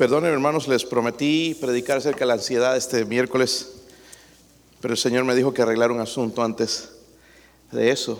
Perdonen 0.00 0.32
hermanos, 0.32 0.66
les 0.66 0.86
prometí 0.86 1.54
predicar 1.60 1.98
acerca 1.98 2.20
de 2.20 2.28
la 2.28 2.32
ansiedad 2.32 2.74
este 2.74 3.04
miércoles, 3.04 3.82
pero 4.80 4.94
el 4.94 4.98
Señor 4.98 5.24
me 5.24 5.34
dijo 5.34 5.52
que 5.52 5.60
arreglar 5.60 5.90
un 5.90 6.00
asunto 6.00 6.42
antes 6.42 6.88
de 7.70 7.90
eso. 7.90 8.18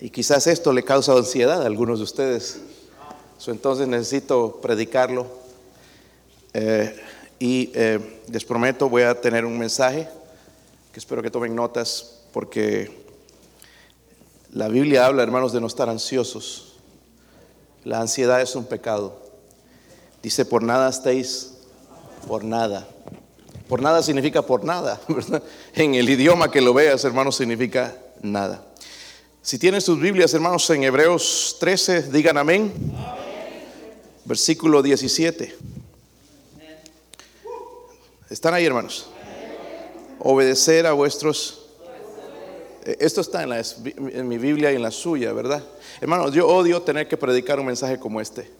Y 0.00 0.10
quizás 0.10 0.48
esto 0.48 0.72
le 0.72 0.82
causa 0.82 1.12
ansiedad 1.12 1.62
a 1.62 1.66
algunos 1.66 2.00
de 2.00 2.02
ustedes. 2.02 2.58
entonces 3.46 3.86
necesito 3.86 4.58
predicarlo. 4.60 5.28
Eh, 6.54 7.00
y 7.38 7.70
eh, 7.72 8.20
les 8.28 8.44
prometo, 8.44 8.88
voy 8.88 9.02
a 9.02 9.20
tener 9.20 9.44
un 9.44 9.56
mensaje 9.56 10.08
que 10.92 10.98
espero 10.98 11.22
que 11.22 11.30
tomen 11.30 11.54
notas 11.54 12.22
porque 12.32 12.90
la 14.52 14.66
Biblia 14.66 15.06
habla, 15.06 15.22
hermanos, 15.22 15.52
de 15.52 15.60
no 15.60 15.68
estar 15.68 15.88
ansiosos. 15.88 16.74
La 17.84 18.00
ansiedad 18.00 18.40
es 18.40 18.56
un 18.56 18.64
pecado. 18.64 19.19
Dice, 20.22 20.44
por 20.44 20.62
nada 20.62 20.90
estéis, 20.90 21.52
por 22.28 22.44
nada. 22.44 22.86
Por 23.68 23.80
nada 23.80 24.02
significa 24.02 24.42
por 24.42 24.64
nada. 24.64 25.00
En 25.74 25.94
el 25.94 26.10
idioma 26.10 26.50
que 26.50 26.60
lo 26.60 26.74
veas, 26.74 27.04
hermanos, 27.04 27.36
significa 27.36 27.96
nada. 28.20 28.64
Si 29.42 29.58
tienen 29.58 29.80
sus 29.80 29.98
Biblias, 29.98 30.34
hermanos, 30.34 30.68
en 30.70 30.82
Hebreos 30.84 31.56
13, 31.60 32.10
digan 32.10 32.36
amén. 32.36 32.72
Versículo 34.24 34.82
17. 34.82 35.56
¿Están 38.28 38.54
ahí, 38.54 38.66
hermanos? 38.66 39.08
Obedecer 40.18 40.86
a 40.86 40.92
vuestros... 40.92 41.56
Eh, 42.84 42.96
esto 43.00 43.22
está 43.22 43.42
en, 43.42 43.52
en 43.52 44.28
mi 44.28 44.36
Biblia 44.36 44.72
y 44.72 44.76
en 44.76 44.82
la 44.82 44.90
suya, 44.90 45.32
¿verdad? 45.32 45.62
Hermanos, 46.00 46.32
yo 46.32 46.46
odio 46.46 46.82
tener 46.82 47.08
que 47.08 47.16
predicar 47.16 47.58
un 47.58 47.66
mensaje 47.66 47.98
como 47.98 48.20
este 48.20 48.59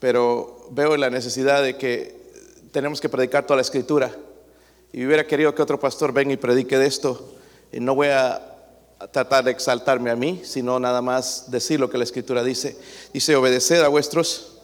pero 0.00 0.68
veo 0.70 0.96
la 0.96 1.10
necesidad 1.10 1.62
de 1.62 1.76
que 1.76 2.16
tenemos 2.72 3.00
que 3.00 3.08
predicar 3.08 3.44
toda 3.44 3.56
la 3.56 3.62
escritura. 3.62 4.14
Y 4.92 5.04
hubiera 5.04 5.26
querido 5.26 5.54
que 5.54 5.62
otro 5.62 5.80
pastor 5.80 6.12
venga 6.12 6.32
y 6.32 6.36
predique 6.36 6.78
de 6.78 6.86
esto. 6.86 7.34
Y 7.72 7.80
no 7.80 7.94
voy 7.94 8.08
a 8.08 8.40
tratar 9.12 9.44
de 9.44 9.50
exaltarme 9.50 10.10
a 10.10 10.16
mí, 10.16 10.42
sino 10.44 10.78
nada 10.78 11.02
más 11.02 11.50
decir 11.50 11.80
lo 11.80 11.90
que 11.90 11.98
la 11.98 12.04
escritura 12.04 12.42
dice. 12.42 12.76
Dice, 13.12 13.36
obedeced 13.36 13.82
a 13.82 13.88
vuestros 13.88 14.58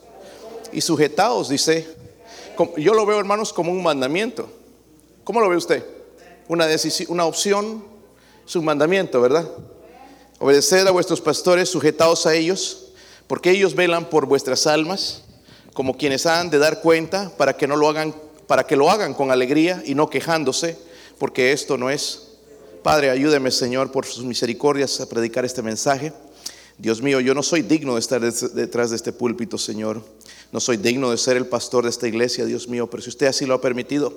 y 0.73 0.81
sujetaos, 0.81 1.49
dice. 1.49 1.87
Yo 2.77 2.95
lo 2.95 3.05
veo, 3.05 3.19
hermanos, 3.19 3.53
como 3.53 3.73
un 3.73 3.83
mandamiento. 3.83 4.49
¿Cómo 5.25 5.41
lo 5.41 5.49
ve 5.49 5.57
usted? 5.57 5.85
Una, 6.47 6.67
decisión, 6.67 7.11
una 7.11 7.25
opción, 7.25 7.85
es 8.47 8.55
un 8.55 8.65
mandamiento, 8.65 9.21
¿verdad? 9.21 9.49
Obedeced 10.39 10.87
a 10.87 10.91
vuestros 10.91 11.21
pastores, 11.21 11.71
sujetaos 11.71 12.27
a 12.27 12.35
ellos, 12.35 12.93
porque 13.27 13.51
ellos 13.51 13.75
velan 13.75 14.09
por 14.09 14.27
vuestras 14.27 14.67
almas 14.67 15.24
como 15.75 15.99
quienes 15.99 16.25
han 16.25 16.49
de 16.49 16.59
dar 16.59 16.81
cuenta 16.81 17.31
para 17.37 17.57
que 17.57 17.67
no 17.67 17.77
lo 17.77 17.89
hagan, 17.89 18.15
para 18.47 18.65
que 18.65 18.77
lo 18.77 18.91
hagan 18.91 19.13
con 19.13 19.31
alegría 19.31 19.83
y 19.85 19.95
no 19.95 20.09
quejándose, 20.09 20.79
porque 21.19 21.53
esto 21.53 21.77
no 21.77 21.91
es. 21.91 22.31
Padre, 22.83 23.11
ayúdeme, 23.11 23.51
Señor, 23.51 23.91
por 23.91 24.07
sus 24.07 24.25
misericordias 24.25 25.01
a 25.01 25.09
predicar 25.09 25.45
este 25.45 25.63
mensaje. 25.63 26.13
Dios 26.79 27.03
mío, 27.03 27.21
yo 27.21 27.35
no 27.35 27.43
soy 27.43 27.63
digno 27.63 27.95
de 27.95 28.01
estar 28.01 28.21
detrás 28.21 28.91
de 28.91 28.97
este 28.97 29.13
púlpito, 29.13 29.59
Señor. 29.59 30.03
No 30.53 30.61
soy 30.61 30.77
digno 30.77 31.11
de 31.11 31.19
ser 31.19 31.37
el 31.37 31.47
pastor 31.47 31.85
de 31.85 31.91
esta 31.91 32.07
iglesia, 32.07 32.45
Dios 32.45 32.69
mío, 32.69 32.89
pero 32.89 33.03
si 33.03 33.09
usted 33.09 33.27
así 33.27 33.47
lo 33.47 33.55
ha 33.55 33.61
permitido, 33.61 34.13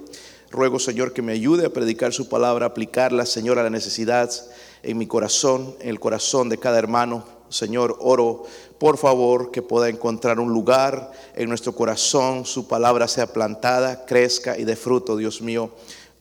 ruego, 0.52 0.78
Señor, 0.80 1.14
que 1.14 1.22
me 1.22 1.34
ayude 1.34 1.66
a 1.66 1.74
predicar 1.74 2.14
su 2.14 2.30
palabra, 2.30 2.68
aplicarla, 2.68 3.26
Señor, 3.26 3.58
a 3.58 3.64
la 3.64 3.70
necesidad 3.70 4.32
en 4.84 4.98
mi 4.98 5.08
corazón, 5.08 5.76
en 5.80 5.90
el 5.90 6.00
corazón 6.00 6.50
de 6.50 6.58
cada 6.58 6.78
hermano. 6.78 7.37
Señor, 7.50 7.98
oro 8.00 8.46
por 8.78 8.98
favor, 8.98 9.50
que 9.52 9.62
pueda 9.62 9.90
encontrar 9.90 10.40
un 10.40 10.52
lugar 10.54 11.12
en 11.36 11.50
nuestro 11.50 11.74
corazón, 11.74 12.46
su 12.46 12.68
palabra 12.68 13.08
sea 13.08 13.28
plantada, 13.34 14.06
crezca 14.06 14.58
y 14.58 14.66
dé 14.66 14.76
fruto, 14.76 15.18
Dios 15.18 15.42
mío. 15.42 15.72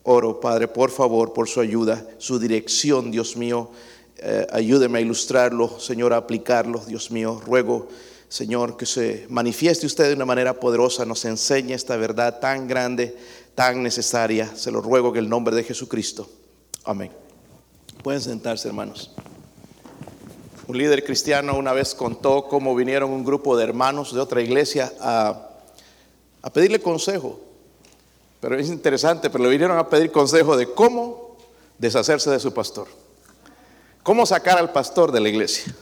Oro, 0.04 0.40
Padre, 0.40 0.68
por 0.68 0.90
favor, 0.90 1.32
por 1.32 1.48
su 1.48 1.60
ayuda, 1.60 2.06
su 2.18 2.38
dirección, 2.38 3.10
Dios 3.10 3.36
mío. 3.36 3.70
Eh, 4.18 4.46
ayúdeme 4.50 4.98
a 4.98 5.02
ilustrarlo, 5.02 5.78
Señor, 5.78 6.14
a 6.14 6.18
aplicarlo, 6.18 6.80
Dios 6.86 7.10
mío. 7.10 7.42
Ruego, 7.44 7.88
Señor, 8.28 8.76
que 8.76 8.86
se 8.86 9.26
manifieste 9.28 9.84
usted 9.84 10.08
de 10.08 10.14
una 10.14 10.24
manera 10.24 10.58
poderosa, 10.58 11.04
nos 11.04 11.24
enseñe 11.24 11.74
esta 11.74 11.96
verdad 11.96 12.40
tan 12.40 12.66
grande, 12.66 13.14
tan 13.54 13.82
necesaria. 13.82 14.56
Se 14.56 14.70
lo 14.70 14.80
ruego 14.80 15.10
en 15.10 15.16
el 15.16 15.28
nombre 15.28 15.54
de 15.54 15.64
Jesucristo. 15.64 16.28
Amén. 16.84 17.10
Pueden 18.02 18.22
sentarse, 18.22 18.68
hermanos. 18.68 19.10
Un 20.68 20.78
líder 20.78 21.04
cristiano 21.04 21.56
una 21.56 21.72
vez 21.72 21.94
contó 21.94 22.48
cómo 22.48 22.74
vinieron 22.74 23.10
un 23.10 23.24
grupo 23.24 23.56
de 23.56 23.62
hermanos 23.62 24.12
de 24.12 24.20
otra 24.20 24.42
iglesia 24.42 24.92
a, 25.00 25.50
pedirle 26.52 26.80
consejo. 26.80 27.38
Pero 28.40 28.58
es 28.58 28.68
interesante, 28.68 29.30
pero 29.30 29.44
le 29.44 29.50
vinieron 29.50 29.78
a 29.78 29.88
pedir 29.88 30.10
consejo 30.10 30.56
de 30.56 30.72
cómo 30.72 31.36
deshacerse 31.78 32.30
de 32.30 32.40
su 32.40 32.52
pastor. 32.52 32.88
Cómo 34.02 34.26
sacar 34.26 34.58
al 34.58 34.72
pastor 34.72 35.12
de 35.12 35.20
la 35.20 35.28
iglesia. 35.28 35.72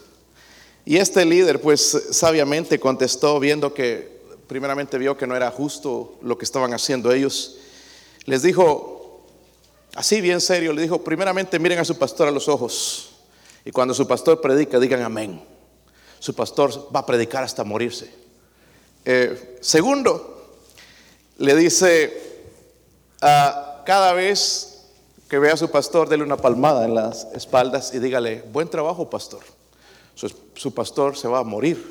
Y 0.84 0.99
este 0.99 1.25
líder 1.25 1.62
pues 1.62 2.09
sabiamente 2.11 2.78
contestó 2.78 3.41
viendo 3.41 3.73
que 3.73 4.21
primeramente 4.47 4.99
vio 4.99 5.17
que 5.17 5.27
no 5.27 5.34
era 5.34 5.50
justo 5.50 6.19
lo 6.21 6.37
que 6.37 6.44
estaban 6.44 6.75
haciendo 6.75 7.11
ellos. 7.11 7.56
Les 8.27 8.43
dijo, 8.43 9.25
así 9.94 10.21
bien 10.21 10.43
serio, 10.43 10.75
le 10.75 10.83
dijo, 10.83 11.03
primeramente 11.03 11.59
miren 11.59 11.78
a 11.78 11.87
su 11.87 11.97
pastor 11.97 12.28
a 12.28 12.31
los 12.31 12.49
ojos. 12.49 13.14
Y 13.65 13.71
cuando 13.71 13.95
su 13.95 14.07
pastor 14.07 14.41
predica, 14.41 14.79
digan 14.79 15.03
amén. 15.03 15.43
Su 16.19 16.35
pastor 16.35 16.89
va 16.95 17.01
a 17.01 17.07
predicar 17.07 17.43
hasta 17.43 17.65
morirse. 17.65 18.11
Eh, 19.05 19.59
segundo, 19.61 20.57
le 21.39 21.57
dice, 21.57 22.43
a 23.21 23.83
cada 23.87 24.13
vez 24.13 24.87
que 25.29 25.39
vea 25.39 25.55
a 25.55 25.57
su 25.57 25.71
pastor, 25.71 26.09
dele 26.09 26.23
una 26.23 26.37
palmada 26.37 26.85
en 26.85 26.95
las 26.95 27.27
espaldas 27.35 27.95
y 27.95 27.99
dígale, 27.99 28.43
buen 28.53 28.69
trabajo, 28.69 29.09
pastor. 29.09 29.43
Su, 30.15 30.73
pastor 30.73 31.17
se 31.17 31.27
va 31.27 31.41
a 31.41 31.45
morir. 31.45 31.91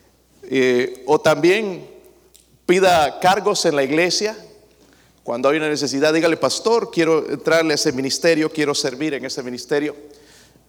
o 1.06 1.20
también 1.20 1.88
pida 2.66 3.20
cargos 3.20 3.66
en 3.66 3.76
la 3.76 3.84
iglesia. 3.84 4.36
Cuando 5.22 5.48
hay 5.48 5.58
una 5.58 5.68
necesidad, 5.68 6.12
dígale, 6.12 6.38
pastor, 6.38 6.90
quiero 6.90 7.30
entrarle 7.30 7.72
a 7.72 7.76
ese 7.76 7.92
ministerio, 7.92 8.50
quiero 8.50 8.74
servir 8.74 9.14
en 9.14 9.24
ese 9.26 9.42
ministerio 9.42 9.94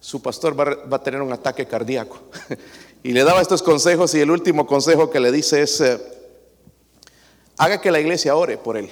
su 0.02 0.20
pastor 0.20 0.58
va, 0.58 0.96
a 0.96 1.02
tener 1.02 1.22
un 1.22 1.32
ataque 1.32 1.64
cardíaco. 1.64 2.18
y 3.04 3.12
le 3.12 3.22
daba 3.22 3.40
estos 3.40 3.62
consejos 3.62 4.12
y 4.16 4.20
el 4.20 4.32
último 4.32 4.66
consejo 4.66 5.10
que 5.10 5.20
le 5.20 5.30
dice 5.30 5.62
es, 5.62 5.80
eh, 5.80 5.96
haga 7.56 7.80
que 7.80 7.92
la 7.92 8.00
iglesia 8.00 8.34
ore 8.34 8.58
por 8.58 8.76
él. 8.76 8.90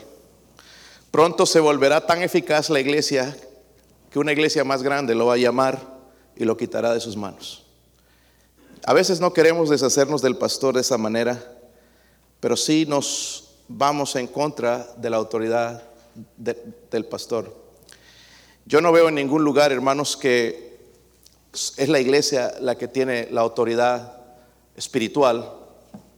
Pronto 1.11 1.47
se 1.47 1.59
volverá 1.59 2.07
tan 2.07 2.23
eficaz 2.23 2.71
la 2.71 2.79
iglesia 2.79 3.37
que 4.09 4.21
una 4.21 4.31
iglesia 4.31 4.63
más 4.63 4.85
grande 4.85 5.17
lo 5.17 5.27
va 5.27 5.35
a 5.35 5.37
llamar 5.37 5.81
y 6.37 6.45
lo 6.45 6.57
quitará 6.57 6.95
de 6.95 7.01
sus 7.01 7.17
manos. 7.17 7.67
A 8.87 8.93
veces 8.93 9.21
no 9.21 9.33
queremos 9.33 9.69
deshacernos 9.69 10.23
del 10.23 10.37
pastor 10.37 10.77
de 10.77 10.83
esa 10.83 10.97
manera, 10.97 11.43
pero 12.39 12.57
sí 12.57 12.87
nos 12.87 13.57
vamos 13.67 14.15
en 14.15 14.29
contra 14.29 14.95
de 14.97 15.11
la 15.11 15.17
autoridad 15.17 15.83
del 16.37 17.05
pastor. 17.07 17.53
Yo 18.65 18.81
no 18.81 18.93
veo 18.93 19.09
en 19.09 19.17
ningún 19.17 19.43
lugar, 19.43 19.73
hermanos, 19.73 20.17
que 20.17 20.70
es 21.53 21.89
la 21.89 22.01
iglesia 22.01 22.53
la 22.61 22.77
que 22.77 22.89
tiene 22.89 23.29
la 23.31 23.41
autoridad 23.41 24.15
espiritual. 24.77 25.53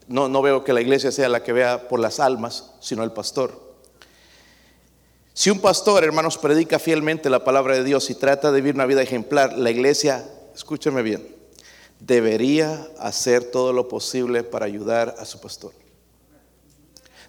No, 0.08 0.28
no 0.28 0.42
veo 0.42 0.64
que 0.64 0.72
la 0.72 0.80
iglesia 0.80 1.10
sea 1.10 1.28
la 1.28 1.42
que 1.42 1.52
vea 1.52 1.88
por 1.88 2.00
las 2.00 2.20
almas, 2.20 2.72
sino 2.80 3.02
el 3.02 3.12
pastor. 3.12 3.72
Si 5.34 5.48
un 5.48 5.60
pastor, 5.60 6.04
hermanos, 6.04 6.36
predica 6.36 6.78
fielmente 6.78 7.30
la 7.30 7.44
palabra 7.44 7.74
de 7.74 7.84
Dios 7.84 8.10
y 8.10 8.14
trata 8.14 8.52
de 8.52 8.60
vivir 8.60 8.74
una 8.74 8.84
vida 8.84 9.00
ejemplar, 9.00 9.56
la 9.56 9.70
iglesia, 9.70 10.28
escúcheme 10.54 11.00
bien, 11.00 11.26
debería 12.00 12.86
hacer 12.98 13.44
todo 13.44 13.72
lo 13.72 13.88
posible 13.88 14.42
para 14.42 14.66
ayudar 14.66 15.14
a 15.18 15.24
su 15.24 15.40
pastor. 15.40 15.72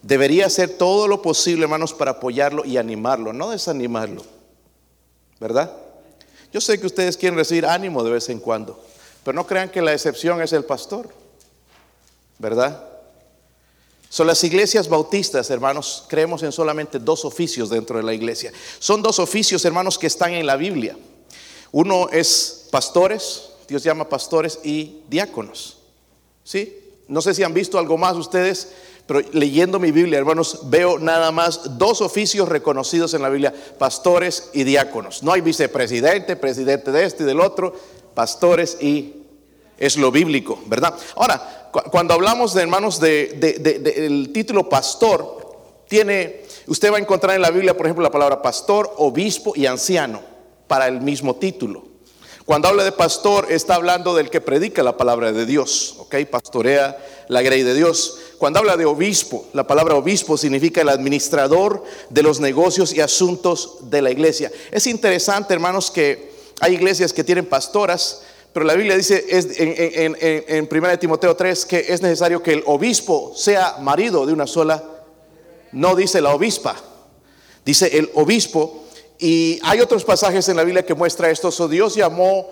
Debería 0.01 0.47
hacer 0.47 0.77
todo 0.77 1.07
lo 1.07 1.21
posible, 1.21 1.63
hermanos, 1.63 1.93
para 1.93 2.11
apoyarlo 2.11 2.65
y 2.65 2.75
animarlo, 2.75 3.31
no 3.31 3.51
desanimarlo. 3.51 4.21
¿Verdad? 5.39 5.71
Yo 6.53 6.61
sé 6.61 6.79
que 6.79 6.85
ustedes 6.85 7.17
quieren 7.17 7.37
recibir 7.37 7.65
ánimo 7.65 8.03
de 8.03 8.11
vez 8.11 8.29
en 8.29 8.39
cuando, 8.39 8.79
pero 9.23 9.35
no 9.35 9.47
crean 9.47 9.69
que 9.69 9.81
la 9.81 9.91
excepción 9.91 10.39
es 10.39 10.53
el 10.53 10.63
pastor, 10.63 11.09
¿verdad? 12.37 12.87
Son 14.07 14.27
las 14.27 14.43
iglesias 14.43 14.87
bautistas, 14.87 15.49
hermanos, 15.49 16.05
creemos 16.07 16.43
en 16.43 16.51
solamente 16.51 16.99
dos 16.99 17.25
oficios 17.25 17.71
dentro 17.71 17.97
de 17.97 18.03
la 18.03 18.13
iglesia. 18.13 18.51
Son 18.77 19.01
dos 19.01 19.17
oficios, 19.17 19.65
hermanos, 19.65 19.97
que 19.97 20.05
están 20.05 20.33
en 20.33 20.45
la 20.45 20.55
Biblia. 20.55 20.95
Uno 21.71 22.07
es 22.11 22.67
pastores, 22.69 23.49
Dios 23.67 23.81
llama 23.81 24.07
pastores 24.07 24.59
y 24.63 25.01
diáconos. 25.09 25.77
¿Sí? 26.43 26.77
No 27.07 27.23
sé 27.23 27.33
si 27.33 27.41
han 27.41 27.55
visto 27.55 27.79
algo 27.79 27.97
más 27.97 28.15
ustedes 28.15 28.73
pero 29.05 29.21
leyendo 29.33 29.79
mi 29.79 29.91
Biblia, 29.91 30.17
hermanos, 30.17 30.61
veo 30.69 30.97
nada 30.97 31.31
más 31.31 31.77
dos 31.77 32.01
oficios 32.01 32.47
reconocidos 32.47 33.13
en 33.13 33.21
la 33.21 33.29
Biblia, 33.29 33.53
pastores 33.77 34.49
y 34.53 34.63
diáconos. 34.63 35.23
No 35.23 35.33
hay 35.33 35.41
vicepresidente, 35.41 36.37
presidente 36.37 36.91
de 36.91 37.05
este 37.05 37.23
y 37.23 37.25
del 37.25 37.41
otro, 37.41 37.73
pastores 38.13 38.77
y 38.81 39.15
Es 39.77 39.97
lo 39.97 40.11
bíblico, 40.11 40.61
¿verdad? 40.67 40.93
Ahora, 41.15 41.69
cuando 41.91 42.13
hablamos 42.13 42.53
de 42.53 42.61
hermanos 42.61 42.99
del 42.99 44.29
título 44.31 44.69
pastor, 44.69 45.83
tiene, 45.89 46.43
usted 46.67 46.91
va 46.91 46.97
a 46.97 46.99
encontrar 46.99 47.35
en 47.35 47.41
la 47.41 47.49
Biblia, 47.49 47.75
por 47.75 47.87
ejemplo, 47.87 48.03
la 48.03 48.11
palabra 48.11 48.41
pastor, 48.41 48.93
obispo 48.97 49.53
y 49.55 49.65
anciano 49.65 50.21
para 50.67 50.87
el 50.87 51.01
mismo 51.01 51.35
título. 51.35 51.92
Cuando 52.45 52.67
habla 52.67 52.83
de 52.83 52.91
pastor, 52.91 53.47
está 53.49 53.75
hablando 53.75 54.13
del 54.13 54.29
que 54.29 54.41
predica 54.41 54.83
la 54.83 54.97
palabra 54.97 55.31
de 55.31 55.45
Dios, 55.45 55.95
¿ok? 55.99 56.15
Pastorea 56.29 56.97
la 57.29 57.41
grey 57.41 57.63
de 57.63 57.73
Dios. 57.73 58.19
Cuando 58.37 58.59
habla 58.59 58.75
de 58.75 58.85
obispo, 58.85 59.45
la 59.53 59.65
palabra 59.65 59.95
obispo 59.95 60.37
significa 60.37 60.81
el 60.81 60.89
administrador 60.89 61.83
de 62.09 62.21
los 62.21 62.41
negocios 62.41 62.93
y 62.93 62.99
asuntos 62.99 63.77
de 63.89 64.01
la 64.01 64.11
iglesia. 64.11 64.51
Es 64.71 64.87
interesante, 64.87 65.53
hermanos, 65.53 65.89
que 65.89 66.33
hay 66.59 66.73
iglesias 66.73 67.13
que 67.13 67.23
tienen 67.23 67.45
pastoras, 67.45 68.23
pero 68.51 68.65
la 68.65 68.73
Biblia 68.73 68.97
dice 68.97 69.25
en, 69.29 70.17
en, 70.19 70.69
1 70.69 70.99
Timoteo 70.99 71.35
3 71.35 71.65
que 71.65 71.85
es 71.89 72.01
necesario 72.01 72.43
que 72.43 72.53
el 72.53 72.63
obispo 72.65 73.31
sea 73.35 73.77
marido 73.79 74.25
de 74.25 74.33
una 74.33 74.47
sola, 74.47 74.83
no 75.71 75.95
dice 75.95 76.19
la 76.19 76.35
obispa, 76.35 76.75
dice 77.65 77.97
el 77.97 78.11
obispo 78.13 78.82
y 79.23 79.57
hay 79.63 79.79
otros 79.79 80.03
pasajes 80.03 80.49
en 80.49 80.57
la 80.57 80.65
Biblia 80.65 80.85
que 80.85 80.93
muestra 80.93 81.29
esto. 81.29 81.49
So 81.49 81.69
Dios 81.69 81.95
llamó 81.95 82.49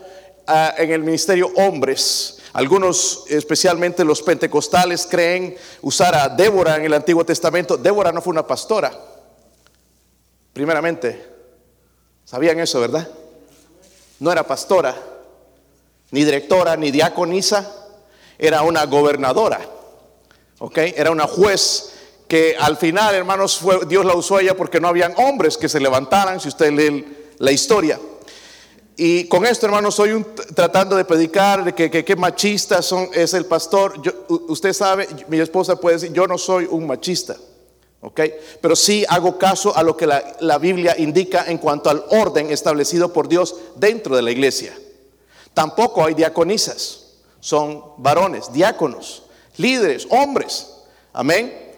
ah, 0.47 0.73
en 0.77 0.89
el 0.89 1.03
ministerio 1.03 1.51
hombres. 1.57 2.37
Algunos, 2.53 3.25
especialmente 3.27 4.05
los 4.05 4.21
pentecostales, 4.21 5.05
creen 5.05 5.57
usar 5.81 6.15
a 6.15 6.29
Débora 6.29 6.77
en 6.77 6.85
el 6.85 6.93
Antiguo 6.93 7.25
Testamento. 7.25 7.75
Débora 7.75 8.13
no 8.13 8.21
fue 8.21 8.31
una 8.31 8.47
pastora. 8.47 8.97
Primeramente, 10.53 11.21
sabían 12.23 12.57
eso, 12.61 12.79
¿verdad? 12.79 13.05
No 14.21 14.31
era 14.31 14.47
pastora, 14.47 14.95
ni 16.11 16.23
directora, 16.23 16.77
ni 16.77 16.89
diaconisa. 16.89 17.69
Era 18.39 18.61
una 18.61 18.85
gobernadora. 18.85 19.59
¿Ok? 20.59 20.77
Era 20.77 21.11
una 21.11 21.27
juez 21.27 21.95
que 22.31 22.55
al 22.57 22.77
final, 22.77 23.13
hermanos, 23.13 23.57
fue, 23.57 23.85
Dios 23.85 24.05
la 24.05 24.15
usó 24.15 24.39
ella 24.39 24.55
porque 24.55 24.79
no 24.79 24.87
habían 24.87 25.13
hombres 25.17 25.57
que 25.57 25.67
se 25.67 25.81
levantaran, 25.81 26.39
si 26.39 26.47
usted 26.47 26.71
lee 26.71 27.05
la 27.39 27.51
historia. 27.51 27.99
Y 28.95 29.25
con 29.25 29.45
esto, 29.45 29.65
hermanos, 29.65 29.95
soy 29.95 30.13
un, 30.13 30.25
tratando 30.55 30.95
de 30.95 31.03
predicar 31.03 31.65
de 31.65 31.75
que, 31.75 32.05
que, 32.05 32.15
machista 32.15 32.81
son, 32.81 33.09
es 33.13 33.33
el 33.33 33.47
pastor. 33.47 34.01
usted 34.47 34.71
sabe, 34.71 35.09
mi 35.27 35.41
esposa 35.41 35.75
puede 35.75 35.97
decir, 35.97 36.13
yo 36.13 36.25
no 36.25 36.37
soy 36.37 36.69
un 36.71 36.87
machista, 36.87 37.35
¿ok? 37.99 38.21
Pero 38.61 38.77
sí 38.77 39.03
hago 39.09 39.37
caso 39.37 39.75
a 39.75 39.83
lo 39.83 39.97
que 39.97 40.07
la, 40.07 40.23
la 40.39 40.57
Biblia 40.57 40.95
indica 40.97 41.43
en 41.49 41.57
cuanto 41.57 41.89
al 41.89 42.05
orden 42.11 42.49
establecido 42.49 43.11
por 43.11 43.27
Dios 43.27 43.57
dentro 43.75 44.15
de 44.15 44.21
la 44.21 44.31
iglesia. 44.31 44.73
Tampoco 45.53 46.05
hay 46.05 46.13
diaconisas, 46.13 47.07
son 47.41 47.83
varones, 47.97 48.53
diáconos, 48.53 49.23
líderes, 49.57 50.07
hombres. 50.09 50.69
Amén. 51.11 51.70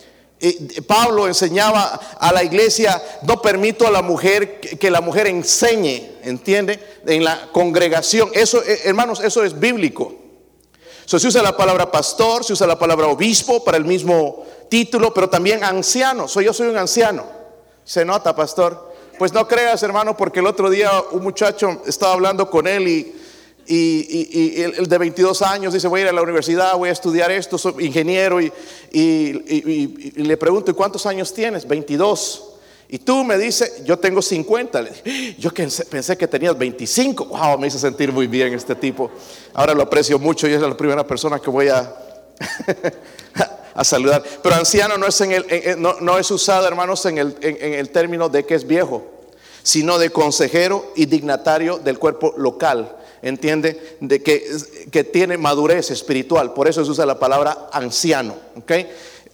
Pablo 0.88 1.28
enseñaba 1.28 2.00
a 2.20 2.34
la 2.34 2.44
iglesia, 2.44 3.02
no 3.22 3.42
permito 3.42 3.88
a 3.88 3.92
la 3.92 4.02
mujer 4.02 4.60
que 4.60 4.92
la 4.92 5.00
mujer 5.00 5.28
enseñe, 5.28 6.18
¿entiende? 6.24 6.80
En 7.06 7.24
la 7.24 7.50
congregación. 7.52 8.30
Eso, 8.34 8.62
eh, 8.64 8.82
hermanos, 8.84 9.22
eso 9.22 9.44
es 9.44 9.58
bíblico. 9.58 10.14
se 11.06 11.16
usa 11.16 11.42
la 11.42 11.56
palabra 11.56 11.90
pastor, 11.92 12.44
se 12.44 12.54
usa 12.54 12.68
la 12.68 12.78
palabra 12.78 13.08
obispo 13.08 13.64
para 13.64 13.78
el 13.78 13.86
mismo 13.86 14.46
título, 14.70 15.14
pero 15.14 15.30
también 15.30 15.64
anciano. 15.64 16.28
Soy 16.28 16.46
yo 16.46 16.54
soy 16.54 16.68
un 16.68 16.78
anciano. 16.78 17.26
Se 17.86 18.04
nota, 18.04 18.36
pastor. 18.36 18.94
Pues 19.18 19.32
no 19.32 19.48
creas, 19.48 19.82
hermano, 19.84 20.18
porque 20.18 20.40
el 20.40 20.48
otro 20.48 20.70
día 20.70 20.92
un 21.12 21.24
muchacho 21.24 21.82
estaba 21.86 22.14
hablando 22.14 22.50
con 22.50 22.68
él 22.68 22.88
y 22.88 23.16
y, 23.66 24.62
el 24.62 24.88
de 24.88 24.98
22 24.98 25.42
años 25.42 25.74
dice, 25.74 25.88
voy 25.88 26.02
a 26.02 26.04
ir 26.04 26.10
a 26.10 26.14
la 26.14 26.22
universidad, 26.22 26.76
voy 26.76 26.90
a 26.90 26.92
estudiar 26.92 27.32
esto, 27.32 27.58
soy 27.58 27.86
ingeniero. 27.86 28.42
Y, 28.42 28.52
le 30.16 30.38
pregunto, 30.38 30.72
¿y 30.72 30.74
cuántos 30.74 31.06
años 31.06 31.34
tienes? 31.34 31.68
22. 31.68 32.50
Y 32.90 33.00
tú 33.00 33.24
me 33.24 33.38
dices, 33.38 33.84
yo 33.86 33.98
tengo 33.98 34.22
50. 34.22 34.86
Yo 35.40 35.52
pensé 35.52 36.16
que 36.16 36.28
tenías 36.28 36.56
25. 36.56 37.26
Wow, 37.26 37.58
me 37.58 37.68
hizo 37.68 37.80
sentir 37.80 38.12
muy 38.12 38.28
bien 38.28 38.54
este 38.54 38.76
tipo. 38.76 39.10
Ahora 39.54 39.74
lo 39.74 39.82
aprecio 39.82 40.20
mucho 40.20 40.48
y 40.48 40.54
es 40.54 40.62
la 40.62 40.78
primera 40.78 41.08
persona 41.08 41.40
que 41.40 41.50
voy 41.50 41.70
a, 41.70 41.92
a 43.74 43.84
saludar. 43.84 44.22
Pero 44.44 44.56
anciano 44.56 44.98
no 45.00 45.08
es, 45.08 45.20
en 45.22 45.32
el, 45.32 45.82
no, 45.82 45.96
no, 46.02 46.20
es 46.20 46.30
usado, 46.30 46.68
hermanos, 46.68 47.04
en 47.08 47.18
el, 47.18 47.36
en 47.42 47.74
el 47.74 47.90
término 47.90 48.30
de 48.30 48.46
que 48.46 48.54
es 48.54 48.68
viejo, 48.68 49.04
sino 49.64 49.98
de 49.98 50.12
consejero 50.12 50.92
y 50.96 51.08
dignatario 51.08 51.80
del 51.80 51.98
cuerpo 51.98 52.36
local 52.38 52.98
entiende, 53.24 53.98
de 54.00 54.22
que, 54.22 54.46
que 54.92 55.04
tiene 55.04 55.38
madurez 55.38 55.90
espiritual. 55.90 56.54
Por 56.54 56.68
eso 56.68 56.86
se 56.86 56.92
usa 56.92 57.06
la 57.06 57.18
palabra 57.18 57.70
anciano. 57.72 58.36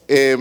Eh, 0.07 0.37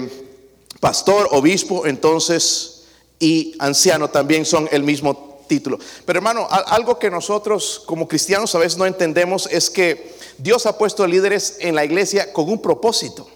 pastor, 0.79 1.29
obispo, 1.33 1.87
entonces, 1.87 2.85
y 3.19 3.57
anciano 3.59 4.09
también 4.09 4.45
son 4.45 4.69
el 4.71 4.83
mismo 4.83 5.45
título. 5.49 5.79
Pero 6.05 6.19
hermano, 6.19 6.47
algo 6.49 6.99
que 6.99 7.11
nosotros 7.11 7.83
como 7.87 8.07
cristianos 8.07 8.55
a 8.55 8.59
veces 8.59 8.79
no 8.79 8.87
entendemos 8.87 9.49
es 9.51 9.71
que 9.71 10.13
Dios 10.37 10.67
ha 10.67 10.79
puesto 10.79 11.07
líderes 11.07 11.57
en 11.61 11.75
la 11.75 11.85
iglesia 11.85 12.33
con 12.33 12.49
un 12.49 12.63
propósito. 12.63 13.29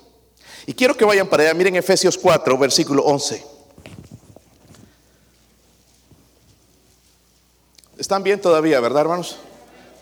Y 0.67 0.75
quiero 0.75 0.97
que 0.97 1.05
vayan 1.05 1.29
para 1.29 1.43
allá, 1.43 1.55
miren 1.55 1.75
Efesios 1.75 2.17
4, 2.17 2.57
versículo 2.57 3.03
11. 3.03 3.45
¿Están 7.99 8.23
bien 8.23 8.41
todavía, 8.41 8.79
verdad, 8.81 9.03
hermanos? 9.03 9.39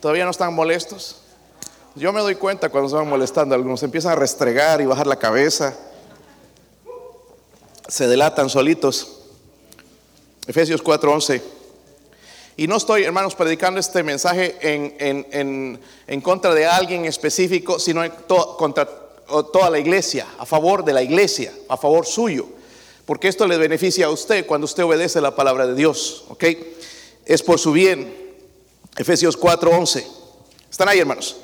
¿Todavía 0.00 0.24
no 0.24 0.30
están 0.30 0.54
molestos? 0.54 1.16
Yo 1.94 2.12
me 2.12 2.20
doy 2.20 2.36
cuenta 2.36 2.70
cuando 2.70 2.88
se 2.88 2.96
van 2.96 3.08
molestando, 3.08 3.54
algunos 3.54 3.82
empiezan 3.82 4.12
a 4.12 4.14
restregar 4.14 4.80
y 4.80 4.86
bajar 4.86 5.06
la 5.06 5.16
cabeza, 5.16 5.76
se 7.86 8.06
delatan 8.06 8.48
solitos. 8.48 9.18
Efesios 10.46 10.82
4:11. 10.82 11.42
Y 12.56 12.66
no 12.66 12.76
estoy, 12.76 13.04
hermanos, 13.04 13.34
predicando 13.34 13.78
este 13.78 14.02
mensaje 14.02 14.56
en, 14.62 16.22
contra 16.22 16.54
de 16.54 16.66
alguien 16.66 17.04
específico, 17.04 17.78
sino 17.78 18.02
contra 18.56 18.88
toda 19.52 19.70
la 19.70 19.78
iglesia, 19.78 20.26
a 20.38 20.46
favor 20.46 20.84
de 20.84 20.92
la 20.92 21.02
iglesia, 21.02 21.52
a 21.68 21.76
favor 21.76 22.06
suyo. 22.06 22.46
Porque 23.04 23.28
esto 23.28 23.46
le 23.46 23.58
beneficia 23.58 24.06
a 24.06 24.10
usted 24.10 24.46
cuando 24.46 24.66
usted 24.66 24.84
obedece 24.84 25.20
la 25.20 25.34
palabra 25.34 25.66
de 25.66 25.74
Dios, 25.74 26.24
¿ok? 26.28 26.44
Es 27.24 27.42
por 27.42 27.58
su 27.58 27.72
bien. 27.72 28.29
Efesios 28.96 29.36
4:11. 29.38 30.06
¿Están 30.70 30.88
ahí, 30.88 30.98
hermanos? 30.98 31.36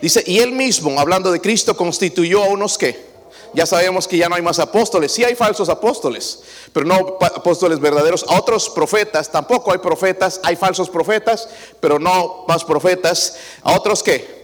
Dice, 0.00 0.22
y 0.26 0.38
él 0.38 0.52
mismo, 0.52 0.98
hablando 0.98 1.30
de 1.30 1.40
Cristo, 1.40 1.76
constituyó 1.76 2.42
a 2.42 2.48
unos 2.48 2.78
que, 2.78 3.10
ya 3.52 3.66
sabemos 3.66 4.08
que 4.08 4.16
ya 4.16 4.28
no 4.28 4.34
hay 4.34 4.42
más 4.42 4.58
apóstoles, 4.58 5.12
sí 5.12 5.24
hay 5.24 5.34
falsos 5.34 5.68
apóstoles, 5.68 6.40
pero 6.72 6.86
no 6.86 7.18
apóstoles 7.20 7.80
verdaderos, 7.80 8.24
a 8.28 8.38
otros 8.38 8.70
profetas, 8.70 9.30
tampoco 9.30 9.72
hay 9.72 9.78
profetas, 9.78 10.40
hay 10.42 10.56
falsos 10.56 10.88
profetas, 10.88 11.48
pero 11.80 11.98
no 11.98 12.44
más 12.48 12.64
profetas, 12.64 13.36
a 13.62 13.74
otros 13.76 14.02
que, 14.02 14.40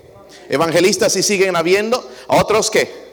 evangelistas 0.51 1.15
sí 1.15 1.23
siguen 1.23 1.57
habiendo, 1.57 2.07
a 2.29 2.37
otros 2.37 2.71
que, 2.71 3.07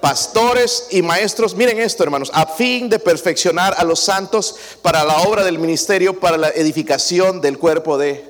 pastores 0.00 0.86
y 0.90 1.02
maestros, 1.02 1.54
miren 1.54 1.80
esto 1.80 2.02
hermanos, 2.02 2.30
a 2.32 2.46
fin 2.46 2.88
de 2.88 2.98
perfeccionar 2.98 3.74
a 3.76 3.84
los 3.84 4.00
santos 4.00 4.56
para 4.80 5.04
la 5.04 5.22
obra 5.22 5.44
del 5.44 5.58
ministerio, 5.58 6.18
para 6.18 6.38
la 6.38 6.48
edificación 6.48 7.42
del 7.42 7.58
cuerpo 7.58 7.98
de 7.98 8.29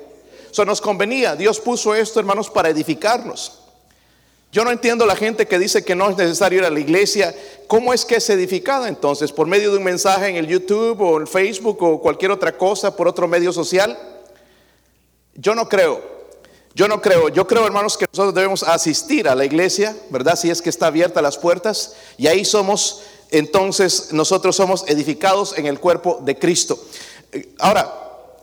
eso 0.51 0.65
nos 0.65 0.81
convenía. 0.81 1.35
Dios 1.35 1.59
puso 1.59 1.95
esto, 1.95 2.19
hermanos, 2.19 2.49
para 2.49 2.69
edificarnos. 2.69 3.59
Yo 4.51 4.65
no 4.65 4.71
entiendo 4.71 5.05
la 5.05 5.15
gente 5.15 5.47
que 5.47 5.57
dice 5.57 5.85
que 5.85 5.95
no 5.95 6.09
es 6.09 6.17
necesario 6.17 6.59
ir 6.59 6.65
a 6.65 6.69
la 6.69 6.79
iglesia. 6.79 7.33
¿Cómo 7.67 7.93
es 7.93 8.03
que 8.03 8.15
es 8.15 8.29
edificada 8.29 8.89
entonces? 8.89 9.31
¿Por 9.31 9.47
medio 9.47 9.71
de 9.71 9.77
un 9.77 9.83
mensaje 9.83 10.27
en 10.27 10.35
el 10.35 10.45
YouTube 10.45 10.99
o 10.99 11.21
en 11.21 11.25
Facebook 11.25 11.81
o 11.81 12.01
cualquier 12.01 12.31
otra 12.31 12.57
cosa, 12.57 12.93
por 12.93 13.07
otro 13.07 13.29
medio 13.29 13.53
social? 13.53 13.97
Yo 15.35 15.55
no 15.55 15.69
creo. 15.69 16.01
Yo 16.75 16.89
no 16.89 17.01
creo. 17.01 17.29
Yo 17.29 17.47
creo, 17.47 17.65
hermanos, 17.65 17.97
que 17.97 18.07
nosotros 18.11 18.35
debemos 18.35 18.63
asistir 18.63 19.29
a 19.29 19.35
la 19.35 19.45
iglesia, 19.45 19.95
¿verdad? 20.09 20.35
Si 20.35 20.49
es 20.49 20.61
que 20.61 20.69
está 20.69 20.87
abierta 20.87 21.21
las 21.21 21.37
puertas. 21.37 21.95
Y 22.17 22.27
ahí 22.27 22.43
somos, 22.43 23.03
entonces, 23.29 24.11
nosotros 24.11 24.57
somos 24.57 24.83
edificados 24.89 25.57
en 25.57 25.65
el 25.65 25.79
cuerpo 25.79 26.19
de 26.23 26.37
Cristo. 26.37 26.77
Ahora, 27.57 28.00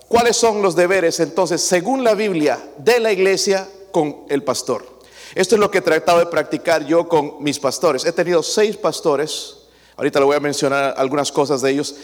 ¿Cuáles 0.08 0.38
son 0.38 0.62
los 0.62 0.74
deberes 0.74 1.20
entonces, 1.20 1.60
según 1.60 2.02
la 2.02 2.14
Biblia, 2.14 2.58
de 2.78 2.98
la 2.98 3.12
iglesia 3.12 3.68
con 3.92 4.24
el 4.30 4.42
pastor? 4.42 4.98
Esto 5.34 5.54
es 5.54 5.60
lo 5.60 5.70
que 5.70 5.78
he 5.78 5.82
tratado 5.82 6.18
de 6.18 6.26
practicar 6.26 6.86
yo 6.86 7.06
con 7.06 7.42
mis 7.42 7.58
pastores. 7.58 8.06
He 8.06 8.12
tenido 8.12 8.42
seis 8.42 8.78
pastores, 8.78 9.56
ahorita 9.96 10.18
le 10.18 10.24
voy 10.24 10.36
a 10.36 10.40
mencionar 10.40 10.94
algunas 10.96 11.30
cosas 11.30 11.60
de 11.60 11.72
ellos, 11.72 11.94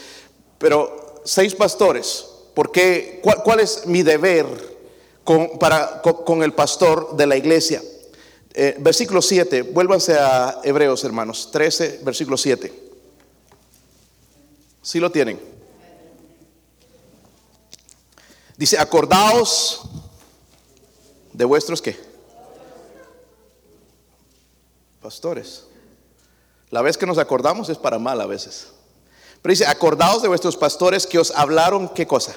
pero 0.59 1.23
seis 1.25 1.55
pastores. 1.55 2.27
Porque, 2.53 3.21
¿cuál, 3.43 3.61
es 3.61 3.87
mi 3.87 4.03
deber 4.03 4.47
con, 5.25 5.59
para, 5.59 6.03
con, 6.03 6.43
el 6.43 6.53
pastor 6.53 7.17
de 7.17 7.27
la 7.27 7.37
iglesia? 7.37 7.83
Eh, 8.53 8.77
versículo 8.79 9.21
7, 9.23 9.63
vuélvanse 9.63 10.15
a 10.17 10.61
Hebreos, 10.63 11.03
hermanos, 11.03 11.49
13, 11.51 12.01
versículo 12.05 12.37
7. 12.37 12.73
Si 14.83 15.01
lo 15.01 15.11
tienen? 15.11 15.54
Dice, 18.57 18.79
acordaos 18.79 19.83
de 21.33 21.45
vuestros 21.45 21.83
qué. 21.83 22.15
pastores. 25.05 25.65
La 26.71 26.81
vez 26.81 26.97
que 26.97 27.05
nos 27.05 27.19
acordamos 27.19 27.69
es 27.69 27.77
para 27.77 27.99
mal 27.99 28.23
a 28.23 28.27
veces. 28.27 28.69
Pero 29.43 29.53
dice, 29.53 29.67
acordaos 29.67 30.23
de 30.23 30.29
vuestros 30.29 30.57
pastores 30.57 31.07
que 31.07 31.19
os 31.19 31.31
hablaron, 31.33 31.91
¿qué 31.91 32.07
cosa? 32.07 32.35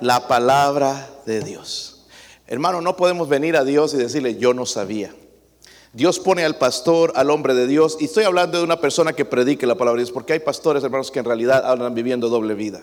La 0.00 0.26
palabra 0.26 1.08
de 1.26 1.40
Dios. 1.42 2.04
Hermano, 2.48 2.80
no 2.80 2.96
podemos 2.96 3.28
venir 3.28 3.56
a 3.56 3.62
Dios 3.62 3.94
y 3.94 3.98
decirle, 3.98 4.34
yo 4.34 4.52
no 4.52 4.66
sabía. 4.66 5.14
Dios 5.92 6.18
pone 6.18 6.44
al 6.44 6.58
pastor, 6.58 7.12
al 7.14 7.30
hombre 7.30 7.54
de 7.54 7.68
Dios, 7.68 7.96
y 8.00 8.06
estoy 8.06 8.24
hablando 8.24 8.58
de 8.58 8.64
una 8.64 8.80
persona 8.80 9.12
que 9.12 9.24
predique 9.24 9.64
la 9.64 9.76
palabra 9.76 9.98
de 9.98 10.06
Dios, 10.06 10.12
porque 10.12 10.32
hay 10.32 10.40
pastores, 10.40 10.82
hermanos, 10.82 11.12
que 11.12 11.20
en 11.20 11.24
realidad 11.24 11.70
andan 11.70 11.94
viviendo 11.94 12.28
doble 12.28 12.54
vida. 12.54 12.82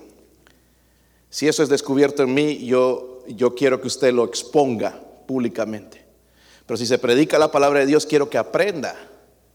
Si 1.33 1.47
eso 1.47 1.63
es 1.63 1.69
descubierto 1.69 2.21
en 2.21 2.31
mí, 2.31 2.63
yo, 2.63 3.23
yo 3.27 3.55
quiero 3.55 3.81
que 3.81 3.87
usted 3.87 4.13
lo 4.13 4.23
exponga 4.23 5.01
públicamente. 5.25 6.05
Pero 6.67 6.77
si 6.77 6.85
se 6.85 6.99
predica 6.99 7.39
la 7.39 7.49
palabra 7.49 7.79
de 7.79 7.87
Dios, 7.87 8.05
quiero 8.05 8.29
que 8.29 8.37
aprenda, 8.37 8.95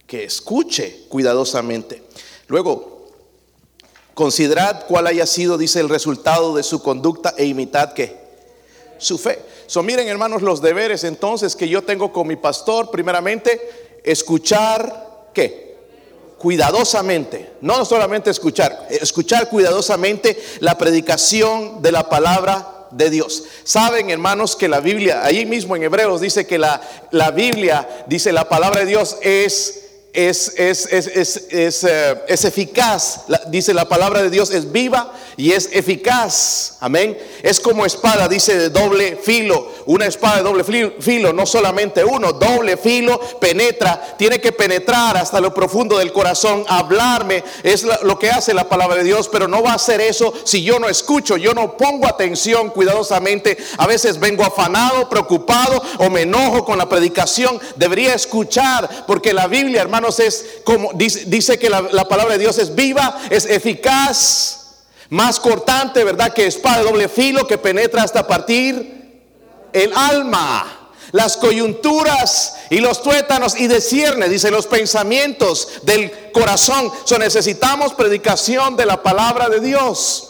que 0.04 0.25
escuche 0.25 1.04
cuidadosamente. 1.08 2.02
Luego, 2.49 3.12
considerad 4.14 4.87
cuál 4.88 5.06
haya 5.06 5.25
sido, 5.25 5.56
dice, 5.56 5.78
el 5.78 5.88
resultado 5.88 6.52
de 6.56 6.64
su 6.64 6.82
conducta 6.82 7.32
e 7.38 7.44
imitad 7.44 7.92
que 7.92 8.16
su 8.99 9.16
fe. 9.16 9.38
So, 9.68 9.85
miren, 9.85 10.08
hermanos, 10.08 10.42
los 10.42 10.61
deberes 10.61 11.04
entonces 11.04 11.54
que 11.54 11.68
yo 11.68 11.85
tengo 11.85 12.12
con 12.12 12.26
mi 12.26 12.35
pastor, 12.35 12.90
primeramente, 12.90 14.00
escuchar 14.02 15.30
qué? 15.32 15.67
Cuidadosamente, 16.38 17.52
no 17.61 17.85
solamente 17.85 18.30
escuchar, 18.30 18.87
escuchar 18.90 19.49
cuidadosamente 19.49 20.40
la 20.61 20.78
predicación 20.78 21.83
de 21.83 21.92
la 21.92 22.09
palabra 22.09 22.87
de 22.90 23.11
Dios. 23.11 23.45
Saben, 23.64 24.11
hermanos, 24.11 24.57
que 24.57 24.68
la 24.68 24.80
Biblia, 24.80 25.25
ahí 25.25 25.47
mismo 25.47 25.76
en 25.76 25.83
Hebreos 25.83 26.21
dice 26.21 26.47
que 26.47 26.59
la, 26.59 26.80
la 27.11 27.30
Biblia, 27.30 28.04
dice 28.07 28.33
la 28.33 28.49
palabra 28.49 28.80
de 28.80 28.87
Dios 28.87 29.16
es 29.23 29.88
es, 30.26 30.52
es, 30.56 30.87
es, 30.87 31.84
eh, 31.84 32.25
es, 32.26 32.44
eficaz. 32.44 33.20
dice 33.50 33.72
la 33.72 33.88
palabra 33.88 34.20
de 34.20 34.30
Dios 34.30 34.50
es 34.50 34.72
viva 34.72 35.12
y 35.37 35.52
es 35.52 35.68
eficaz. 35.72 36.76
Amén. 36.80 37.16
Es 37.40 37.60
como 37.60 37.87
espada, 37.87 38.26
dice 38.26 38.58
de 38.58 38.70
doble 38.70 39.16
filo. 39.22 39.70
Una 39.87 40.06
espada 40.06 40.38
de 40.38 40.42
doble 40.42 40.64
filo, 40.98 41.32
no 41.32 41.46
solamente 41.46 42.04
uno, 42.04 42.32
doble 42.32 42.76
filo 42.76 43.20
penetra, 43.38 44.16
tiene 44.18 44.40
que 44.40 44.50
penetrar 44.50 45.16
hasta 45.16 45.40
lo 45.40 45.54
profundo 45.54 45.98
del 45.98 46.12
corazón, 46.12 46.64
hablarme. 46.66 47.44
Es 47.62 47.87
lo 48.02 48.18
que 48.18 48.30
hace 48.30 48.52
la 48.52 48.68
palabra 48.68 48.96
de 48.96 49.04
Dios, 49.04 49.28
pero 49.28 49.46
no 49.46 49.62
va 49.62 49.70
a 49.70 49.76
hacer 49.76 50.00
eso 50.00 50.34
si 50.42 50.64
yo 50.64 50.80
no 50.80 50.88
escucho, 50.88 51.37
yo 51.37 51.54
no 51.54 51.76
pongo 51.76 52.08
atención 52.08 52.70
cuidadosamente. 52.70 53.56
A 53.76 53.87
veces 53.87 54.18
vengo 54.18 54.44
afanado, 54.44 55.08
preocupado 55.08 55.80
o 55.98 56.10
me 56.10 56.22
enojo 56.22 56.64
con 56.64 56.76
la 56.76 56.88
predicación. 56.88 57.60
Debería 57.76 58.14
escuchar 58.14 59.06
porque 59.06 59.32
la 59.32 59.46
Biblia, 59.46 59.80
hermano 59.80 60.07
es 60.18 60.44
como 60.64 60.92
dice, 60.94 61.58
que 61.58 61.68
la, 61.68 61.82
la, 61.92 62.08
palabra 62.08 62.34
de 62.34 62.40
Dios 62.40 62.58
es 62.58 62.74
viva, 62.74 63.20
es 63.30 63.44
eficaz, 63.44 64.76
más 65.10 65.38
cortante, 65.38 66.04
¿verdad? 66.04 66.32
Que 66.32 66.46
espada 66.46 66.78
de 66.78 66.84
doble 66.84 67.08
filo 67.08 67.46
que 67.46 67.58
penetra 67.58 68.02
hasta 68.02 68.26
partir 68.26 69.22
el 69.72 69.92
alma 69.94 70.78
las 71.12 71.36
coyunturas 71.36 72.56
y 72.70 72.80
los 72.80 73.02
tuétanos 73.02 73.58
y 73.58 73.66
descierne, 73.66 74.28
dice 74.28 74.50
los 74.50 74.66
pensamientos 74.66 75.68
del 75.82 76.32
corazón. 76.32 76.90
So 77.04 77.18
necesitamos 77.18 77.94
predicación 77.94 78.76
de 78.76 78.86
la 78.86 79.02
palabra 79.02 79.48
de 79.48 79.60
Dios. 79.60 80.27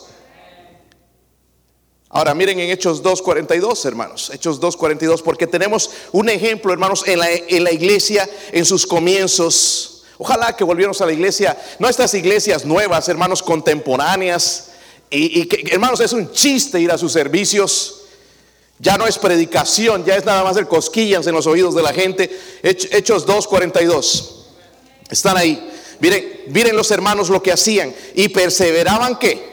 Ahora 2.11 2.35
miren 2.35 2.59
en 2.59 2.71
Hechos 2.71 3.03
2.42, 3.03 3.85
hermanos, 3.85 4.31
Hechos 4.33 4.61
2.42, 4.61 5.23
porque 5.23 5.47
tenemos 5.47 5.91
un 6.13 6.31
ejemplo, 6.31 6.73
hermanos, 6.73 7.05
en 7.07 7.19
la, 7.19 7.29
en 7.31 7.65
la 7.65 7.71
iglesia, 7.71 8.29
en 8.53 8.65
sus 8.65 8.87
comienzos. 8.87 10.05
Ojalá 10.17 10.57
que 10.57 10.65
volviéramos 10.65 11.01
a 11.03 11.07
la 11.07 11.13
iglesia, 11.13 11.57
no 11.79 11.89
estas 11.89 12.15
iglesias 12.15 12.65
nuevas, 12.65 13.09
hermanos, 13.09 13.43
contemporáneas, 13.43 14.69
y, 15.11 15.47
que, 15.47 15.73
hermanos, 15.73 16.01
es 16.01 16.13
un 16.13 16.33
chiste 16.33 16.81
ir 16.81 16.91
a 16.91 16.99
sus 16.99 17.13
servicios. 17.13 17.95
Ya 18.79 18.97
no 18.97 19.07
es 19.07 19.19
predicación, 19.19 20.05
ya 20.05 20.17
es 20.17 20.25
nada 20.25 20.45
más 20.45 20.57
el 20.57 20.69
cosquillas 20.69 21.27
en 21.27 21.35
los 21.35 21.47
oídos 21.47 21.75
de 21.75 21.83
la 21.83 21.93
gente. 21.93 22.31
Hechos 22.63 23.27
2.42. 23.27 24.35
Están 25.11 25.37
ahí. 25.37 25.71
Miren, 26.01 26.45
miren 26.49 26.77
los 26.77 26.91
hermanos 26.91 27.29
lo 27.29 27.43
que 27.43 27.53
hacían. 27.53 27.95
Y 28.15 28.29
perseveraban 28.29 29.19
que 29.19 29.49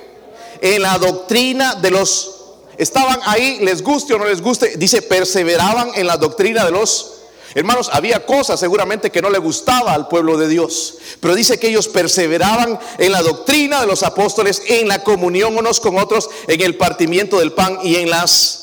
en 0.61 0.81
la 0.81 0.97
doctrina 0.97 1.75
de 1.75 1.91
los 1.91 2.34
Estaban 2.77 3.19
ahí, 3.25 3.59
les 3.61 3.81
guste 3.81 4.13
o 4.13 4.17
no 4.17 4.25
les 4.25 4.41
guste, 4.41 4.77
dice, 4.77 5.01
perseveraban 5.01 5.91
en 5.95 6.07
la 6.07 6.17
doctrina 6.17 6.65
de 6.65 6.71
los 6.71 7.11
hermanos. 7.53 7.89
Había 7.91 8.25
cosas 8.25 8.59
seguramente 8.59 9.11
que 9.11 9.21
no 9.21 9.29
le 9.29 9.39
gustaba 9.39 9.93
al 9.93 10.07
pueblo 10.07 10.37
de 10.37 10.47
Dios, 10.47 10.95
pero 11.19 11.35
dice 11.35 11.57
que 11.57 11.69
ellos 11.69 11.87
perseveraban 11.87 12.79
en 12.97 13.11
la 13.11 13.21
doctrina 13.21 13.81
de 13.81 13.87
los 13.87 14.03
apóstoles, 14.03 14.61
en 14.67 14.87
la 14.87 15.03
comunión 15.03 15.57
unos 15.57 15.79
con 15.79 15.97
otros, 15.97 16.29
en 16.47 16.61
el 16.61 16.75
partimiento 16.75 17.39
del 17.39 17.53
pan 17.53 17.79
y 17.83 17.95
en 17.95 18.09
las... 18.09 18.61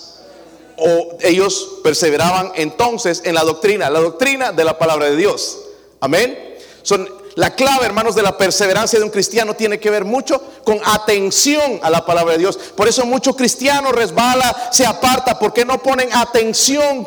O 0.77 1.17
ellos 1.21 1.79
perseveraban 1.85 2.53
entonces 2.57 3.23
en 3.25 3.35
la 3.35 3.45
doctrina, 3.45 3.91
la 3.91 4.01
doctrina 4.01 4.53
de 4.53 4.65
la 4.65 4.79
palabra 4.79 5.11
de 5.11 5.17
Dios. 5.17 5.59
Amén. 6.01 6.57
Son 6.83 7.09
la 7.35 7.55
clave, 7.55 7.87
hermanos, 7.87 8.15
de 8.15 8.23
la 8.23 8.37
perseverancia 8.37 8.99
de 8.99 9.05
un 9.05 9.11
cristiano 9.11 9.55
tiene 9.55 9.81
que 9.81 9.91
ver 9.91 10.05
mucho 10.05 10.41
con 10.65 10.79
atención 10.85 11.81
a 11.83 11.89
la 11.89 12.05
palabra 12.05 12.35
de 12.35 12.41
Dios. 12.41 12.59
Por 12.77 12.89
eso 12.89 13.07
mucho 13.07 13.35
cristiano 13.35 13.91
resbala, 13.91 14.71
se 14.71 14.85
aparta, 14.85 15.39
porque 15.39 15.65
no 15.65 15.83
ponen 15.83 16.11
atención 16.13 17.05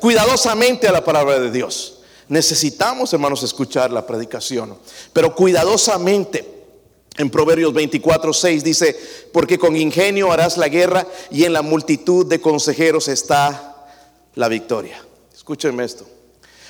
cuidadosamente 0.00 0.88
a 0.88 0.92
la 0.92 1.04
palabra 1.04 1.38
de 1.38 1.50
Dios. 1.50 1.98
Necesitamos, 2.28 3.12
hermanos, 3.12 3.42
escuchar 3.42 3.92
la 3.92 4.06
predicación, 4.06 4.76
pero 5.12 5.34
cuidadosamente. 5.34 6.56
En 7.16 7.30
Proverbios 7.30 7.72
24, 7.72 8.32
6 8.32 8.62
dice, 8.62 8.96
porque 9.32 9.58
con 9.58 9.74
ingenio 9.74 10.30
harás 10.30 10.56
la 10.56 10.68
guerra 10.68 11.04
y 11.32 11.44
en 11.44 11.52
la 11.52 11.62
multitud 11.62 12.24
de 12.26 12.40
consejeros 12.40 13.08
está 13.08 13.88
la 14.36 14.46
victoria. 14.46 15.04
Escúchenme 15.34 15.84
esto. 15.84 16.06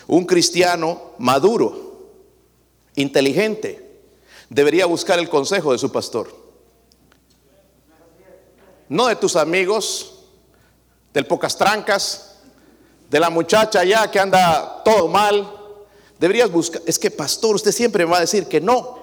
Un 0.06 0.24
cristiano 0.24 1.12
maduro 1.18 1.87
inteligente, 3.00 4.02
debería 4.48 4.86
buscar 4.86 5.18
el 5.18 5.28
consejo 5.28 5.72
de 5.72 5.78
su 5.78 5.90
pastor. 5.90 6.28
No 8.88 9.06
de 9.06 9.16
tus 9.16 9.36
amigos, 9.36 10.24
del 11.12 11.26
pocas 11.26 11.56
trancas, 11.56 12.36
de 13.10 13.20
la 13.20 13.30
muchacha 13.30 13.84
ya 13.84 14.10
que 14.10 14.18
anda 14.18 14.82
todo 14.84 15.08
mal. 15.08 15.54
Deberías 16.18 16.50
buscar, 16.50 16.82
es 16.86 16.98
que 16.98 17.10
pastor, 17.10 17.54
usted 17.54 17.72
siempre 17.72 18.04
me 18.04 18.12
va 18.12 18.18
a 18.18 18.22
decir 18.22 18.46
que 18.46 18.60
no. 18.60 18.98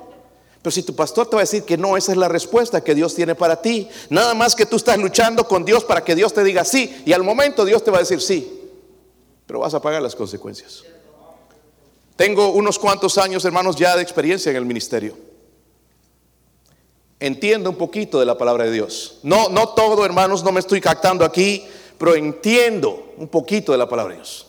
Pero 0.62 0.72
si 0.72 0.82
tu 0.82 0.96
pastor 0.96 1.28
te 1.28 1.36
va 1.36 1.42
a 1.42 1.46
decir 1.46 1.64
que 1.64 1.78
no, 1.78 1.96
esa 1.96 2.12
es 2.12 2.18
la 2.18 2.28
respuesta 2.28 2.84
que 2.84 2.96
Dios 2.96 3.14
tiene 3.14 3.36
para 3.36 3.62
ti. 3.62 3.88
Nada 4.10 4.34
más 4.34 4.56
que 4.56 4.66
tú 4.66 4.78
estás 4.78 4.98
luchando 4.98 5.48
con 5.48 5.64
Dios 5.64 5.84
para 5.84 6.04
que 6.04 6.16
Dios 6.16 6.34
te 6.34 6.44
diga 6.44 6.66
sí. 6.66 7.04
Y 7.06 7.14
al 7.14 7.24
momento 7.24 7.64
Dios 7.66 7.84
te 7.84 7.92
va 7.92 7.98
a 7.98 8.00
decir 8.00 8.20
sí. 8.20 8.62
Pero 9.46 9.60
vas 9.60 9.76
a 9.76 9.82
pagar 9.82 10.02
las 10.02 10.16
consecuencias. 10.16 10.84
Tengo 12.16 12.50
unos 12.50 12.80
cuantos 12.80 13.18
años, 13.18 13.44
hermanos, 13.44 13.76
ya 13.76 13.96
de 13.96 14.02
experiencia 14.02 14.50
en 14.50 14.56
el 14.56 14.66
ministerio. 14.66 15.18
Entiendo 17.20 17.70
un 17.70 17.76
poquito 17.76 18.20
de 18.20 18.26
la 18.26 18.38
palabra 18.38 18.66
de 18.66 18.72
Dios. 18.72 19.20
No, 19.24 19.50
no 19.50 19.70
todo, 19.70 20.06
hermanos, 20.06 20.44
no 20.44 20.52
me 20.52 20.60
estoy 20.60 20.80
captando 20.80 21.26
aquí, 21.26 21.66
pero 21.98 22.16
entiendo 22.16 23.14
un 23.18 23.28
poquito 23.28 23.72
de 23.72 23.78
la 23.78 23.90
palabra 23.90 24.14
de 24.14 24.20
Dios. 24.20 24.48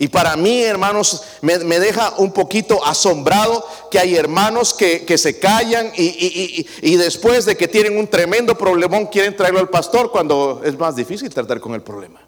Y 0.00 0.06
para 0.08 0.36
mí, 0.36 0.62
hermanos, 0.62 1.24
me, 1.40 1.58
deja 1.58 2.14
un 2.18 2.32
poquito 2.32 2.84
asombrado 2.84 3.66
que 3.90 3.98
hay 3.98 4.14
hermanos 4.14 4.72
que, 4.72 5.18
se 5.18 5.40
callan 5.40 5.92
y, 5.96 6.64
y, 6.82 6.96
después 6.96 7.44
de 7.46 7.56
que 7.56 7.66
tienen 7.66 7.98
un 7.98 8.06
tremendo 8.06 8.56
problemón 8.56 9.06
quieren 9.06 9.34
traerlo 9.34 9.58
al 9.58 9.68
pastor 9.68 10.12
cuando 10.12 10.62
es 10.64 10.78
más 10.78 10.94
difícil 10.94 11.30
tratar 11.30 11.60
con 11.60 11.74
el 11.74 11.82
problema. 11.82 12.20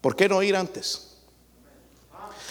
¿Por 0.00 0.16
qué 0.16 0.26
no 0.26 0.42
ir 0.42 0.56
antes? 0.56 1.05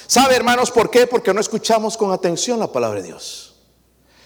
¿Sabe, 0.07 0.35
hermanos, 0.35 0.71
por 0.71 0.89
qué? 0.89 1.07
Porque 1.07 1.33
no 1.33 1.41
escuchamos 1.41 1.97
con 1.97 2.11
atención 2.11 2.59
la 2.59 2.71
palabra 2.71 3.01
de 3.01 3.07
Dios. 3.07 3.55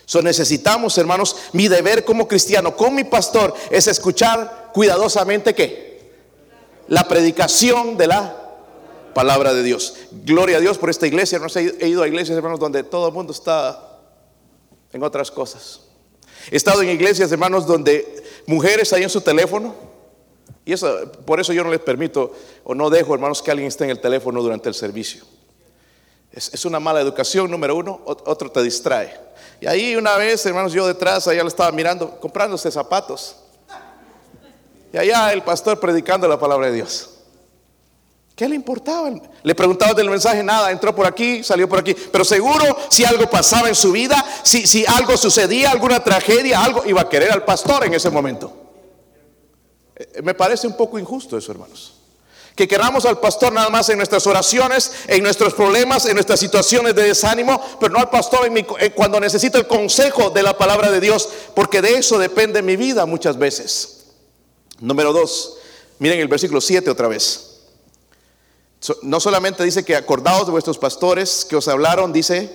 So 0.05 0.21
necesitamos, 0.21 0.97
hermanos, 0.97 1.35
mi 1.53 1.67
deber 1.67 2.03
como 2.03 2.27
cristiano, 2.27 2.75
con 2.75 2.95
mi 2.95 3.03
pastor, 3.03 3.53
es 3.69 3.87
escuchar 3.87 4.71
cuidadosamente 4.73 5.53
qué? 5.53 6.11
La 6.87 7.07
predicación 7.07 7.95
de 7.95 8.07
la 8.07 8.35
palabra 9.13 9.53
de 9.53 9.61
Dios. 9.61 9.95
Gloria 10.11 10.57
a 10.57 10.59
Dios 10.59 10.79
por 10.79 10.89
esta 10.89 11.05
iglesia. 11.05 11.37
No 11.37 11.45
he 11.55 11.87
ido 11.87 12.01
a 12.01 12.07
iglesias, 12.07 12.35
hermanos, 12.35 12.59
donde 12.59 12.83
todo 12.83 13.07
el 13.07 13.13
mundo 13.13 13.31
está 13.33 13.99
en 14.91 15.03
otras 15.03 15.29
cosas. 15.29 15.81
He 16.49 16.57
estado 16.57 16.81
en 16.81 16.89
iglesias, 16.89 17.31
hermanos, 17.31 17.67
donde 17.67 18.23
mujeres 18.47 18.91
ahí 18.93 19.03
en 19.03 19.09
su 19.09 19.21
teléfono. 19.21 19.75
Y 20.65 20.73
eso, 20.73 21.11
por 21.25 21.39
eso 21.39 21.53
yo 21.53 21.63
no 21.63 21.69
les 21.69 21.81
permito 21.81 22.33
o 22.63 22.73
no 22.73 22.89
dejo, 22.89 23.13
hermanos, 23.13 23.43
que 23.43 23.51
alguien 23.51 23.67
esté 23.67 23.83
en 23.83 23.91
el 23.91 23.99
teléfono 23.99 24.41
durante 24.41 24.69
el 24.69 24.75
servicio. 24.75 25.23
Es, 26.31 26.63
una 26.65 26.79
mala 26.79 27.01
educación, 27.01 27.49
número 27.49 27.75
uno, 27.75 28.01
otro 28.05 28.51
te 28.51 28.61
distrae. 28.61 29.19
Y 29.61 29.67
ahí 29.67 29.95
una 29.95 30.15
vez, 30.15 30.45
hermanos, 30.45 30.71
yo 30.71 30.87
detrás, 30.87 31.27
allá 31.27 31.41
lo 31.41 31.49
estaba 31.49 31.71
mirando, 31.71 32.19
comprándose 32.19 32.71
zapatos. 32.71 33.35
Y 34.93 34.97
allá 34.97 35.33
el 35.33 35.43
pastor 35.43 35.79
predicando 35.79 36.27
la 36.27 36.39
palabra 36.39 36.67
de 36.67 36.73
Dios. 36.73 37.09
¿Qué 38.35 38.47
le 38.47 38.55
importaba? 38.55 39.11
Le 39.43 39.53
preguntaba 39.53 39.93
del 39.93 40.09
mensaje, 40.09 40.41
nada, 40.41 40.71
entró 40.71 40.95
por 40.95 41.05
aquí, 41.05 41.43
salió 41.43 41.67
por 41.67 41.79
aquí. 41.79 41.93
Pero 41.93 42.23
seguro 42.23 42.63
si 42.89 43.03
algo 43.03 43.29
pasaba 43.29 43.67
en 43.67 43.75
su 43.75 43.91
vida, 43.91 44.23
si, 44.43 44.85
algo 44.85 45.17
sucedía, 45.17 45.71
alguna 45.71 46.01
tragedia, 46.01 46.63
algo, 46.63 46.83
iba 46.85 47.01
a 47.01 47.09
querer 47.09 47.33
al 47.33 47.43
pastor 47.43 47.85
en 47.85 47.93
ese 47.93 48.09
momento. 48.09 48.53
Eh, 49.93 50.21
me 50.23 50.33
parece 50.33 50.67
un 50.67 50.77
poco 50.77 50.97
injusto 50.97 51.37
eso, 51.37 51.51
hermanos. 51.51 51.98
Que 52.59 52.67
queramos 52.67 53.05
al 53.05 53.21
pastor 53.21 53.53
nada 53.53 53.69
más 53.69 53.87
en 53.87 53.95
nuestras 53.95 54.27
oraciones, 54.27 54.91
en 55.07 55.23
nuestros 55.23 55.53
problemas, 55.53 56.05
en 56.07 56.15
nuestras 56.15 56.41
situaciones 56.41 56.93
de 56.93 57.03
desánimo, 57.03 57.57
pero 57.79 57.93
no 57.93 57.99
al 57.99 58.09
pastor 58.09 58.47
en 58.47 58.57
eh, 58.57 58.91
cuando 58.93 59.17
necesito 59.17 59.57
el 59.57 59.65
consejo 59.65 60.29
de 60.29 60.43
la 60.43 60.57
palabra 60.57 60.91
de 60.91 60.99
Dios, 60.99 61.29
porque 61.55 61.81
de 61.81 61.93
eso 61.93 62.19
depende 62.19 62.61
mi 62.61 62.75
vida 62.75 63.05
muchas 63.05 63.37
veces. 63.39 64.07
Número 64.81 65.13
dos, 65.13 65.55
miren 65.99 66.19
el 66.19 66.27
versículo 66.27 66.59
7 66.59 66.89
otra 66.89 67.07
vez. 67.07 67.61
No 69.03 69.21
solamente 69.21 69.63
dice 69.63 69.85
que 69.85 69.95
acordaos 69.95 70.45
de 70.45 70.51
vuestros 70.51 70.77
pastores 70.77 71.45
que 71.45 71.55
os 71.55 71.69
hablaron, 71.69 72.11
dice 72.11 72.53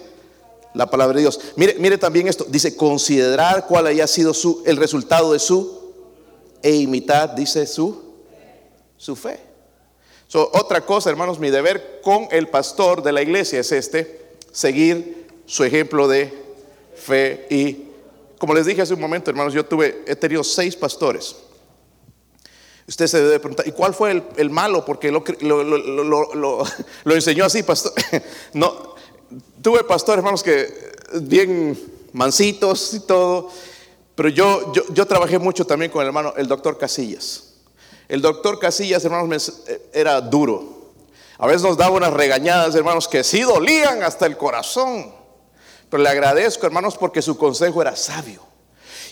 la 0.75 0.91
palabra 0.91 1.15
de 1.15 1.23
Dios. 1.23 1.41
Mire, 1.57 1.77
mire 1.79 1.97
también 1.97 2.29
esto, 2.29 2.45
dice 2.47 2.77
considerar 2.77 3.67
cuál 3.67 3.87
haya 3.87 4.07
sido 4.07 4.35
su, 4.35 4.63
el 4.67 4.77
resultado 4.77 5.33
de 5.33 5.39
su 5.39 5.95
e 6.63 6.75
imitar, 6.75 7.35
dice 7.35 7.67
su, 7.67 8.03
su 8.99 9.17
fe. 9.17 9.54
Otra 10.43 10.85
cosa, 10.85 11.11
hermanos, 11.11 11.39
mi 11.39 11.51
deber 11.51 12.01
con 12.03 12.27
el 12.31 12.49
pastor 12.49 13.03
de 13.03 13.13
la 13.13 13.23
iglesia 13.23 13.61
es 13.61 13.71
este, 13.73 14.21
seguir 14.53 15.27
su 15.47 15.65
ejemplo 15.65 16.09
de 16.09 16.33
fe 16.97 17.47
y, 17.51 17.85
como 18.39 18.55
les 18.55 18.67
dije 18.67 18.83
hace 18.83 18.95
un 18.95 19.01
momento, 19.01 19.31
hermanos, 19.31 19.55
yo 19.55 19.65
tuve, 19.65 20.03
he 20.07 20.17
tenido 20.17 20.43
seis 20.43 20.75
pastores. 20.75 21.37
Usted 22.87 23.07
se 23.07 23.23
debe 23.23 23.39
preguntar, 23.39 23.67
¿y 23.67 23.73
cuál 23.73 23.95
fue 23.95 24.23
el, 24.37 24.51
malo? 24.51 24.85
Porque 24.85 25.11
lo, 25.41 27.15
enseñó 27.15 27.45
así, 27.45 27.63
pastor. 27.63 27.93
No, 28.53 28.95
tuve 29.63 29.85
pastores, 29.85 30.19
hermanos, 30.19 30.43
que 30.43 30.93
bien 31.23 31.79
mansitos 32.13 32.95
y 32.95 33.01
todo, 33.01 33.51
pero 34.15 34.29
yo, 34.29 34.73
yo, 34.73 34.83
yo, 34.93 35.07
trabajé 35.07 35.39
mucho 35.39 35.67
también 35.67 35.91
con 35.91 36.03
el 36.03 36.09
hermano, 36.09 36.35
el 36.37 36.47
doctor 36.47 36.77
Casillas. 36.77 37.54
El 38.09 38.21
doctor 38.21 38.59
Casillas, 38.59 39.05
hermanos, 39.05 39.63
era 39.93 40.21
duro. 40.21 40.93
A 41.39 41.47
veces 41.47 41.63
nos 41.63 41.77
daba 41.77 41.97
unas 41.97 42.13
regañadas, 42.13 42.75
hermanos, 42.75 43.09
que 43.09 43.25
sí 43.25 43.41
dolían 43.41 44.03
hasta 44.03 44.27
el 44.27 44.37
corazón. 44.37 45.13
Pero 45.91 46.03
le 46.03 46.09
agradezco, 46.09 46.67
hermanos, 46.67 46.97
porque 46.97 47.23
su 47.23 47.37
consejo 47.37 47.83
era 47.83 47.97
sabio. 47.97 48.43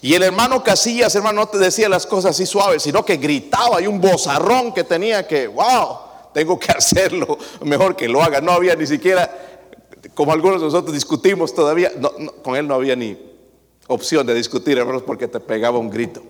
Y 0.00 0.14
el 0.14 0.22
hermano 0.22 0.62
Casillas, 0.64 1.14
hermano, 1.14 1.42
no 1.42 1.48
te 1.48 1.58
decía 1.58 1.88
las 1.88 2.06
cosas 2.06 2.32
así 2.32 2.44
suaves, 2.44 2.82
sino 2.82 3.04
que 3.04 3.16
gritaba 3.16 3.80
y 3.80 3.86
un 3.86 4.00
bozarrón 4.00 4.74
que 4.74 4.82
tenía 4.82 5.26
que, 5.26 5.46
wow, 5.46 5.98
tengo 6.34 6.58
que 6.58 6.72
hacerlo, 6.76 7.38
mejor 7.62 7.96
que 7.96 8.08
lo 8.08 8.22
haga. 8.22 8.40
No 8.40 8.52
había 8.52 8.74
ni 8.74 8.86
siquiera, 8.86 9.30
como 10.14 10.32
algunos 10.32 10.60
de 10.60 10.66
nosotros 10.66 10.92
discutimos 10.92 11.54
todavía, 11.54 11.92
con 12.42 12.56
él 12.56 12.66
no 12.66 12.74
había 12.74 12.96
ni 12.96 13.16
opción 13.86 14.26
de 14.26 14.34
discutir, 14.34 14.78
hermanos, 14.78 15.02
porque 15.02 15.28
te 15.28 15.38
pegaba 15.38 15.78
un 15.78 15.90
grito. 15.90 16.22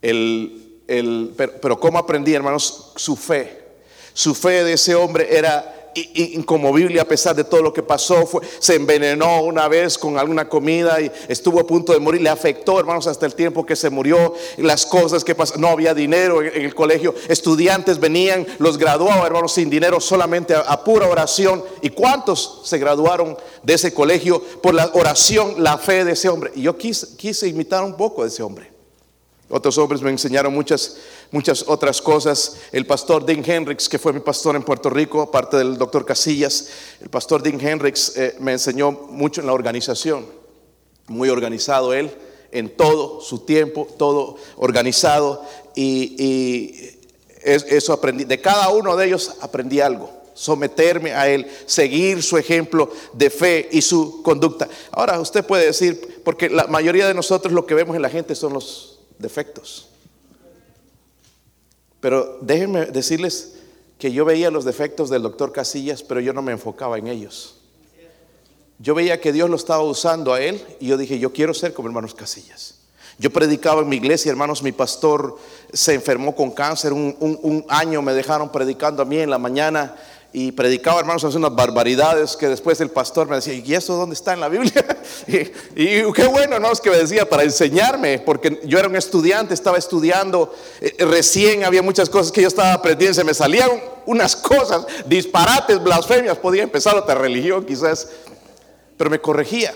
El, 0.00 0.65
pero, 0.86 1.52
pero 1.60 1.80
cómo 1.80 1.98
aprendí, 1.98 2.34
hermanos, 2.34 2.92
su 2.96 3.16
fe. 3.16 3.64
Su 4.12 4.34
fe 4.34 4.64
de 4.64 4.74
ese 4.74 4.94
hombre 4.94 5.28
era 5.30 5.76
incomovible 6.14 7.00
a 7.00 7.08
pesar 7.08 7.34
de 7.34 7.44
todo 7.44 7.62
lo 7.62 7.72
que 7.72 7.82
pasó. 7.82 8.26
Fue, 8.26 8.42
se 8.58 8.74
envenenó 8.74 9.42
una 9.42 9.68
vez 9.68 9.96
con 9.98 10.18
alguna 10.18 10.48
comida 10.48 11.00
y 11.00 11.10
estuvo 11.28 11.60
a 11.60 11.66
punto 11.66 11.92
de 11.92 12.00
morir. 12.00 12.20
Le 12.20 12.28
afectó, 12.28 12.78
hermanos, 12.78 13.06
hasta 13.06 13.26
el 13.26 13.34
tiempo 13.34 13.64
que 13.64 13.76
se 13.76 13.90
murió. 13.90 14.34
Las 14.58 14.86
cosas 14.86 15.24
que 15.24 15.34
pasaron. 15.34 15.62
No 15.62 15.68
había 15.68 15.94
dinero 15.94 16.42
en, 16.42 16.64
el 16.64 16.74
colegio. 16.74 17.14
Estudiantes 17.28 17.98
venían, 17.98 18.46
los 18.58 18.78
graduaban, 18.78 19.26
hermanos, 19.26 19.52
sin 19.52 19.70
dinero, 19.70 20.00
solamente 20.00 20.54
a, 20.54 20.84
pura 20.84 21.08
oración. 21.08 21.64
¿Y 21.82 21.90
cuántos 21.90 22.62
se 22.64 22.78
graduaron 22.78 23.36
de 23.62 23.74
ese 23.74 23.92
colegio 23.92 24.42
por 24.62 24.74
la 24.74 24.90
oración, 24.94 25.54
la 25.58 25.78
fe 25.78 26.04
de 26.04 26.12
ese 26.12 26.28
hombre? 26.28 26.52
Y 26.54 26.62
yo 26.62 26.76
quise, 26.76 27.16
quise 27.16 27.48
imitar 27.48 27.82
un 27.82 27.96
poco 27.96 28.22
de 28.22 28.28
ese 28.28 28.42
hombre. 28.42 28.75
Otros 29.48 29.78
hombres 29.78 30.02
me 30.02 30.10
enseñaron 30.10 30.52
muchas, 30.52 30.96
muchas 31.30 31.64
otras 31.68 32.02
cosas. 32.02 32.56
El 32.72 32.84
pastor 32.84 33.24
Dean 33.24 33.48
Hendricks, 33.48 33.88
que 33.88 33.98
fue 33.98 34.12
mi 34.12 34.18
pastor 34.18 34.56
en 34.56 34.64
Puerto 34.64 34.90
Rico, 34.90 35.22
aparte 35.22 35.56
del 35.56 35.78
doctor 35.78 36.04
Casillas, 36.04 36.68
el 37.00 37.08
pastor 37.10 37.42
Dean 37.42 37.60
Hendricks 37.60 38.16
eh, 38.16 38.34
me 38.40 38.52
enseñó 38.52 38.90
mucho 38.90 39.40
en 39.40 39.46
la 39.46 39.52
organización. 39.52 40.26
Muy 41.06 41.28
organizado 41.28 41.94
él, 41.94 42.10
en 42.50 42.76
todo 42.76 43.20
su 43.20 43.40
tiempo, 43.40 43.86
todo 43.96 44.36
organizado. 44.56 45.44
Y, 45.76 46.92
eso 47.44 47.92
aprendí. 47.92 48.24
De 48.24 48.40
cada 48.40 48.70
uno 48.70 48.96
de 48.96 49.06
ellos 49.06 49.34
aprendí 49.40 49.80
algo 49.80 50.10
someterme 50.34 51.14
a 51.14 51.28
Él, 51.28 51.46
seguir 51.64 52.22
su 52.22 52.36
ejemplo 52.36 52.90
de 53.14 53.30
fe 53.30 53.68
y 53.70 53.80
su 53.80 54.20
conducta. 54.22 54.68
Ahora 54.90 55.18
usted 55.18 55.46
puede 55.46 55.66
decir, 55.66 56.20
porque 56.24 56.50
la 56.50 56.66
mayoría 56.66 57.06
de 57.06 57.14
nosotros 57.14 57.54
lo 57.54 57.64
que 57.64 57.74
vemos 57.74 57.96
en 57.96 58.02
la 58.02 58.10
gente 58.10 58.34
son 58.34 58.52
los 58.52 58.95
defectos. 59.18 59.88
Pero 62.00 62.38
déjenme 62.40 62.86
decirles 62.86 63.54
que 63.98 64.12
yo 64.12 64.24
veía 64.24 64.50
los 64.50 64.64
defectos 64.64 65.10
del 65.10 65.22
doctor 65.22 65.52
Casillas, 65.52 66.02
pero 66.02 66.20
yo 66.20 66.32
no 66.32 66.42
me 66.42 66.52
enfocaba 66.52 66.98
en 66.98 67.06
ellos. 67.06 67.56
Yo 68.78 68.94
veía 68.94 69.20
que 69.20 69.32
Dios 69.32 69.48
lo 69.48 69.56
estaba 69.56 69.82
usando 69.82 70.34
a 70.34 70.40
él 70.40 70.62
y 70.80 70.88
yo 70.88 70.98
dije, 70.98 71.18
yo 71.18 71.32
quiero 71.32 71.54
ser 71.54 71.72
como 71.72 71.88
hermanos 71.88 72.14
Casillas. 72.14 72.74
Yo 73.18 73.32
predicaba 73.32 73.80
en 73.80 73.88
mi 73.88 73.96
iglesia, 73.96 74.30
hermanos, 74.30 74.62
mi 74.62 74.72
pastor 74.72 75.38
se 75.72 75.94
enfermó 75.94 76.36
con 76.36 76.50
cáncer, 76.50 76.92
un, 76.92 77.16
un 77.18 77.64
año 77.68 78.02
me 78.02 78.12
dejaron 78.12 78.52
predicando 78.52 79.02
a 79.02 79.06
mí 79.06 79.18
en 79.18 79.30
la 79.30 79.38
mañana 79.38 79.96
y 80.32 80.52
predicaba, 80.52 81.00
hermanos, 81.00 81.24
hace 81.24 81.38
unas 81.38 81.54
barbaridades 81.54 82.36
que 82.36 82.48
después 82.48 82.80
el 82.80 82.90
pastor 82.90 83.28
me 83.28 83.36
decía, 83.36 83.54
¿y 83.54 83.74
eso 83.74 83.96
dónde 83.96 84.14
está 84.14 84.34
en 84.34 84.40
la 84.40 84.48
Biblia? 84.48 84.84
y, 85.26 86.12
qué 86.12 86.26
bueno, 86.26 86.58
¿no? 86.58 86.72
Es 86.72 86.80
que 86.80 86.90
me 86.90 86.98
decía 86.98 87.28
para 87.28 87.42
enseñarme, 87.42 88.18
porque 88.18 88.60
yo 88.64 88.78
era 88.78 88.88
un 88.88 88.96
estudiante, 88.96 89.54
estaba 89.54 89.78
estudiando, 89.78 90.54
eh, 90.80 90.94
recién 91.06 91.64
había 91.64 91.80
muchas 91.80 92.10
cosas 92.10 92.32
que 92.32 92.42
yo 92.42 92.48
estaba 92.48 92.74
aprendiendo, 92.74 93.14
se 93.14 93.24
me 93.24 93.34
salían 93.34 93.70
unas 94.04 94.36
cosas, 94.36 94.84
disparates, 95.06 95.82
blasfemias, 95.82 96.36
podía 96.38 96.64
empezar 96.64 96.96
otra 96.96 97.14
religión 97.14 97.64
quizás, 97.64 98.08
pero 98.96 99.08
me 99.08 99.20
corregía, 99.20 99.74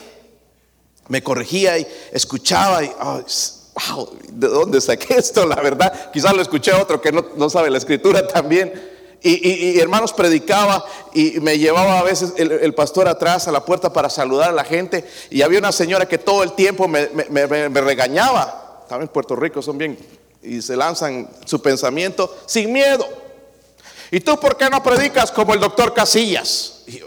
me 1.09 1.23
corregía 1.23 1.79
y 1.79 1.87
escuchaba 2.13 2.85
y, 2.85 2.91
wow, 2.99 4.11
¿de 4.29 4.49
dónde 4.49 4.81
saqué 4.81 5.15
esto? 5.15 5.47
La 5.47 5.57
verdad, 5.57 6.11
quizás 6.13 6.35
lo 6.35 6.43
escuché 6.43 6.73
a 6.73 6.83
otro 6.83 7.01
que 7.01 7.13
no, 7.13 7.25
no 7.37 7.49
sabe 7.49 7.71
la 7.71 7.79
escritura 7.79 8.27
también 8.29 9.00
y, 9.23 9.79
hermanos 9.79 10.13
predicaba 10.13 10.85
y 11.13 11.41
me 11.41 11.59
llevaba 11.59 11.99
a 11.99 12.03
veces 12.03 12.33
el, 12.37 12.75
pastor 12.75 13.07
atrás 13.07 13.49
a 13.49 13.53
la 13.53 13.65
puerta 13.65 13.93
para 13.93 14.09
saludar 14.09 14.51
a 14.51 14.53
la 14.53 14.65
gente. 14.65 15.05
Y 15.31 15.43
había 15.43 15.59
una 15.59 15.73
señora 15.73 16.07
que 16.07 16.19
todo 16.19 16.43
el 16.43 16.53
tiempo 16.53 16.89
me, 16.89 17.07
regañaba. 17.07 18.87
En 18.91 19.09
Puerto 19.09 19.37
Rico, 19.37 19.63
son 19.63 19.79
bien. 19.79 19.99
Y 20.43 20.63
se 20.63 20.75
lanzan 20.77 21.29
su 21.45 21.61
pensamiento 21.61 22.35
sin 22.47 22.73
miedo. 22.73 23.07
¿Y 24.11 24.21
tú 24.21 24.39
por 24.41 24.57
qué 24.57 24.69
no 24.71 24.83
predicas 24.83 25.31
como 25.31 25.55
el 25.55 25.61
doctor 25.61 25.95
Casillas? 25.95 26.83
Y 26.87 26.99
yo, 26.99 27.07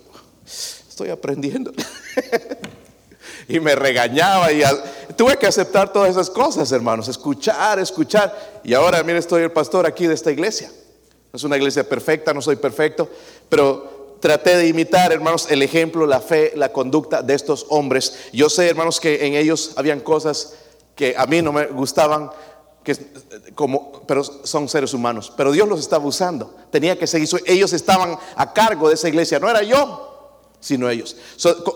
estoy 0.88 1.10
aprendiendo. 1.10 1.71
y 3.47 3.60
me 3.60 3.76
regañaba 3.76 4.52
y 4.52 4.62
tuve 5.17 5.38
que 5.38 5.47
aceptar 5.47 5.91
todas 5.91 6.12
esas 6.12 6.30
cosas, 6.30 6.71
hermanos, 6.71 7.08
escuchar, 7.08 7.80
escuchar. 7.80 8.62
Y 8.63 8.73
ahora, 8.73 9.04
mire, 9.04 9.17
estoy 9.17 9.43
el 9.43 9.52
pastor 9.52 9.86
aquí 9.86 10.08
de 10.08 10.13
esta 10.13 10.32
iglesia. 10.32 10.71
No 11.34 11.38
es 11.38 11.43
una 11.46 11.58
iglesia 11.58 11.89
perfecta, 11.89 12.32
no 12.32 12.43
soy 12.43 12.58
perfecto, 12.58 13.10
pero 13.50 14.17
traté 14.19 14.56
de 14.56 14.67
imitar, 14.67 15.12
hermanos, 15.12 15.48
el 15.50 15.63
ejemplo, 15.63 16.06
la 16.06 16.22
fe, 16.22 16.52
la 16.56 16.72
conducta 16.72 17.24
de 17.24 17.34
estos 17.34 17.65
hombres. 17.69 18.26
Yo 18.32 18.52
sé, 18.52 18.69
hermanos, 18.69 19.00
que 19.00 19.26
en 19.26 19.34
ellos 19.34 19.72
habían 19.76 20.02
cosas 20.02 20.54
que 20.96 21.15
a 21.17 21.26
mí 21.26 21.41
no 21.41 21.52
me 21.52 21.65
gustaban, 21.65 22.30
que 22.84 22.96
como, 23.56 24.04
pero 24.06 24.24
son 24.24 24.69
seres 24.69 24.93
humanos. 24.93 25.34
Pero 25.36 25.52
Dios 25.52 25.67
los 25.67 25.80
estaba 25.80 26.06
usando. 26.06 26.56
Tenía 26.69 27.00
que 27.00 27.08
seguir. 27.08 27.28
Ellos 27.48 27.74
estaban 27.74 28.15
a 28.36 28.54
cargo 28.54 28.89
de 28.89 28.93
esa 28.93 29.10
iglesia. 29.10 29.39
No 29.39 29.50
era 29.50 29.63
yo, 29.63 30.39
sino 30.60 30.88
ellos. 30.88 31.17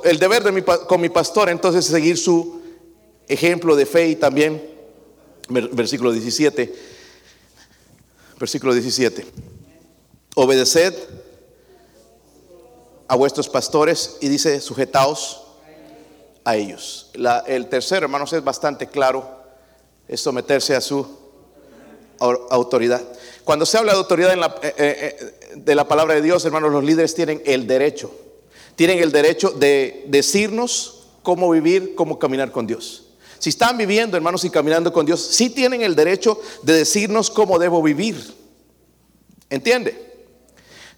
el 0.03 0.19
deber 0.19 0.43
de 0.43 0.51
mi, 0.51 0.61
con 0.61 1.01
mi 1.01 1.09
pastor 1.09 1.49
entonces 1.49 1.83
es 1.83 1.91
seguir 1.91 2.19
su 2.19 2.61
ejemplo 3.27 3.75
de 3.75 3.87
fe 3.87 4.09
y 4.09 4.17
también, 4.17 4.61
versículo 5.49 6.11
17 6.11 6.96
Versículo 8.39 8.73
17. 8.73 9.25
Obedeced 10.35 10.93
a 13.07 13.15
vuestros 13.15 13.49
pastores 13.49 14.17
y 14.21 14.27
dice, 14.27 14.59
sujetaos 14.61 15.41
a 16.43 16.55
ellos. 16.55 17.11
el 17.47 17.67
tercero, 17.67 18.05
hermanos, 18.05 18.31
es 18.33 18.43
bastante 18.43 18.87
claro, 18.87 19.27
es 20.07 20.21
someterse 20.21 20.75
a 20.75 20.81
su 20.81 21.05
autoridad. 22.19 23.01
Cuando 23.43 23.65
se 23.65 23.77
habla 23.77 23.93
de 23.93 23.97
autoridad 23.97 24.33
en 24.33 24.41
la, 24.41 24.55
eh, 24.61 24.73
eh, 24.77 25.17
eh, 25.19 25.53
de 25.55 25.75
la 25.75 25.87
palabra 25.87 26.15
de 26.15 26.21
Dios, 26.21 26.45
hermanos, 26.45 26.71
los 26.71 26.83
líderes 26.83 27.15
tienen 27.15 27.41
el 27.45 27.67
derecho, 27.67 28.11
tienen 28.75 28.99
el 28.99 29.11
derecho 29.11 29.51
de 29.51 30.05
decirnos 30.07 31.07
cómo 31.23 31.49
vivir, 31.49 31.95
cómo 31.95 32.19
caminar 32.19 32.51
con 32.51 32.67
Dios. 32.67 33.06
Si 33.39 33.49
están 33.49 33.77
viviendo, 33.77 34.17
hermanos, 34.17 34.43
y 34.45 34.49
caminando 34.49 34.91
con 34.91 35.05
Dios, 35.05 35.21
sí 35.21 35.49
tienen 35.49 35.81
el 35.81 35.95
derecho 35.95 36.41
de 36.63 36.73
decirnos 36.73 37.29
cómo 37.29 37.59
debo 37.59 37.81
vivir. 37.81 38.35
¿Entiende? 39.49 40.07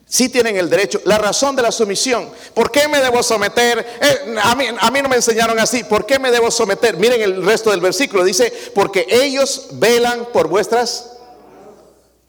Sí 0.06 0.28
tienen 0.30 0.58
el 0.58 0.70
derecho. 0.70 1.00
La 1.06 1.20
razón 1.20 1.56
de 1.56 1.62
la 1.62 1.72
sumisión. 1.72 2.30
¿Por 2.56 2.72
qué 2.72 2.88
me 2.88 3.00
debo 3.00 3.22
someter? 3.22 3.86
Eh, 4.02 4.36
a, 4.42 4.56
mí, 4.56 5.02
no 5.04 5.10
me 5.10 5.16
enseñaron 5.18 5.60
así. 5.60 5.84
¿Por 5.84 6.06
qué 6.08 6.18
me 6.18 6.32
debo 6.32 6.50
someter? 6.50 6.98
Miren 6.98 7.22
el 7.22 7.46
resto 7.46 7.70
del 7.70 7.80
versículo. 7.80 8.24
Dice, 8.24 8.52
porque 8.74 9.06
ellos 9.08 9.68
velan 9.74 10.28
por 10.34 10.48
vuestras... 10.48 11.12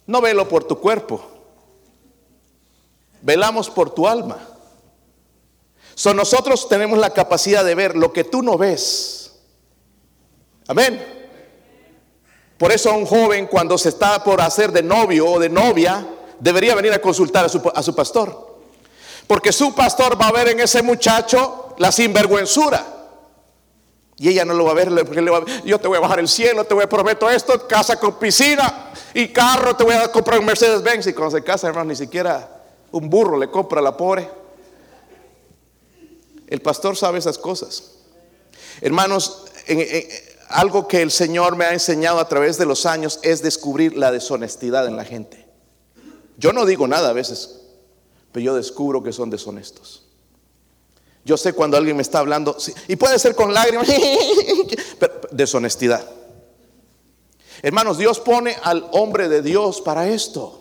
No 0.06 0.20
velo 0.20 0.46
por 0.48 0.64
tu 0.64 0.78
cuerpo. 0.78 1.24
Velamos 3.22 3.70
por 3.70 3.94
tu 3.94 4.06
alma. 4.06 4.46
So, 5.94 6.12
nosotros 6.12 6.68
tenemos 6.68 6.98
la 6.98 7.10
capacidad 7.10 7.64
de 7.64 7.74
ver 7.74 7.96
lo 7.96 8.12
que 8.12 8.24
tú 8.24 8.42
no 8.42 8.58
ves. 8.58 9.19
Amén. 10.70 11.04
Por 12.56 12.70
eso 12.70 12.94
un 12.94 13.04
joven 13.04 13.48
cuando 13.48 13.76
se 13.76 13.88
está 13.88 14.22
por 14.22 14.40
hacer 14.40 14.70
de 14.70 14.84
novio 14.84 15.26
o 15.26 15.40
de 15.40 15.48
novia, 15.48 16.06
debería 16.38 16.76
venir 16.76 16.92
a 16.92 17.00
consultar 17.00 17.44
a 17.46 17.48
su, 17.48 17.92
pastor. 17.92 18.60
Porque 19.26 19.52
su 19.52 19.74
pastor 19.74 20.20
va 20.20 20.28
a 20.28 20.32
ver 20.32 20.50
en 20.50 20.60
ese 20.60 20.80
muchacho 20.84 21.74
la 21.78 21.90
sinvergüenzura. 21.90 22.86
Y 24.16 24.28
ella 24.28 24.44
no 24.44 24.54
lo 24.54 24.64
va 24.64 24.70
a 24.70 24.74
ver, 24.74 24.90
porque 25.04 25.18
a, 25.18 25.64
yo 25.64 25.80
te 25.80 25.88
voy 25.88 25.96
a 25.96 26.02
bajar 26.02 26.20
el 26.20 26.28
cielo, 26.28 26.62
te 26.62 26.74
voy 26.74 26.84
a 26.84 26.88
prometo 26.88 27.28
esto, 27.28 27.66
casa 27.66 27.96
con 27.96 28.20
piscina 28.20 28.92
y 29.12 29.26
carro, 29.28 29.74
te 29.74 29.82
voy 29.82 29.96
a 29.96 30.12
comprar 30.12 30.38
un 30.38 30.46
Mercedes 30.46 30.84
Benz. 30.84 31.04
Y 31.08 31.14
cuando 31.14 31.36
se 31.36 31.42
casa, 31.42 31.66
hermano, 31.66 31.86
ni 31.86 31.96
siquiera 31.96 32.62
un 32.92 33.10
burro 33.10 33.36
le 33.36 33.50
compra 33.50 33.80
a 33.80 33.82
la 33.82 33.96
pobre. 33.96 34.30
El 36.46 36.62
pastor 36.62 36.96
sabe 36.96 37.18
esas 37.18 37.38
cosas. 37.38 37.96
Hermanos, 38.80 39.46
algo 40.50 40.88
que 40.88 41.02
el 41.02 41.10
Señor 41.10 41.56
me 41.56 41.64
ha 41.64 41.72
enseñado 41.72 42.18
a 42.18 42.28
través 42.28 42.58
de 42.58 42.66
los 42.66 42.84
años 42.86 43.20
es 43.22 43.42
descubrir 43.42 43.96
la 43.96 44.10
deshonestidad 44.10 44.86
en 44.86 44.96
la 44.96 45.04
gente. 45.04 45.46
Yo 46.36 46.52
no 46.52 46.66
digo 46.66 46.88
nada 46.88 47.10
a 47.10 47.12
veces, 47.12 47.60
pero 48.32 48.44
yo 48.44 48.54
descubro 48.54 49.02
que 49.02 49.12
son 49.12 49.30
deshonestos. 49.30 50.04
Yo 51.24 51.36
sé 51.36 51.52
cuando 51.52 51.76
alguien 51.76 51.96
me 51.96 52.02
está 52.02 52.18
hablando, 52.18 52.56
y 52.88 52.96
puede 52.96 53.18
ser 53.18 53.34
con 53.34 53.52
lágrimas, 53.52 53.88
pero 54.98 55.20
deshonestidad. 55.30 56.04
Hermanos, 57.62 57.98
Dios 57.98 58.18
pone 58.20 58.56
al 58.62 58.88
hombre 58.92 59.28
de 59.28 59.42
Dios 59.42 59.80
para 59.80 60.08
esto. 60.08 60.60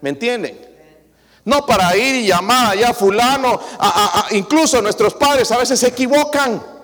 ¿Me 0.00 0.10
entienden? 0.10 0.66
No 1.44 1.64
para 1.64 1.96
ir 1.96 2.16
y 2.16 2.26
llamar 2.26 2.72
allá 2.72 2.90
a 2.90 2.94
fulano, 2.94 3.60
incluso 4.32 4.82
nuestros 4.82 5.14
padres 5.14 5.50
a 5.52 5.56
veces 5.56 5.80
se 5.80 5.88
equivocan. 5.88 6.77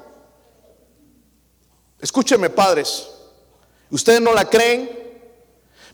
Escúcheme, 2.05 2.51
padres. 2.51 3.09
Ustedes 3.91 4.21
no 4.21 4.35
la 4.35 4.45
creen, 4.45 4.91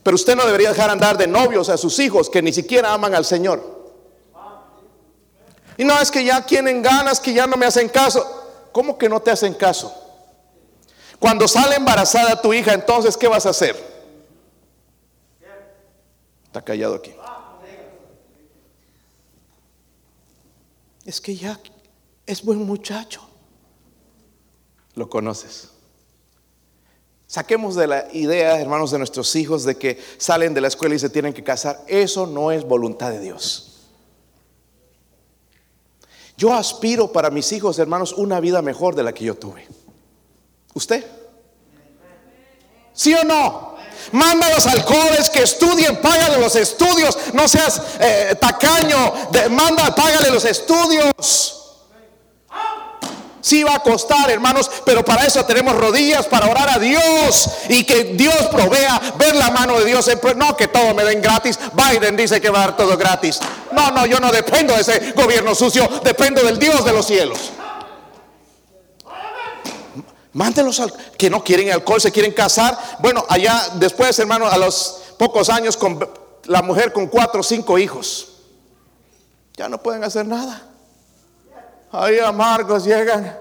pero 0.03 0.15
usted 0.15 0.35
no 0.35 0.45
debería 0.45 0.67
dejar 0.67 0.89
andar 0.89 1.17
de 1.17 1.25
novios 1.25 1.69
a 1.69 1.77
sus 1.77 1.97
hijos 1.99 2.29
que 2.29 2.41
ni 2.41 2.51
siquiera 2.51 2.91
aman 2.91 3.15
al 3.15 3.23
Señor. 3.23 3.93
Y 5.77 5.85
no 5.85 5.97
es 5.97 6.11
que 6.11 6.25
ya 6.25 6.45
tienen 6.45 6.81
ganas, 6.81 7.21
que 7.21 7.33
ya 7.33 7.47
no 7.47 7.55
me 7.55 7.65
hacen 7.65 7.87
caso. 7.87 8.29
¿Cómo 8.73 8.97
que 8.97 9.07
no 9.07 9.21
te 9.21 9.31
hacen 9.31 9.53
caso? 9.53 9.89
Cuando 11.17 11.47
sale 11.47 11.77
embarazada 11.77 12.41
tu 12.41 12.53
hija, 12.53 12.73
entonces, 12.73 13.15
¿qué 13.15 13.29
vas 13.29 13.45
a 13.45 13.51
hacer? 13.51 13.77
Está 16.43 16.61
callado 16.61 16.95
aquí. 16.95 17.15
Es 21.05 21.21
que 21.21 21.37
ya 21.37 21.57
es 22.25 22.43
buen 22.43 22.59
muchacho. 22.65 23.25
Lo 24.95 25.09
conoces. 25.09 25.70
Saquemos 27.31 27.75
de 27.75 27.87
la 27.87 28.07
idea, 28.11 28.59
hermanos, 28.59 28.91
de 28.91 28.97
nuestros 28.97 29.37
hijos 29.37 29.63
de 29.63 29.77
que 29.77 29.97
salen 30.17 30.53
de 30.53 30.59
la 30.59 30.67
escuela 30.67 30.95
y 30.95 30.99
se 30.99 31.09
tienen 31.09 31.31
que 31.31 31.45
casar. 31.45 31.81
Eso 31.87 32.27
no 32.27 32.51
es 32.51 32.65
voluntad 32.65 33.09
de 33.09 33.21
Dios. 33.21 33.71
Yo 36.35 36.53
aspiro 36.53 37.13
para 37.13 37.29
mis 37.29 37.49
hijos, 37.53 37.79
hermanos, 37.79 38.11
una 38.11 38.41
vida 38.41 38.61
mejor 38.61 38.95
de 38.95 39.03
la 39.03 39.13
que 39.13 39.23
yo 39.23 39.35
tuve. 39.35 39.65
¿Usted? 40.73 41.05
¿Sí 42.91 43.13
o 43.13 43.23
no? 43.23 43.77
Mándalos 44.11 44.67
al 44.67 44.81
jóvenes 44.81 45.29
que 45.29 45.43
estudien, 45.43 46.01
págale 46.01 46.37
los 46.37 46.57
estudios. 46.57 47.17
No 47.31 47.47
seas 47.47 47.81
eh, 48.01 48.35
tacaño, 48.41 49.13
manda, 49.51 49.95
págale 49.95 50.31
los 50.31 50.43
estudios. 50.43 51.60
Sí 53.41 53.63
va 53.63 53.75
a 53.75 53.79
costar, 53.79 54.29
hermanos, 54.29 54.69
pero 54.85 55.03
para 55.03 55.25
eso 55.25 55.43
tenemos 55.45 55.75
rodillas 55.75 56.27
para 56.27 56.47
orar 56.47 56.69
a 56.69 56.79
Dios 56.79 57.49
y 57.69 57.83
que 57.83 58.03
Dios 58.13 58.47
provea 58.51 59.01
ver 59.17 59.35
la 59.35 59.49
mano 59.49 59.79
de 59.79 59.85
Dios. 59.85 60.09
No 60.35 60.55
que 60.55 60.67
todo 60.67 60.93
me 60.93 61.03
den 61.03 61.21
gratis. 61.21 61.59
Biden 61.73 62.15
dice 62.15 62.39
que 62.39 62.51
va 62.51 62.59
a 62.59 62.67
dar 62.67 62.77
todo 62.77 62.95
gratis. 62.97 63.39
No, 63.71 63.89
no, 63.91 64.05
yo 64.05 64.19
no 64.19 64.31
dependo 64.31 64.75
de 64.75 64.81
ese 64.81 65.11
gobierno 65.13 65.55
sucio, 65.55 65.89
dependo 66.03 66.43
del 66.43 66.59
Dios 66.59 66.85
de 66.85 66.93
los 66.93 67.05
cielos. 67.05 67.51
Mándenlos 70.33 70.79
al 70.79 70.93
que 71.17 71.29
no 71.29 71.43
quieren 71.43 71.71
alcohol, 71.71 71.99
se 71.99 72.11
quieren 72.11 72.31
casar. 72.31 72.77
Bueno, 72.99 73.25
allá 73.27 73.69
después, 73.75 74.17
hermano, 74.19 74.47
a 74.47 74.57
los 74.57 75.01
pocos 75.17 75.49
años, 75.49 75.75
con 75.75 76.07
la 76.45 76.61
mujer 76.61 76.93
con 76.93 77.07
cuatro 77.07 77.41
o 77.41 77.43
cinco 77.43 77.77
hijos, 77.79 78.27
ya 79.57 79.67
no 79.67 79.81
pueden 79.81 80.03
hacer 80.03 80.25
nada 80.25 80.70
ahí 81.91 82.19
amargos 82.19 82.85
llegan. 82.85 83.37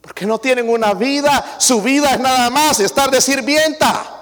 Porque 0.00 0.24
no 0.24 0.38
tienen 0.38 0.68
una 0.68 0.94
vida. 0.94 1.56
Su 1.58 1.82
vida 1.82 2.14
es 2.14 2.20
nada 2.20 2.48
más 2.50 2.80
estar 2.80 3.10
de 3.10 3.20
sirvienta. 3.20 4.12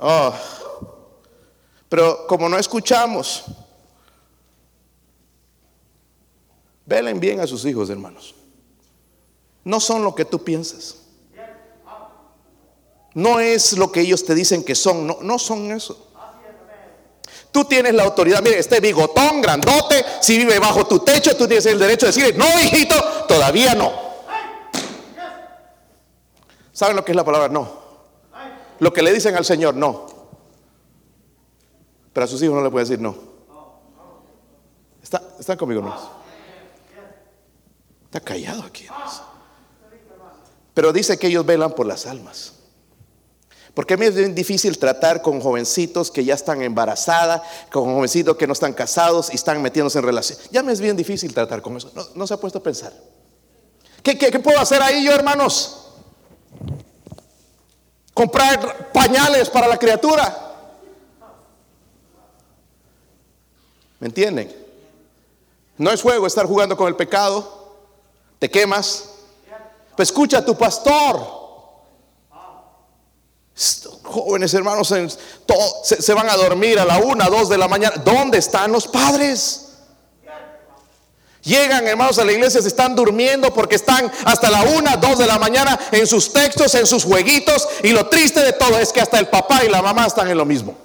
Oh. 0.00 0.34
Pero 1.88 2.26
como 2.26 2.48
no 2.48 2.58
escuchamos, 2.58 3.44
velen 6.84 7.18
bien 7.18 7.40
a 7.40 7.46
sus 7.46 7.64
hijos, 7.64 7.88
hermanos. 7.88 8.34
No 9.64 9.80
son 9.80 10.02
lo 10.02 10.14
que 10.14 10.24
tú 10.24 10.42
piensas. 10.42 10.96
No 13.14 13.40
es 13.40 13.76
lo 13.76 13.90
que 13.90 14.00
ellos 14.00 14.24
te 14.24 14.34
dicen 14.34 14.64
que 14.64 14.74
son. 14.74 15.06
No, 15.06 15.18
no 15.22 15.38
son 15.38 15.72
eso. 15.72 16.07
Tú 17.50 17.64
tienes 17.64 17.94
la 17.94 18.04
autoridad, 18.04 18.42
mire, 18.42 18.58
este 18.58 18.80
bigotón 18.80 19.40
grandote, 19.40 20.04
si 20.20 20.36
vive 20.36 20.58
bajo 20.58 20.86
tu 20.86 21.00
techo, 21.00 21.36
tú 21.36 21.46
tienes 21.46 21.64
el 21.66 21.78
derecho 21.78 22.06
de 22.06 22.12
decirle, 22.12 22.38
no, 22.38 22.60
hijito, 22.60 22.94
todavía 23.26 23.74
no. 23.74 24.08
¿Saben 26.72 26.94
lo 26.94 27.04
que 27.04 27.12
es 27.12 27.16
la 27.16 27.24
palabra 27.24 27.48
no? 27.48 27.88
Lo 28.78 28.92
que 28.92 29.02
le 29.02 29.12
dicen 29.12 29.34
al 29.34 29.44
Señor, 29.44 29.74
no. 29.74 30.06
Pero 32.12 32.24
a 32.24 32.28
sus 32.28 32.40
hijos 32.42 32.54
no 32.54 32.62
le 32.62 32.70
puede 32.70 32.84
decir 32.84 33.00
no. 33.00 33.16
¿Está, 35.02 35.22
¿Están 35.40 35.56
conmigo, 35.56 35.82
no? 35.82 35.94
Está 38.04 38.20
callado 38.20 38.62
aquí. 38.62 38.86
Pero 40.74 40.92
dice 40.92 41.18
que 41.18 41.26
ellos 41.26 41.44
velan 41.44 41.72
por 41.72 41.86
las 41.86 42.06
almas. 42.06 42.57
Porque 43.78 43.94
a 43.94 43.96
mí 43.96 44.06
es 44.06 44.16
bien 44.16 44.34
difícil 44.34 44.76
tratar 44.76 45.22
con 45.22 45.40
jovencitos 45.40 46.10
que 46.10 46.24
ya 46.24 46.34
están 46.34 46.62
embarazadas, 46.62 47.42
con 47.70 47.84
jovencitos 47.84 48.36
que 48.36 48.44
no 48.44 48.52
están 48.52 48.72
casados 48.72 49.30
y 49.30 49.36
están 49.36 49.62
metiéndose 49.62 50.00
en 50.00 50.04
relación. 50.04 50.36
Ya 50.50 50.64
me 50.64 50.72
es 50.72 50.80
bien 50.80 50.96
difícil 50.96 51.32
tratar 51.32 51.62
con 51.62 51.76
eso. 51.76 51.92
No, 52.16 52.26
se 52.26 52.34
ha 52.34 52.38
puesto 52.38 52.58
a 52.58 52.62
pensar. 52.64 52.92
¿Qué, 54.02 54.18
qué 54.18 54.36
puedo 54.40 54.58
hacer 54.58 54.82
ahí 54.82 55.04
yo, 55.04 55.12
hermanos? 55.12 55.92
Comprar 58.12 58.90
pañales 58.90 59.48
para 59.48 59.68
la 59.68 59.78
criatura. 59.78 60.56
¿Me 64.00 64.08
entienden? 64.08 64.52
No 65.76 65.92
es 65.92 66.02
juego 66.02 66.26
estar 66.26 66.46
jugando 66.46 66.76
con 66.76 66.88
el 66.88 66.96
pecado. 66.96 67.76
Te 68.40 68.50
quemas. 68.50 69.10
Pues 69.94 70.08
escucha 70.08 70.38
a 70.38 70.44
tu 70.44 70.58
pastor. 70.58 71.37
Jóvenes 74.04 74.54
hermanos 74.54 74.94
se, 75.82 76.14
van 76.14 76.30
a 76.30 76.36
dormir 76.36 76.78
a 76.78 76.84
la 76.84 76.98
una, 76.98 77.26
dos 77.26 77.48
de 77.48 77.58
la 77.58 77.66
mañana. 77.66 77.96
¿Dónde 78.04 78.38
están 78.38 78.70
los 78.70 78.86
padres? 78.86 79.64
Llegan 81.42 81.86
hermanos 81.86 82.18
a 82.18 82.24
la 82.24 82.32
iglesia, 82.32 82.60
se 82.60 82.68
están 82.68 82.94
durmiendo 82.94 83.52
porque 83.52 83.76
están 83.76 84.10
hasta 84.24 84.50
la 84.50 84.62
una, 84.62 84.96
dos 84.96 85.18
de 85.18 85.26
la 85.26 85.38
mañana 85.38 85.78
en 85.90 86.06
sus 86.06 86.32
textos, 86.32 86.74
en 86.74 86.86
sus 86.86 87.04
jueguitos. 87.04 87.68
Y 87.82 87.90
lo 87.90 88.08
triste 88.08 88.42
de 88.42 88.52
todo 88.52 88.78
es 88.78 88.92
que 88.92 89.00
hasta 89.00 89.18
el 89.18 89.28
papá 89.28 89.64
y 89.64 89.68
la 89.68 89.82
mamá 89.82 90.06
están 90.06 90.28
en 90.28 90.36
lo 90.36 90.44
mismo. 90.44 90.76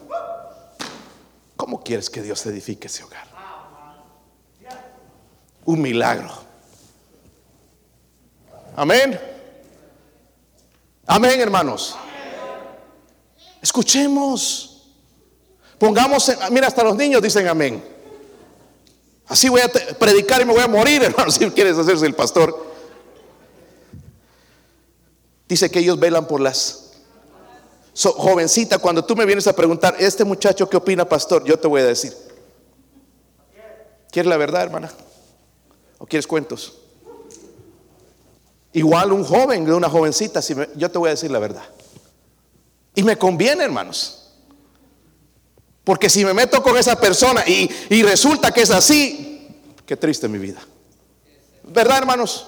¿Cómo 1.55 1.83
quieres 1.83 2.09
que 2.09 2.21
Dios 2.21 2.43
edifique 2.45 2.87
ese 2.87 3.03
hogar? 3.03 3.27
Un 5.65 5.81
milagro. 5.81 6.29
Amén. 8.75 9.19
Amén, 11.05 11.39
hermanos. 11.39 11.95
Escuchemos. 13.63 14.91
Pongamos, 15.79 16.29
mira, 16.51 16.67
hasta 16.67 16.83
los 16.83 16.97
niños 16.97 17.21
dicen 17.21 17.47
amén. 17.47 17.81
Así 19.25 19.47
voy 19.47 19.61
a 19.61 19.69
predicar 19.97 20.41
y 20.41 20.45
me 20.45 20.51
voy 20.51 20.61
a 20.61 20.67
morir, 20.67 21.01
hermano, 21.05 21.31
si 21.31 21.49
quieres 21.51 21.77
hacerse 21.77 22.05
el 22.05 22.13
pastor. 22.13 22.73
Dice 25.47 25.71
que 25.71 25.79
ellos 25.79 25.97
velan 25.97 26.27
por 26.27 26.41
las. 26.41 26.91
So, 27.93 28.11
jovencita, 28.11 28.79
cuando 28.79 29.05
tú 29.05 29.15
me 29.15 29.25
vienes 29.25 29.47
a 29.47 29.55
preguntar, 29.55 29.95
este 29.97 30.25
muchacho 30.25 30.67
qué 30.67 30.75
opina, 30.75 31.07
pastor, 31.07 31.45
yo 31.45 31.57
te 31.57 31.67
voy 31.67 31.81
a 31.81 31.85
decir. 31.85 32.13
¿Quieres 34.11 34.29
la 34.29 34.37
verdad, 34.37 34.63
hermana? 34.63 34.91
¿O 35.99 36.05
quieres 36.05 36.27
cuentos? 36.27 36.79
Igual 38.73 39.13
un 39.13 39.23
joven 39.23 39.71
una 39.71 39.89
jovencita, 39.89 40.41
si 40.41 40.53
yo 40.75 40.91
te 40.91 40.97
voy 40.97 41.07
a 41.07 41.11
decir 41.11 41.31
la 41.31 41.39
verdad. 41.39 41.63
Y 42.95 43.03
me 43.03 43.17
conviene, 43.17 43.63
hermanos. 43.63 44.31
Porque 45.83 46.09
si 46.09 46.23
me 46.23 46.33
meto 46.33 46.63
con 46.63 46.77
esa 46.77 46.99
persona 46.99 47.43
y, 47.45 48.03
resulta 48.03 48.51
que 48.51 48.61
es 48.61 48.71
así, 48.71 49.47
qué 49.85 49.97
triste 49.97 50.27
mi 50.27 50.37
vida. 50.37 50.61
¿Verdad, 51.63 51.97
hermanos? 51.97 52.47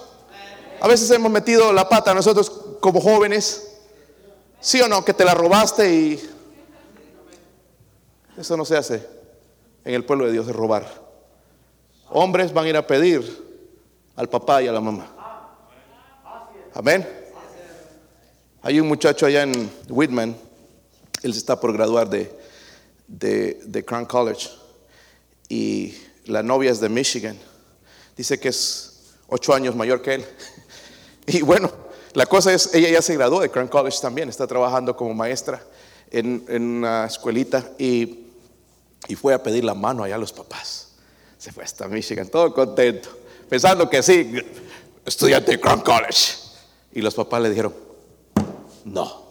A 0.80 0.88
veces 0.88 1.10
hemos 1.10 1.30
metido 1.30 1.72
la 1.72 1.88
pata 1.88 2.14
nosotros 2.14 2.50
como 2.80 3.00
jóvenes. 3.00 3.62
¿Sí 4.60 4.80
o 4.80 4.88
no? 4.88 5.04
Que 5.04 5.12
te 5.12 5.24
la 5.24 5.34
robaste 5.34 5.92
y... 5.92 6.30
Eso 8.38 8.56
no 8.56 8.64
se 8.64 8.76
hace 8.76 9.06
en 9.84 9.94
el 9.94 10.04
pueblo 10.04 10.26
de 10.26 10.32
Dios 10.32 10.46
de 10.46 10.52
robar. 10.52 10.86
Hombres 12.10 12.52
van 12.52 12.66
a 12.66 12.68
ir 12.68 12.76
a 12.76 12.86
pedir 12.86 13.44
al 14.14 14.28
papá 14.28 14.62
y 14.62 14.68
a 14.68 14.72
la 14.72 14.80
mamá. 14.80 15.08
Amén. 16.74 17.25
Hay 18.66 18.80
un 18.80 18.88
muchacho 18.88 19.26
allá 19.26 19.44
en 19.44 19.70
Whitman, 19.88 20.36
él 21.22 21.32
se 21.32 21.38
está 21.38 21.60
por 21.60 21.72
graduar 21.72 22.10
de, 22.10 22.36
de, 23.06 23.84
Crown 23.84 24.06
College 24.06 24.48
y 25.48 25.94
la 26.24 26.42
novia 26.42 26.72
es 26.72 26.80
de 26.80 26.88
Michigan. 26.88 27.38
Dice 28.16 28.40
que 28.40 28.48
es 28.48 29.12
ocho 29.28 29.54
años 29.54 29.76
mayor 29.76 30.02
que 30.02 30.14
él. 30.14 30.24
Y 31.28 31.42
bueno, 31.42 31.70
la 32.14 32.26
cosa 32.26 32.52
es, 32.52 32.74
ella 32.74 32.90
ya 32.90 33.02
se 33.02 33.14
graduó 33.14 33.40
de 33.40 33.50
Crown 33.50 33.68
College 33.68 33.98
también, 34.02 34.28
está 34.28 34.48
trabajando 34.48 34.96
como 34.96 35.14
maestra 35.14 35.62
en, 36.10 36.44
en 36.48 36.62
una 36.62 37.06
escuelita 37.06 37.70
y, 37.78 38.30
y 39.06 39.14
fue 39.14 39.32
a 39.32 39.40
pedir 39.44 39.62
la 39.62 39.74
mano 39.74 40.02
allá 40.02 40.16
a 40.16 40.18
los 40.18 40.32
papás. 40.32 40.88
Se 41.38 41.52
fue 41.52 41.62
hasta 41.62 41.86
Michigan, 41.86 42.26
todo 42.26 42.52
contento, 42.52 43.10
pensando 43.48 43.88
que 43.88 44.02
sí, 44.02 44.34
estudiante 45.04 45.52
de 45.52 45.60
Crown 45.60 45.82
College. 45.82 46.34
Y 46.94 47.00
los 47.00 47.14
papás 47.14 47.42
le 47.42 47.50
dijeron, 47.50 47.85
no. 48.86 49.26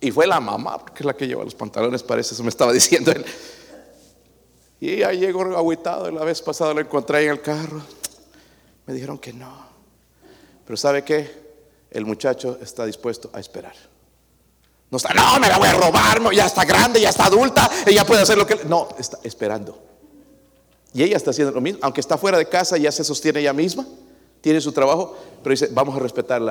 Y 0.00 0.10
fue 0.10 0.26
la 0.26 0.40
mamá, 0.40 0.78
porque 0.78 1.00
es 1.00 1.06
la 1.06 1.14
que 1.14 1.26
lleva 1.26 1.44
los 1.44 1.54
pantalones, 1.54 2.02
parece, 2.02 2.34
eso 2.34 2.42
me 2.42 2.50
estaba 2.50 2.72
diciendo 2.72 3.10
él. 3.10 3.24
Y 4.80 5.02
ahí 5.02 5.18
llegó 5.18 5.42
agüitado, 5.56 6.10
la 6.10 6.24
vez 6.24 6.42
pasada 6.42 6.74
lo 6.74 6.80
encontré 6.80 7.24
en 7.24 7.30
el 7.30 7.40
carro. 7.40 7.80
Me 8.86 8.92
dijeron 8.92 9.18
que 9.18 9.32
no. 9.32 9.66
Pero 10.66 10.76
¿sabe 10.76 11.04
qué? 11.04 11.42
El 11.90 12.04
muchacho 12.04 12.58
está 12.60 12.84
dispuesto 12.84 13.30
a 13.32 13.40
esperar. 13.40 13.74
No 14.90 14.98
está, 14.98 15.14
no, 15.14 15.38
me 15.38 15.48
la 15.48 15.56
voy 15.56 15.68
a 15.68 15.72
robar, 15.72 16.20
ya 16.34 16.46
está 16.46 16.64
grande, 16.64 17.00
ya 17.00 17.08
está 17.08 17.26
adulta, 17.26 17.70
ella 17.86 18.04
puede 18.04 18.22
hacer 18.22 18.36
lo 18.36 18.46
que... 18.46 18.64
No, 18.66 18.88
está 18.98 19.18
esperando. 19.22 19.82
Y 20.92 21.02
ella 21.02 21.16
está 21.16 21.30
haciendo 21.30 21.52
lo 21.52 21.60
mismo, 21.60 21.80
aunque 21.82 22.00
está 22.00 22.18
fuera 22.18 22.36
de 22.36 22.48
casa, 22.48 22.76
ya 22.76 22.92
se 22.92 23.04
sostiene 23.04 23.40
ella 23.40 23.52
misma 23.52 23.86
tiene 24.44 24.60
su 24.60 24.72
trabajo, 24.72 25.16
pero 25.42 25.52
dice, 25.52 25.70
vamos 25.72 25.96
a 25.96 26.00
respetar 26.00 26.42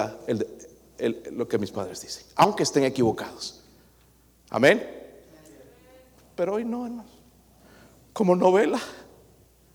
lo 1.31 1.47
que 1.47 1.57
mis 1.57 1.71
padres 1.71 2.01
dicen, 2.01 2.25
aunque 2.35 2.63
estén 2.63 2.83
equivocados. 2.83 3.61
Amén. 4.49 4.87
Pero 6.35 6.53
hoy 6.55 6.65
no, 6.65 6.85
hermanos. 6.85 7.11
Como 8.11 8.35
novela. 8.35 8.79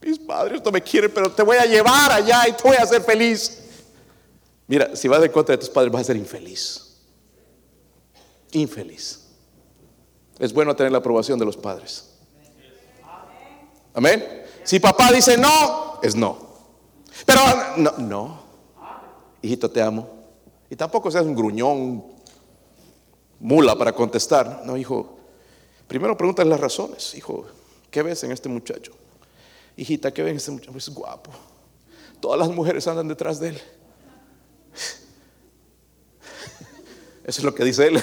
Mis 0.01 0.19
padres 0.19 0.63
no 0.65 0.71
me 0.71 0.81
quieren, 0.81 1.11
pero 1.13 1.31
te 1.33 1.43
voy 1.43 1.57
a 1.57 1.67
llevar 1.67 2.13
allá 2.13 2.47
y 2.49 2.53
te 2.53 2.63
voy 2.63 2.77
a 2.77 2.83
hacer 2.83 3.03
feliz. 3.03 3.65
Mira, 4.69 4.95
si 4.95 5.09
vas 5.09 5.23
en 5.25 5.33
contra 5.33 5.57
de 5.57 5.59
tus 5.59 5.71
padres 5.71 5.91
vas 5.91 6.03
a 6.03 6.05
ser 6.05 6.17
infeliz. 6.17 7.01
Infeliz. 8.53 9.25
Es 10.39 10.53
bueno 10.53 10.77
tener 10.77 10.93
la 10.93 10.99
aprobación 10.99 11.39
de 11.39 11.45
los 11.45 11.57
padres. 11.57 12.11
Amén. 13.95 14.45
Si 14.63 14.79
papá 14.79 15.11
dice 15.11 15.37
no, 15.37 15.99
es 16.03 16.15
no. 16.15 16.39
Pero 17.27 17.41
no, 17.79 17.93
no. 17.99 18.43
Hijito, 19.43 19.71
te 19.71 19.83
amo. 19.83 20.18
Y 20.71 20.77
tampoco 20.77 21.11
seas 21.11 21.25
un 21.25 21.35
gruñón, 21.35 22.05
mula 23.41 23.77
para 23.77 23.93
contestar. 23.93 24.63
No, 24.65 24.77
hijo. 24.77 25.19
Primero 25.87 26.17
pregúntale 26.17 26.51
las 26.51 26.61
razones. 26.61 27.15
Hijo, 27.15 27.47
¿qué 27.91 28.03
ves 28.03 28.23
en 28.25 28.33
este 28.33 28.49
muchacho? 28.49 28.93
Hijita, 29.77 30.13
¿qué 30.13 30.23
ves 30.23 30.31
en 30.33 30.37
este 30.37 30.51
muchacho? 30.51 30.77
Es 30.77 30.89
guapo. 30.91 31.31
Todas 32.21 32.39
las 32.39 32.49
mujeres 32.51 32.87
andan 32.87 33.09
detrás 33.09 33.41
de 33.41 33.49
él. 33.49 33.57
Eso 37.25 37.41
es 37.41 37.45
lo 37.45 37.55
que 37.55 37.65
dice 37.65 37.87
él. 37.87 38.03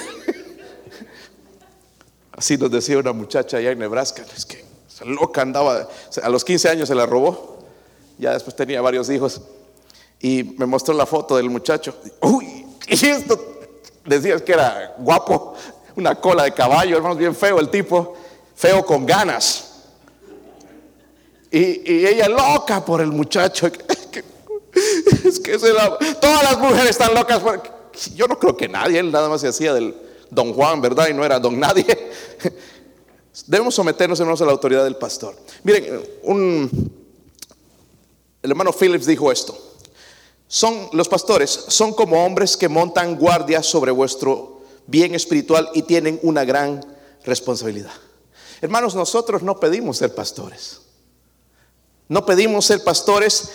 Así 2.32 2.56
nos 2.56 2.70
decía 2.70 2.98
una 2.98 3.12
muchacha 3.12 3.58
allá 3.58 3.70
en 3.70 3.78
Nebraska. 3.78 4.24
Es 4.36 4.44
que 4.44 4.64
loca 5.04 5.42
andaba, 5.42 5.88
a 6.22 6.28
los 6.28 6.44
15 6.44 6.68
años 6.70 6.88
se 6.88 6.94
la 6.94 7.06
robó 7.06 7.56
ya 8.18 8.32
después 8.32 8.56
tenía 8.56 8.80
varios 8.80 9.10
hijos, 9.10 9.40
y 10.20 10.42
me 10.56 10.66
mostró 10.66 10.94
la 10.94 11.06
foto 11.06 11.36
del 11.36 11.50
muchacho. 11.50 11.94
Uy, 12.22 12.55
y 12.88 13.06
esto 13.06 13.38
decías 14.04 14.42
que 14.42 14.52
era 14.52 14.94
guapo, 14.98 15.54
una 15.96 16.14
cola 16.14 16.44
de 16.44 16.52
caballo, 16.52 16.96
hermanos, 16.96 17.18
bien 17.18 17.34
feo 17.34 17.58
el 17.58 17.68
tipo, 17.68 18.14
feo 18.54 18.84
con 18.84 19.04
ganas. 19.04 19.72
Y, 21.50 22.06
ella 22.06 22.28
loca 22.28 22.84
por 22.84 23.00
el 23.00 23.08
muchacho. 23.08 23.70
Es 25.24 25.40
que 25.40 25.56
todas 25.56 26.42
las 26.42 26.58
mujeres 26.58 26.90
están 26.90 27.14
locas. 27.14 27.42
yo 28.14 28.26
no 28.26 28.38
creo 28.38 28.54
que 28.54 28.68
nadie, 28.68 28.98
él 28.98 29.10
nada 29.10 29.26
más 29.26 29.40
se 29.40 29.48
hacía 29.48 29.72
del 29.72 29.96
don 30.30 30.52
Juan, 30.52 30.82
¿verdad? 30.82 31.08
Y 31.08 31.14
no 31.14 31.24
era 31.24 31.40
don 31.40 31.58
nadie. 31.58 31.86
Debemos 33.46 33.74
someternos 33.74 34.20
hermanos 34.20 34.42
a 34.42 34.44
la 34.44 34.52
autoridad 34.52 34.84
del 34.84 34.96
pastor. 34.96 35.34
Miren, 35.62 36.02
un, 36.24 36.92
el 38.42 38.50
hermano 38.50 38.70
Phillips 38.70 39.06
dijo 39.06 39.32
esto. 39.32 39.65
Son 40.48 40.88
los 40.92 41.08
pastores, 41.08 41.50
son 41.68 41.92
como 41.92 42.24
hombres 42.24 42.56
que 42.56 42.68
montan 42.68 43.16
guardia 43.16 43.62
sobre 43.62 43.90
vuestro 43.90 44.60
bien 44.86 45.14
espiritual 45.14 45.68
y 45.74 45.82
tienen 45.82 46.20
una 46.22 46.44
gran 46.44 46.84
responsabilidad. 47.24 47.92
Hermanos, 48.60 48.94
nosotros 48.94 49.42
no 49.42 49.58
pedimos 49.58 49.98
ser 49.98 50.14
pastores. 50.14 50.80
No 52.08 52.24
pedimos 52.24 52.66
ser 52.66 52.84
pastores, 52.84 53.50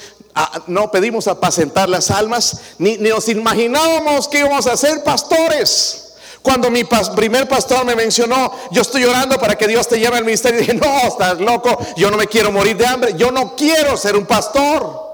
no 0.67 0.91
pedimos 0.91 1.27
apacentar 1.27 1.87
las 1.87 2.11
almas, 2.11 2.59
ni, 2.79 2.97
nos 2.97 3.29
imaginábamos 3.29 4.27
que 4.27 4.39
íbamos 4.39 4.67
a 4.67 4.75
ser 4.75 5.03
pastores. 5.05 6.15
Cuando 6.41 6.69
mi 6.69 6.83
primer 7.15 7.47
pastor 7.47 7.85
me 7.85 7.95
mencionó, 7.95 8.51
yo 8.71 8.81
estoy 8.81 9.05
orando 9.05 9.39
para 9.39 9.55
que 9.55 9.67
Dios 9.67 9.87
te 9.87 9.99
lleve 9.99 10.17
al 10.17 10.25
ministerio, 10.25 10.59
dije, 10.59 10.73
no, 10.73 10.97
estás 11.07 11.39
loco, 11.39 11.77
yo 11.95 12.11
no 12.11 12.17
me 12.17 12.27
quiero 12.27 12.51
morir 12.51 12.75
de 12.75 12.85
hambre, 12.85 13.13
yo 13.15 13.31
no 13.31 13.55
quiero 13.55 13.95
ser 13.95 14.17
un 14.17 14.25
pastor. 14.25 15.10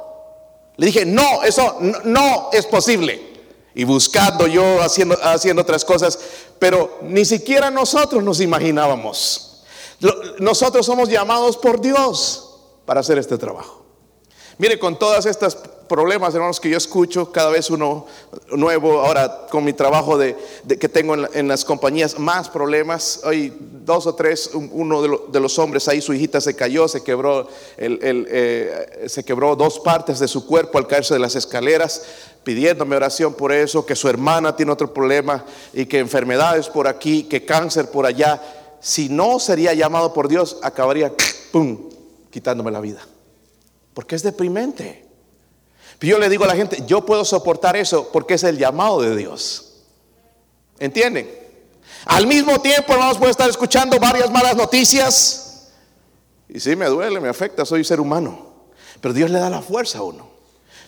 Le 0.78 0.86
dije, 0.88 1.06
no, 1.06 1.44
eso 1.44 1.78
no, 2.06 2.50
es 2.54 2.66
posible. 2.66 3.36
Y 3.74 3.84
buscando 3.84 4.48
yo, 4.48 4.82
haciendo, 4.82 5.18
haciendo 5.22 5.62
otras 5.62 5.84
cosas, 5.84 6.18
pero 6.60 7.00
ni 7.02 7.26
siquiera 7.26 7.70
nosotros 7.70 8.24
nos 8.24 8.42
imaginábamos. 8.42 9.64
Nosotros 10.40 10.86
somos 10.86 11.10
llamados 11.10 11.58
por 11.58 11.82
Dios 11.82 12.56
para 12.86 13.00
hacer 13.00 13.18
este 13.18 13.38
trabajo. 13.38 13.87
Mire, 14.60 14.80
con 14.80 14.98
todas 14.98 15.28
estas 15.28 15.56
problemas, 15.88 16.34
hermanos, 16.34 16.60
que 16.60 16.70
yo 16.70 16.78
escucho, 16.78 17.32
cada 17.32 17.50
vez 17.50 17.70
uno 17.70 18.08
nuevo, 18.52 19.02
ahora 19.02 19.48
con 19.50 19.64
mi 19.64 19.74
trabajo 19.74 20.18
de, 20.18 20.36
que 20.80 20.90
tengo 20.90 21.16
en, 21.16 21.48
las 21.48 21.64
compañías, 21.64 22.18
más 22.20 22.50
problemas. 22.50 23.22
Hoy 23.24 23.54
dos 23.86 24.08
o 24.08 24.16
tres, 24.16 24.50
uno 24.54 25.02
de, 25.02 25.40
los 25.40 25.60
hombres 25.60 25.88
ahí, 25.88 26.02
su 26.02 26.14
hijita 26.14 26.42
se 26.42 26.56
cayó, 26.56 26.88
se 26.88 27.04
quebró, 27.04 27.48
el, 27.78 28.00
eh, 28.02 29.06
se 29.08 29.24
quebró 29.24 29.56
dos 29.56 29.80
partes 29.80 30.20
de 30.20 30.28
su 30.28 30.46
cuerpo 30.46 30.78
al 30.78 30.88
caerse 30.88 31.14
de 31.14 31.20
las 31.20 31.36
escaleras, 31.36 32.04
pidiéndome 32.44 32.96
oración 32.96 33.34
por 33.34 33.52
eso, 33.52 33.86
que 33.86 33.96
su 33.96 34.10
hermana 34.10 34.56
tiene 34.56 34.72
otro 34.72 34.94
problema 34.94 35.46
y 35.74 35.86
que 35.86 36.00
enfermedades 36.00 36.68
por 36.68 36.88
aquí, 36.88 37.24
que 37.24 37.46
cáncer 37.46 37.92
por 37.92 38.06
allá. 38.06 38.42
Si 38.80 39.10
no 39.10 39.40
sería 39.40 39.74
llamado 39.74 40.14
por 40.14 40.28
Dios, 40.28 40.58
acabaría, 40.62 41.14
¡pum!, 41.52 41.90
quitándome 42.32 42.72
la 42.72 42.82
vida. 42.82 43.02
Porque 43.98 44.16
es 44.16 44.22
deprimente. 44.22 45.08
Yo 46.02 46.20
le 46.20 46.30
digo 46.30 46.44
a 46.44 46.48
la 46.48 46.56
gente, 46.56 46.84
yo 46.86 47.04
puedo 47.04 47.26
soportar 47.26 47.76
eso 47.76 48.12
porque 48.12 48.36
es 48.36 48.44
el 48.44 48.56
llamado 48.56 49.02
de 49.02 49.16
Dios. 49.16 49.74
¿Entienden? 50.78 51.28
Al 52.06 52.28
mismo 52.28 52.62
tiempo, 52.62 52.94
hermanos, 52.94 53.18
puedo 53.18 53.32
estar 53.32 53.50
escuchando 53.50 53.98
varias 54.00 54.30
malas 54.30 54.56
noticias. 54.56 55.72
Y 56.48 56.60
sí, 56.60 56.76
me 56.76 56.86
duele, 56.86 57.20
me 57.20 57.28
afecta, 57.28 57.66
soy 57.66 57.84
ser 57.84 58.00
humano. 58.00 58.68
Pero 59.02 59.16
Dios 59.16 59.32
le 59.32 59.40
da 59.40 59.50
la 59.50 59.64
fuerza 59.64 59.98
a 59.98 60.04
uno. 60.04 60.30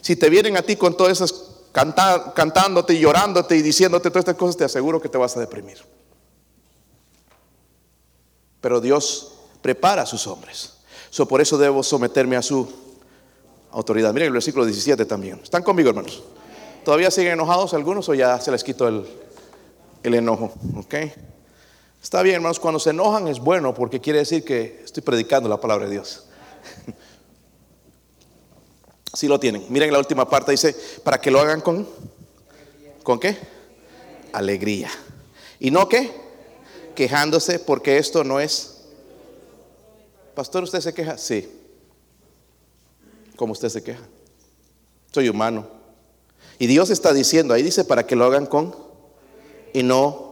Si 0.02 0.16
te 0.16 0.30
vienen 0.30 0.56
a 0.56 0.62
ti 0.62 0.76
con 0.76 0.96
todas 0.96 1.14
esas 1.14 1.34
cantándote 1.72 2.94
y 2.94 3.00
llorándote 3.00 3.58
y 3.58 3.64
diciéndote 3.64 4.12
todas 4.12 4.22
estas 4.22 4.36
cosas, 4.36 4.56
te 4.56 4.66
aseguro 4.66 5.02
que 5.02 5.10
te 5.10 5.18
vas 5.18 5.36
a 5.36 5.40
deprimir. 5.40 5.84
Pero 8.62 8.80
Dios 8.80 9.32
prepara 9.64 10.04
a 10.04 10.06
sus 10.06 10.28
hombres. 10.28 10.74
Por 11.28 11.42
eso 11.42 11.58
debo 11.58 11.82
someterme 11.82 12.36
a 12.36 12.44
su 12.44 12.89
autoridad. 13.72 14.14
Miren 14.14 14.28
el 14.28 14.34
versículo 14.34 14.66
17 14.66 15.06
también. 15.06 15.40
¿Están 15.44 15.64
conmigo, 15.64 15.90
hermanos? 15.90 16.24
¿Todavía 16.84 17.12
siguen 17.12 17.34
enojados 17.34 17.74
algunos 17.74 18.08
o 18.10 18.14
ya 18.14 18.40
se 18.40 18.52
les 18.52 18.64
quitó 18.64 18.88
el... 18.88 19.06
el 20.04 20.14
enojo. 20.14 20.54
¿Ok? 20.78 20.96
Está 22.02 22.22
bien, 22.22 22.36
hermanos, 22.36 22.60
cuando 22.60 22.80
se 22.80 22.92
enojan 22.92 23.28
es 23.28 23.40
bueno 23.40 23.74
porque 23.74 24.00
quiere 24.00 24.20
decir 24.20 24.46
que 24.46 24.82
estoy 24.84 25.04
predicando 25.04 25.50
la 25.50 25.60
palabra 25.60 25.86
de 25.86 25.92
Dios. 25.92 26.26
Si 29.12 29.28
lo 29.28 29.40
tienen. 29.40 29.66
Miren 29.70 29.92
la 29.92 29.98
última 29.98 30.30
parte, 30.30 30.52
dice, 30.52 30.76
para 31.04 31.20
que 31.20 31.32
lo 31.32 31.40
hagan 31.40 31.62
con, 31.62 31.88
¿con 33.02 33.20
qué? 33.20 33.36
Alegría. 34.34 34.90
¿Y 35.60 35.72
no 35.72 35.90
qué? 35.90 36.12
Quejándose 36.96 37.60
porque 37.60 37.98
esto 37.98 38.24
no 38.24 38.40
es... 38.40 38.82
Pastor, 40.36 40.64
¿usted 40.64 40.80
se 40.80 40.94
queja? 40.94 41.18
Sí. 41.18 41.59
¿Cómo 43.40 43.54
usted 43.54 43.70
se 43.70 43.82
queja? 43.82 44.04
Soy 45.14 45.30
humano. 45.30 45.66
Y 46.58 46.68
Dios 46.68 46.90
está 46.90 47.14
diciendo, 47.14 47.54
ahí 47.54 47.64
dice, 47.64 47.86
para 47.86 48.06
que 48.06 48.18
lo 48.18 48.26
hagan 48.26 48.46
con 48.46 48.76
y 49.72 49.82
no 49.82 50.30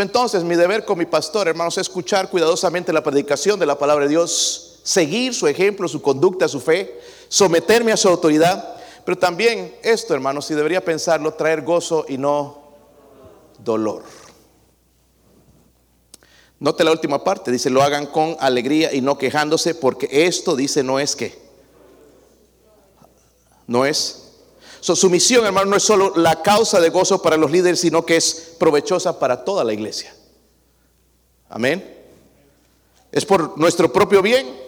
entonces, 0.00 0.42
mi 0.42 0.54
deber 0.54 0.86
con 0.86 0.96
mi 0.96 1.04
pastor, 1.04 1.48
hermanos, 1.48 1.76
es 1.76 1.82
escuchar 1.82 2.30
cuidadosamente 2.30 2.94
la 2.94 3.02
predicación 3.02 3.60
de 3.60 3.66
la 3.66 3.78
palabra 3.78 4.04
de 4.04 4.10
Dios, 4.10 4.80
seguir 4.82 5.34
su 5.34 5.46
ejemplo, 5.46 5.86
su 5.86 6.00
conducta, 6.00 6.48
su 6.48 6.60
fe, 6.60 6.98
someterme 7.28 7.92
a 7.92 7.96
su 7.98 8.08
autoridad. 8.08 8.76
Pero 9.04 9.18
también 9.18 9.74
esto, 9.82 10.14
hermanos, 10.14 10.46
si 10.46 10.54
debería 10.54 10.82
pensarlo, 10.82 11.34
traer 11.34 11.60
gozo 11.60 12.06
y 12.08 12.16
no 12.16 12.72
dolor. 13.58 14.04
Note 16.58 16.84
la 16.84 16.92
última 16.92 17.22
parte, 17.22 17.50
dice, 17.50 17.68
lo 17.68 17.82
hagan 17.82 18.06
con 18.06 18.36
alegría 18.40 18.94
y 18.94 19.02
no 19.02 19.18
quejándose, 19.18 19.74
porque 19.74 20.08
esto, 20.10 20.56
dice, 20.56 20.82
no 20.82 21.00
es 21.00 21.16
que. 21.16 21.41
No 23.66 23.86
es 23.86 24.22
su 24.82 25.08
misión, 25.08 25.46
hermano, 25.46 25.70
no 25.70 25.76
es 25.76 25.84
solo 25.84 26.12
la 26.16 26.42
causa 26.42 26.80
de 26.80 26.90
gozo 26.90 27.22
para 27.22 27.36
los 27.36 27.50
líderes, 27.50 27.80
sino 27.80 28.04
que 28.04 28.16
es 28.16 28.54
provechosa 28.58 29.18
para 29.18 29.44
toda 29.44 29.62
la 29.62 29.72
iglesia. 29.72 30.14
Amén. 31.48 32.02
Es 33.12 33.24
por 33.24 33.56
nuestro 33.58 33.92
propio 33.92 34.22
bien. 34.22 34.58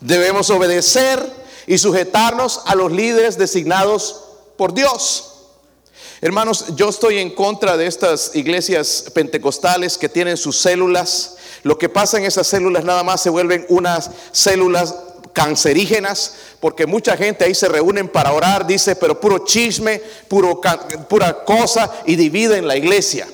Debemos 0.00 0.50
obedecer 0.50 1.20
y 1.66 1.78
sujetarnos 1.78 2.62
a 2.66 2.76
los 2.76 2.92
líderes 2.92 3.38
designados 3.38 4.22
por 4.56 4.72
Dios. 4.72 5.26
Hermanos, 6.20 6.66
yo 6.76 6.88
estoy 6.88 7.18
en 7.18 7.34
contra 7.34 7.76
de 7.76 7.86
estas 7.86 8.36
iglesias 8.36 9.06
pentecostales 9.14 9.98
que 9.98 10.08
tienen 10.08 10.36
sus 10.36 10.58
células. 10.58 11.36
Lo 11.64 11.76
que 11.76 11.88
pasa 11.88 12.18
en 12.18 12.24
esas 12.24 12.46
células 12.46 12.84
nada 12.84 13.02
más 13.02 13.22
se 13.22 13.30
vuelven 13.30 13.66
unas 13.68 14.10
células 14.30 14.94
cancerígenas, 15.32 16.34
porque 16.60 16.86
mucha 16.86 17.16
gente 17.16 17.44
ahí 17.44 17.54
se 17.54 17.68
reúnen 17.68 18.08
para 18.08 18.32
orar, 18.32 18.66
dice, 18.66 18.96
pero 18.96 19.20
puro 19.20 19.44
chisme, 19.44 20.00
puro, 20.28 20.60
pura 21.08 21.44
cosa 21.44 21.90
y 22.06 22.16
dividen 22.16 22.66
la 22.66 22.76
iglesia. 22.76 23.28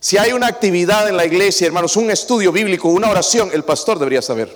Si 0.00 0.18
hay 0.18 0.32
una 0.32 0.48
actividad 0.48 1.08
en 1.08 1.16
la 1.16 1.24
iglesia, 1.24 1.66
hermanos, 1.66 1.96
un 1.96 2.10
estudio 2.10 2.52
bíblico, 2.52 2.88
una 2.88 3.08
oración, 3.08 3.50
el 3.54 3.64
pastor 3.64 3.98
debería 3.98 4.20
saber. 4.20 4.54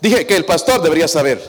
Dije 0.00 0.26
que 0.26 0.36
el 0.36 0.44
pastor 0.44 0.82
debería 0.82 1.06
saber. 1.06 1.40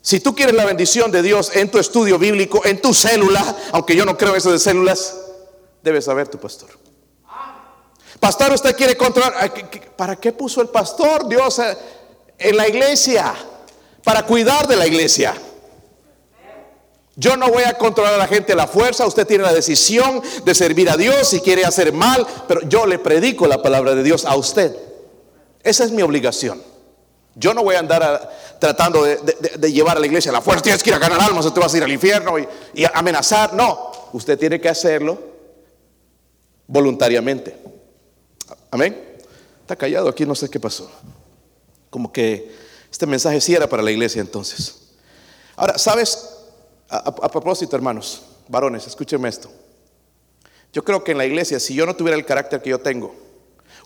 Si 0.00 0.20
tú 0.20 0.34
quieres 0.34 0.54
la 0.54 0.64
bendición 0.64 1.10
de 1.10 1.22
Dios 1.22 1.54
en 1.54 1.70
tu 1.70 1.78
estudio 1.78 2.18
bíblico, 2.18 2.62
en 2.64 2.80
tu 2.80 2.94
célula, 2.94 3.56
aunque 3.72 3.94
yo 3.94 4.06
no 4.06 4.16
creo 4.16 4.36
eso 4.36 4.50
de 4.50 4.58
células, 4.58 5.16
debes 5.82 6.06
saber 6.06 6.28
tu 6.28 6.38
pastor. 6.38 6.70
Pastor, 8.18 8.52
usted 8.52 8.74
quiere 8.74 8.96
controlar. 8.96 9.52
¿Para 9.96 10.16
qué 10.16 10.32
puso 10.32 10.60
el 10.60 10.68
pastor 10.68 11.28
Dios 11.28 11.58
eh, 11.58 11.76
en 12.38 12.56
la 12.56 12.68
iglesia? 12.68 13.34
Para 14.04 14.24
cuidar 14.24 14.66
de 14.66 14.76
la 14.76 14.86
iglesia. 14.86 15.34
Yo 17.16 17.36
no 17.36 17.48
voy 17.48 17.64
a 17.64 17.74
controlar 17.74 18.14
a 18.14 18.16
la 18.16 18.28
gente 18.28 18.52
a 18.52 18.56
la 18.56 18.68
fuerza. 18.68 19.06
Usted 19.06 19.26
tiene 19.26 19.42
la 19.42 19.52
decisión 19.52 20.22
de 20.44 20.54
servir 20.54 20.88
a 20.88 20.96
Dios 20.96 21.28
si 21.28 21.40
quiere 21.40 21.64
hacer 21.64 21.92
mal, 21.92 22.24
pero 22.46 22.60
yo 22.68 22.86
le 22.86 22.98
predico 23.00 23.46
la 23.48 23.60
palabra 23.60 23.94
de 23.94 24.04
Dios 24.04 24.24
a 24.24 24.36
usted. 24.36 24.74
Esa 25.64 25.84
es 25.84 25.90
mi 25.90 26.02
obligación. 26.02 26.62
Yo 27.34 27.54
no 27.54 27.62
voy 27.64 27.74
a 27.74 27.80
andar 27.80 28.30
tratando 28.60 29.02
de, 29.02 29.72
llevar 29.72 29.96
a 29.96 30.00
la 30.00 30.06
iglesia 30.06 30.30
a 30.30 30.34
la 30.34 30.40
fuerza. 30.40 30.62
Tienes 30.62 30.82
que 30.82 30.90
ir 30.90 30.94
a 30.96 31.00
ganar 31.00 31.20
almas, 31.20 31.44
o 31.44 31.52
te 31.52 31.60
a 31.60 31.76
ir 31.76 31.82
al 31.82 31.92
infierno 31.92 32.34
y 32.38 32.84
amenazar. 32.94 33.52
No, 33.52 33.90
usted 34.12 34.38
tiene 34.38 34.60
que 34.60 34.68
hacerlo 34.68 35.18
voluntariamente. 36.68 37.56
Amén. 38.70 39.18
Está 39.62 39.74
callado 39.74 40.08
aquí, 40.08 40.24
no 40.24 40.34
sé 40.34 40.48
qué 40.48 40.60
pasó. 40.60 40.88
Como 41.90 42.12
que 42.12 42.54
este 42.90 43.06
mensaje 43.06 43.40
sí 43.40 43.54
era 43.54 43.68
para 43.68 43.82
la 43.82 43.90
iglesia 43.90 44.20
entonces. 44.20 44.88
Ahora, 45.56 45.78
¿sabes? 45.78 46.36
A, 46.88 47.28
propósito, 47.30 47.76
hermanos, 47.76 48.22
varones, 48.48 48.86
escúcheme 48.86 49.28
esto. 49.28 49.50
Yo 50.72 50.84
creo 50.84 51.04
que 51.04 51.12
en 51.12 51.18
la 51.18 51.26
iglesia, 51.26 51.60
si 51.60 51.74
yo 51.74 51.84
no 51.84 51.94
tuviera 51.94 52.16
el 52.16 52.24
carácter 52.24 52.62
que 52.62 52.70
yo 52.70 52.78
tengo, 52.78 53.14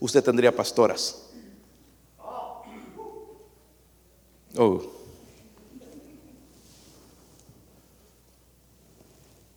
usted 0.00 0.22
tendría 0.22 0.54
pastoras. 0.54 1.22
Oh. 4.58 4.82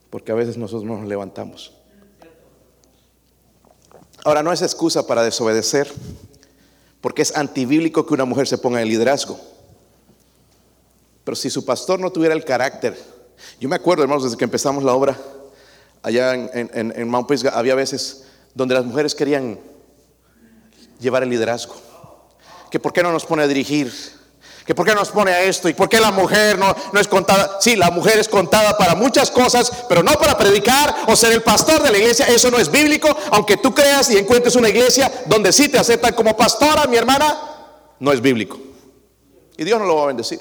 Porque 0.09 0.31
a 0.31 0.35
veces 0.35 0.57
nosotros 0.57 0.85
nos 0.85 1.05
levantamos. 1.05 1.73
Ahora, 4.23 4.41
no 4.41 4.51
es 4.51 4.61
excusa 4.61 5.05
para 5.05 5.21
desobedecer, 5.21 5.91
porque 7.05 7.21
es 7.21 7.37
antibíblico 7.37 8.03
que 8.03 8.15
una 8.15 8.25
mujer 8.25 8.47
se 8.47 8.57
ponga 8.57 8.81
en 8.81 8.87
liderazgo. 8.87 9.39
Pero 11.23 11.35
si 11.35 11.51
su 11.51 11.63
pastor 11.63 11.99
no 11.99 12.11
tuviera 12.11 12.33
el 12.33 12.43
carácter, 12.43 12.99
yo 13.59 13.69
me 13.69 13.75
acuerdo, 13.75 14.01
hermanos, 14.01 14.23
desde 14.23 14.37
que 14.37 14.43
empezamos 14.43 14.83
la 14.83 14.95
obra 14.95 15.15
allá 16.01 16.33
en, 16.33 17.07
Mount 17.07 17.27
Pisgah, 17.27 17.51
había 17.51 17.75
veces 17.75 18.23
donde 18.55 18.73
las 18.73 18.85
mujeres 18.85 19.13
querían 19.13 19.59
llevar 20.99 21.21
el 21.21 21.29
liderazgo. 21.29 21.75
Que 22.71 22.79
por 22.79 22.91
qué 22.91 23.03
no 23.03 23.11
nos 23.11 23.23
pone 23.23 23.43
a 23.43 23.47
dirigir, 23.47 23.93
que 24.65 24.73
por 24.73 24.85
qué 24.85 24.95
nos 24.95 25.09
pone 25.09 25.31
a 25.31 25.43
esto 25.43 25.69
y 25.69 25.75
por 25.75 25.87
qué 25.87 25.99
la 25.99 26.11
mujer 26.11 26.57
no, 26.57 26.75
no 26.91 26.99
es 26.99 27.07
contada. 27.07 27.57
Sí, 27.61 27.75
la 27.75 27.91
mujer 27.91 28.17
es 28.17 28.27
contada 28.27 28.75
para 28.77 28.95
muchas 28.95 29.29
cosas, 29.29 29.71
pero 29.87 30.01
no 30.01 30.13
para 30.13 30.35
predicar 30.37 30.95
o 31.07 31.15
ser 31.15 31.33
el 31.33 31.43
pastor 31.43 31.83
de 31.83 31.91
la 31.91 31.97
iglesia. 31.99 32.25
Eso 32.27 32.49
no 32.49 32.57
es 32.57 32.71
bíblico, 32.71 33.15
aunque 33.31 33.57
tú 33.57 33.75
creas 33.75 34.09
y 34.09 34.17
encuentres 34.17 34.55
una 34.55 34.69
iglesia 34.69 35.11
donde 35.27 35.53
sí 35.53 35.69
te 35.69 35.77
aceptan 35.77 36.15
como 36.15 36.35
pastora, 36.35 36.87
mi 36.87 36.97
hermana, 36.97 37.37
no 37.99 38.11
es 38.11 38.19
bíblico. 38.19 38.57
Y 39.55 39.63
Dios 39.63 39.79
no 39.79 39.85
lo 39.85 39.97
va 39.97 40.03
a 40.03 40.07
bendecir. 40.07 40.39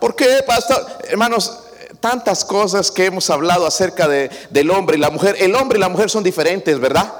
¿Por 0.00 0.16
qué, 0.16 0.42
pastor? 0.46 0.86
Hermanos, 1.06 1.58
tantas 2.00 2.42
cosas 2.42 2.90
que 2.90 3.04
hemos 3.04 3.28
hablado 3.28 3.66
acerca 3.66 4.08
de, 4.08 4.30
del 4.48 4.70
hombre 4.70 4.96
y 4.96 5.00
la 5.00 5.10
mujer. 5.10 5.36
El 5.38 5.54
hombre 5.54 5.76
y 5.76 5.80
la 5.80 5.90
mujer 5.90 6.08
son 6.08 6.24
diferentes, 6.24 6.80
¿verdad? 6.80 7.12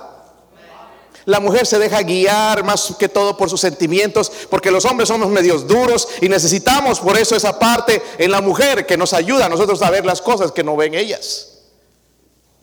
La 1.26 1.40
mujer 1.40 1.66
se 1.66 1.80
deja 1.80 2.02
guiar 2.02 2.62
más 2.62 2.94
que 2.96 3.08
todo 3.08 3.36
por 3.36 3.50
sus 3.50 3.60
sentimientos, 3.60 4.30
porque 4.48 4.70
los 4.70 4.84
hombres 4.84 5.08
somos 5.08 5.28
medios 5.28 5.66
duros 5.66 6.08
y 6.20 6.28
necesitamos 6.28 7.00
por 7.00 7.18
eso 7.18 7.34
esa 7.34 7.58
parte 7.58 8.00
en 8.18 8.30
la 8.30 8.40
mujer 8.40 8.86
que 8.86 8.96
nos 8.96 9.12
ayuda 9.12 9.46
a 9.46 9.48
nosotros 9.48 9.82
a 9.82 9.90
ver 9.90 10.06
las 10.06 10.22
cosas 10.22 10.52
que 10.52 10.62
no 10.62 10.76
ven 10.76 10.94
ellas. 10.94 11.64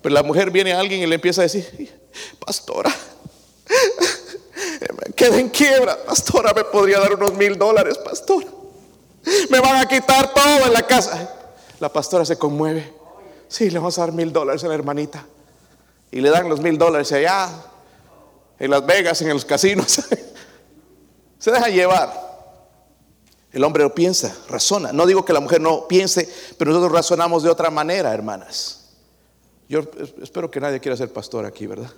Pero 0.02 0.16
la 0.16 0.24
mujer 0.24 0.50
viene 0.50 0.72
a 0.72 0.80
alguien 0.80 1.02
y 1.02 1.08
le 1.08 1.16
empieza 1.16 1.42
a 1.42 1.44
decir, 1.44 2.00
pastora, 2.40 2.90
me 4.80 5.14
quedé 5.14 5.42
en 5.42 5.50
quiebra, 5.50 5.98
pastora, 6.06 6.54
me 6.54 6.64
podría 6.64 7.00
dar 7.00 7.16
unos 7.16 7.34
mil 7.34 7.58
dólares, 7.58 7.98
pastora. 7.98 8.48
Me 9.50 9.60
van 9.60 9.76
a 9.76 9.86
quitar 9.90 10.34
todo 10.34 10.68
en 10.68 10.74
la 10.74 10.88
casa. 10.88 11.30
La 11.82 11.92
pastora 11.92 12.24
se 12.24 12.38
conmueve. 12.38 12.94
Sí, 13.50 13.70
le 13.70 13.80
vamos 13.80 13.98
a 13.98 14.02
dar 14.02 14.14
mil 14.14 14.32
dólares 14.32 14.64
a 14.64 14.70
la 14.70 14.76
hermanita. 14.76 15.26
Y 16.12 16.22
le 16.22 16.30
dan 16.30 16.48
los 16.48 16.62
mil 16.62 16.78
dólares 16.78 17.12
allá 17.12 17.50
en 18.60 18.72
Las 18.72 18.86
Vegas, 18.86 19.22
en 19.22 19.30
los 19.30 19.46
casinos. 19.46 20.02
Se 21.40 21.52
deja 21.52 21.68
llevar. 21.70 22.24
El 23.52 23.64
hombre 23.64 23.84
lo 23.84 23.94
piensa, 23.94 24.36
razona. 24.50 24.92
No 24.92 25.06
digo 25.06 25.24
que 25.24 25.34
la 25.34 25.40
mujer 25.40 25.62
no 25.62 25.88
piense, 25.88 26.28
pero 26.58 26.72
nosotros 26.72 26.92
razonamos 26.92 27.44
de 27.44 27.50
otra 27.50 27.70
manera, 27.70 28.14
hermanas. 28.14 28.90
Yo 29.70 29.82
espero 30.22 30.50
que 30.50 30.60
nadie 30.60 30.80
quiera 30.80 30.98
ser 30.98 31.12
pastor 31.14 31.46
aquí, 31.46 31.68
¿verdad? 31.68 31.92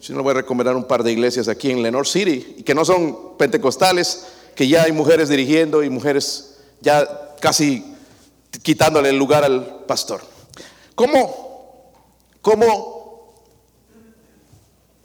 Si 0.00 0.12
no, 0.12 0.22
voy 0.22 0.32
a 0.32 0.34
recomendar 0.34 0.74
un 0.74 0.84
par 0.84 1.02
de 1.02 1.12
iglesias 1.12 1.46
aquí 1.48 1.70
en 1.70 1.82
Lenore 1.82 2.08
City, 2.08 2.56
y 2.58 2.62
que 2.62 2.74
no 2.74 2.84
son 2.84 3.36
pentecostales, 3.36 4.26
que 4.54 4.66
ya 4.66 4.84
hay 4.84 4.92
mujeres 4.92 5.28
dirigiendo 5.28 5.82
y 5.82 5.90
mujeres 5.90 6.58
ya 6.80 7.36
casi 7.40 7.84
quitándole 8.62 9.10
el 9.10 9.16
lugar 9.16 9.44
al 9.44 9.84
pastor. 9.86 10.20
¿Cómo? 10.94 11.92
¿Cómo 12.40 13.01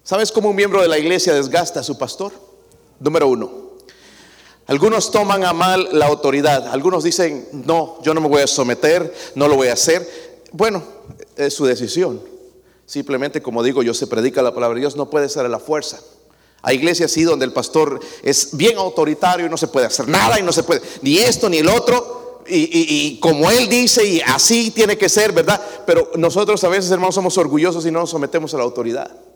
¿Sabes 0.08 0.32
cómo 0.32 0.52
un 0.52 0.56
miembro 0.56 0.82
de 0.82 0.88
la 0.88 0.98
iglesia 0.98 1.34
desgasta 1.34 1.82
a 1.82 1.84
su 1.84 1.98
pastor? 1.98 2.32
Número 3.02 3.28
uno. 3.28 3.52
Algunos 4.68 5.12
toman 5.12 5.44
a 5.44 5.52
mal 5.52 5.90
la 5.92 6.06
autoridad. 6.06 6.70
Algunos 6.70 7.04
dicen, 7.04 7.46
no, 7.52 8.02
yo 8.04 8.14
no 8.14 8.22
me 8.22 8.30
voy 8.30 8.42
a 8.42 8.48
someter, 8.48 9.14
no 9.36 9.50
lo 9.50 9.58
voy 9.58 9.68
a 9.68 9.74
hacer. 9.74 10.08
Bueno, 10.54 10.82
es 11.36 11.54
su 11.54 11.66
decisión. 11.66 12.22
Simplemente, 12.86 13.42
como 13.42 13.62
digo, 13.64 13.84
yo 13.84 13.94
se 13.94 14.08
predica 14.08 14.42
la 14.42 14.54
palabra 14.54 14.76
de 14.76 14.80
Dios, 14.80 14.96
no 14.96 15.10
puede 15.10 15.28
ser 15.28 15.46
a 15.46 15.50
la 15.50 15.60
fuerza. 15.60 16.00
Hay 16.62 16.78
iglesias 16.78 17.12
así 17.12 17.24
donde 17.24 17.44
el 17.44 17.52
pastor 17.52 18.00
es 18.24 18.56
bien 18.56 18.78
autoritario 18.78 19.46
y 19.46 19.50
no 19.50 19.58
se 19.58 19.68
puede 19.68 19.88
hacer 19.88 20.08
nada 20.08 20.40
y 20.40 20.42
no 20.42 20.54
se 20.54 20.64
puede, 20.64 20.82
ni 21.02 21.18
esto 21.18 21.50
ni 21.50 21.58
el 21.58 21.68
otro. 21.68 22.44
y, 22.48 23.20
como 23.20 23.52
Él 23.52 23.68
dice 23.68 24.08
y 24.08 24.22
así 24.22 24.72
tiene 24.72 24.98
que 24.98 25.10
ser, 25.10 25.34
¿verdad? 25.34 25.62
Pero 25.86 26.12
nosotros 26.16 26.64
a 26.64 26.70
veces, 26.70 26.90
hermanos, 26.92 27.16
somos 27.16 27.38
orgullosos 27.38 27.86
y 27.86 27.92
no 27.92 28.00
nos 28.00 28.12
sometemos 28.12 28.54
a 28.54 28.58
la 28.58 28.64
autoridad. 28.64 29.27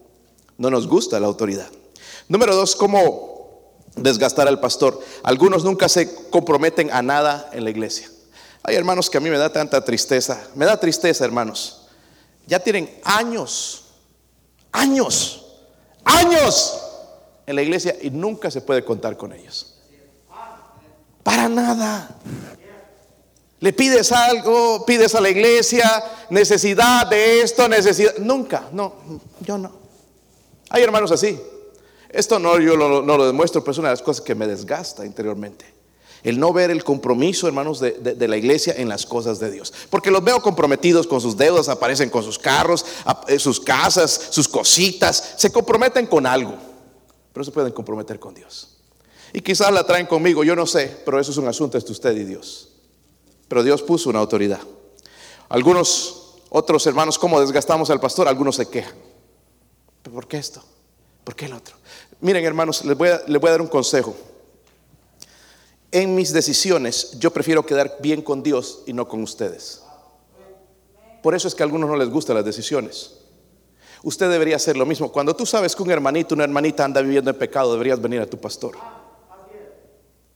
No 0.62 0.70
nos 0.70 0.88
gusta 0.88 1.20
la 1.20 1.26
autoridad. 1.26 1.68
Número 2.28 2.56
dos, 2.56 2.76
¿cómo 2.76 3.82
desgastar 3.96 4.48
al 4.48 4.60
pastor? 4.60 5.02
Algunos 5.24 5.64
nunca 5.64 5.90
se 5.90 6.30
comprometen 6.30 6.92
a 6.92 7.02
nada 7.02 7.50
en 7.52 7.64
la 7.64 7.72
iglesia. 7.72 8.12
Hay 8.62 8.76
hermanos 8.76 9.10
que 9.10 9.18
a 9.18 9.22
mí 9.22 9.32
me 9.32 9.40
da 9.40 9.52
tanta 9.52 9.84
tristeza. 9.84 10.50
Me 10.54 10.66
da 10.66 10.80
tristeza, 10.80 11.26
hermanos. 11.26 11.88
Ya 12.46 12.60
tienen 12.60 12.96
años, 13.04 13.86
años, 14.72 15.44
años 16.06 16.80
en 17.48 17.56
la 17.56 17.64
iglesia 17.64 17.98
y 18.00 18.12
nunca 18.12 18.52
se 18.52 18.62
puede 18.62 18.86
contar 18.86 19.18
con 19.18 19.34
ellos. 19.34 19.74
Para 21.24 21.50
nada. 21.50 22.18
Le 23.62 23.74
pides 23.74 24.12
algo, 24.12 24.86
pides 24.86 25.16
a 25.16 25.22
la 25.22 25.30
iglesia, 25.32 26.04
necesidad 26.30 27.08
de 27.08 27.42
esto, 27.42 27.68
necesidad. 27.68 28.16
Nunca, 28.20 28.70
no, 28.72 28.94
yo 29.40 29.58
no. 29.58 29.81
Hay 30.72 30.82
hermanos 30.84 31.12
así. 31.12 31.40
Esto 32.10 32.40
no, 32.40 32.60
yo 32.60 32.76
no 32.76 33.18
lo 33.18 33.26
demuestro, 33.26 33.62
pero 33.62 33.72
es 33.72 33.78
una 33.78 33.90
de 33.90 33.94
las 33.94 34.02
cosas 34.02 34.24
que 34.24 34.36
me 34.36 34.48
desgasta 34.48 35.06
interiormente. 35.06 35.66
El 36.24 36.40
no 36.40 36.54
ver 36.54 36.70
el 36.70 36.84
compromiso, 36.84 37.48
hermanos, 37.48 37.80
de, 37.80 38.28
la 38.28 38.38
iglesia 38.38 38.76
en 38.78 38.88
las 38.88 39.06
cosas 39.06 39.40
de 39.40 39.50
Dios. 39.50 39.74
Porque 39.90 40.12
los 40.12 40.24
veo 40.24 40.42
comprometidos 40.42 41.08
con 41.08 41.20
sus 41.20 41.36
deudas, 41.36 41.68
aparecen 41.68 42.10
con 42.10 42.24
sus 42.24 42.38
carros, 42.38 42.86
eh, 43.28 43.40
sus 43.40 43.60
casas, 43.60 44.28
sus 44.30 44.48
cositas. 44.48 45.34
Se 45.38 45.52
comprometen 45.52 46.06
con 46.06 46.28
algo, 46.28 46.56
pero 47.34 47.44
se 47.44 47.52
pueden 47.52 47.72
comprometer 47.72 48.20
con 48.20 48.36
Dios. 48.36 48.78
Y 49.34 49.42
quizás 49.42 49.72
la 49.72 49.86
traen 49.86 50.06
conmigo, 50.06 50.44
yo 50.44 50.56
no 50.56 50.68
sé, 50.68 50.96
pero 51.06 51.20
eso 51.20 51.32
es 51.32 51.38
un 51.38 51.48
asunto 51.48 51.78
entre 51.78 51.92
usted 51.92 52.16
y 52.16 52.24
Dios. 52.24 52.70
Pero 53.48 53.64
Dios 53.64 53.82
puso 53.82 54.10
una 54.10 54.20
autoridad. 54.20 54.60
Algunos 55.50 56.36
otros 56.50 56.86
hermanos, 56.86 57.18
¿cómo 57.18 57.42
desgastamos 57.42 57.90
al 57.90 58.00
pastor? 58.00 58.28
Algunos 58.28 58.58
se 58.58 58.68
quejan. 58.68 59.11
¿Por 60.04 60.28
qué 60.28 60.38
esto? 60.38 60.64
¿Por 61.24 61.36
qué 61.36 61.46
el 61.46 61.54
otro? 61.54 61.76
Miren, 62.22 62.44
hermanos, 62.46 62.84
les 62.86 62.98
voy 62.98 63.10
a, 63.10 63.52
dar 63.52 63.62
un 63.62 63.68
consejo. 63.68 64.16
En 65.92 66.16
mis 66.16 66.32
decisiones, 66.34 67.18
yo 67.20 67.32
prefiero 67.32 67.66
quedar 67.66 67.98
bien 68.00 68.22
con 68.22 68.42
Dios 68.42 68.84
y 68.86 68.94
no 68.94 69.08
con 69.08 69.22
ustedes. 69.22 69.84
Por 71.22 71.36
eso 71.36 71.48
es 71.48 71.56
que 71.56 71.64
a 71.64 71.66
algunos 71.66 71.90
no 71.90 71.96
les 71.96 72.10
gustan 72.10 72.36
las 72.36 72.46
decisiones. 72.46 73.18
Usted 74.04 74.30
debería 74.32 74.56
hacer 74.56 74.78
lo 74.78 74.86
mismo. 74.86 75.12
Cuando 75.12 75.36
tú 75.36 75.46
sabes 75.46 75.76
que 75.76 75.84
un 75.84 75.92
hermanito, 75.92 76.34
una 76.34 76.46
hermanita 76.46 76.84
anda 76.84 77.02
viviendo 77.02 77.30
en 77.30 77.38
pecado, 77.38 77.74
deberías 77.74 78.02
venir 78.02 78.22
a 78.22 78.26
tu 78.26 78.40
pastor. 78.40 78.76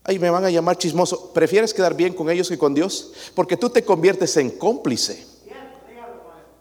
Ahí 0.03 0.19
me 0.19 0.29
van 0.29 0.45
a 0.45 0.51
llamar 0.51 0.77
chismoso. 0.77 1.33
¿Prefieres 1.33 1.73
quedar 1.73 1.95
bien 1.95 2.13
con 2.13 2.29
ellos 2.29 2.49
que 2.49 2.59
con 2.59 2.75
Dios? 2.75 3.11
Porque 3.33 3.57
tú 3.57 3.71
te 3.71 3.83
conviertes 3.83 4.37
en 4.37 4.51
cómplice. 4.51 5.34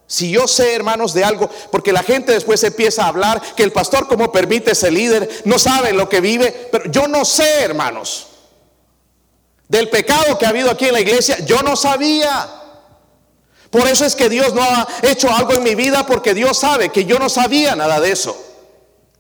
Si 0.06 0.30
yo 0.30 0.46
sé, 0.46 0.74
hermanos, 0.74 1.14
de 1.14 1.24
algo, 1.24 1.48
porque 1.70 1.92
la 1.92 2.02
gente 2.02 2.32
después 2.32 2.62
empieza 2.62 3.04
a 3.04 3.08
hablar 3.08 3.40
que 3.56 3.62
el 3.62 3.72
pastor 3.72 4.06
como 4.06 4.30
permite 4.30 4.72
ese 4.72 4.90
líder, 4.90 5.42
no 5.44 5.58
sabe 5.58 5.92
lo 5.92 6.08
que 6.08 6.20
vive, 6.20 6.68
pero 6.70 6.90
yo 6.90 7.08
no 7.08 7.24
sé, 7.24 7.62
hermanos, 7.62 8.28
del 9.68 9.88
pecado 9.88 10.38
que 10.38 10.46
ha 10.46 10.50
habido 10.50 10.70
aquí 10.70 10.86
en 10.86 10.92
la 10.92 11.00
iglesia, 11.00 11.38
yo 11.46 11.62
no 11.62 11.74
sabía. 11.74 12.48
Por 13.70 13.88
eso 13.88 14.04
es 14.04 14.14
que 14.14 14.28
Dios 14.28 14.54
no 14.54 14.62
ha 14.62 14.86
hecho 15.02 15.30
algo 15.34 15.54
en 15.54 15.62
mi 15.62 15.74
vida, 15.74 16.06
porque 16.06 16.34
Dios 16.34 16.58
sabe 16.58 16.90
que 16.90 17.06
yo 17.06 17.18
no 17.18 17.28
sabía 17.28 17.74
nada 17.74 18.00
de 18.00 18.12
eso. 18.12 18.36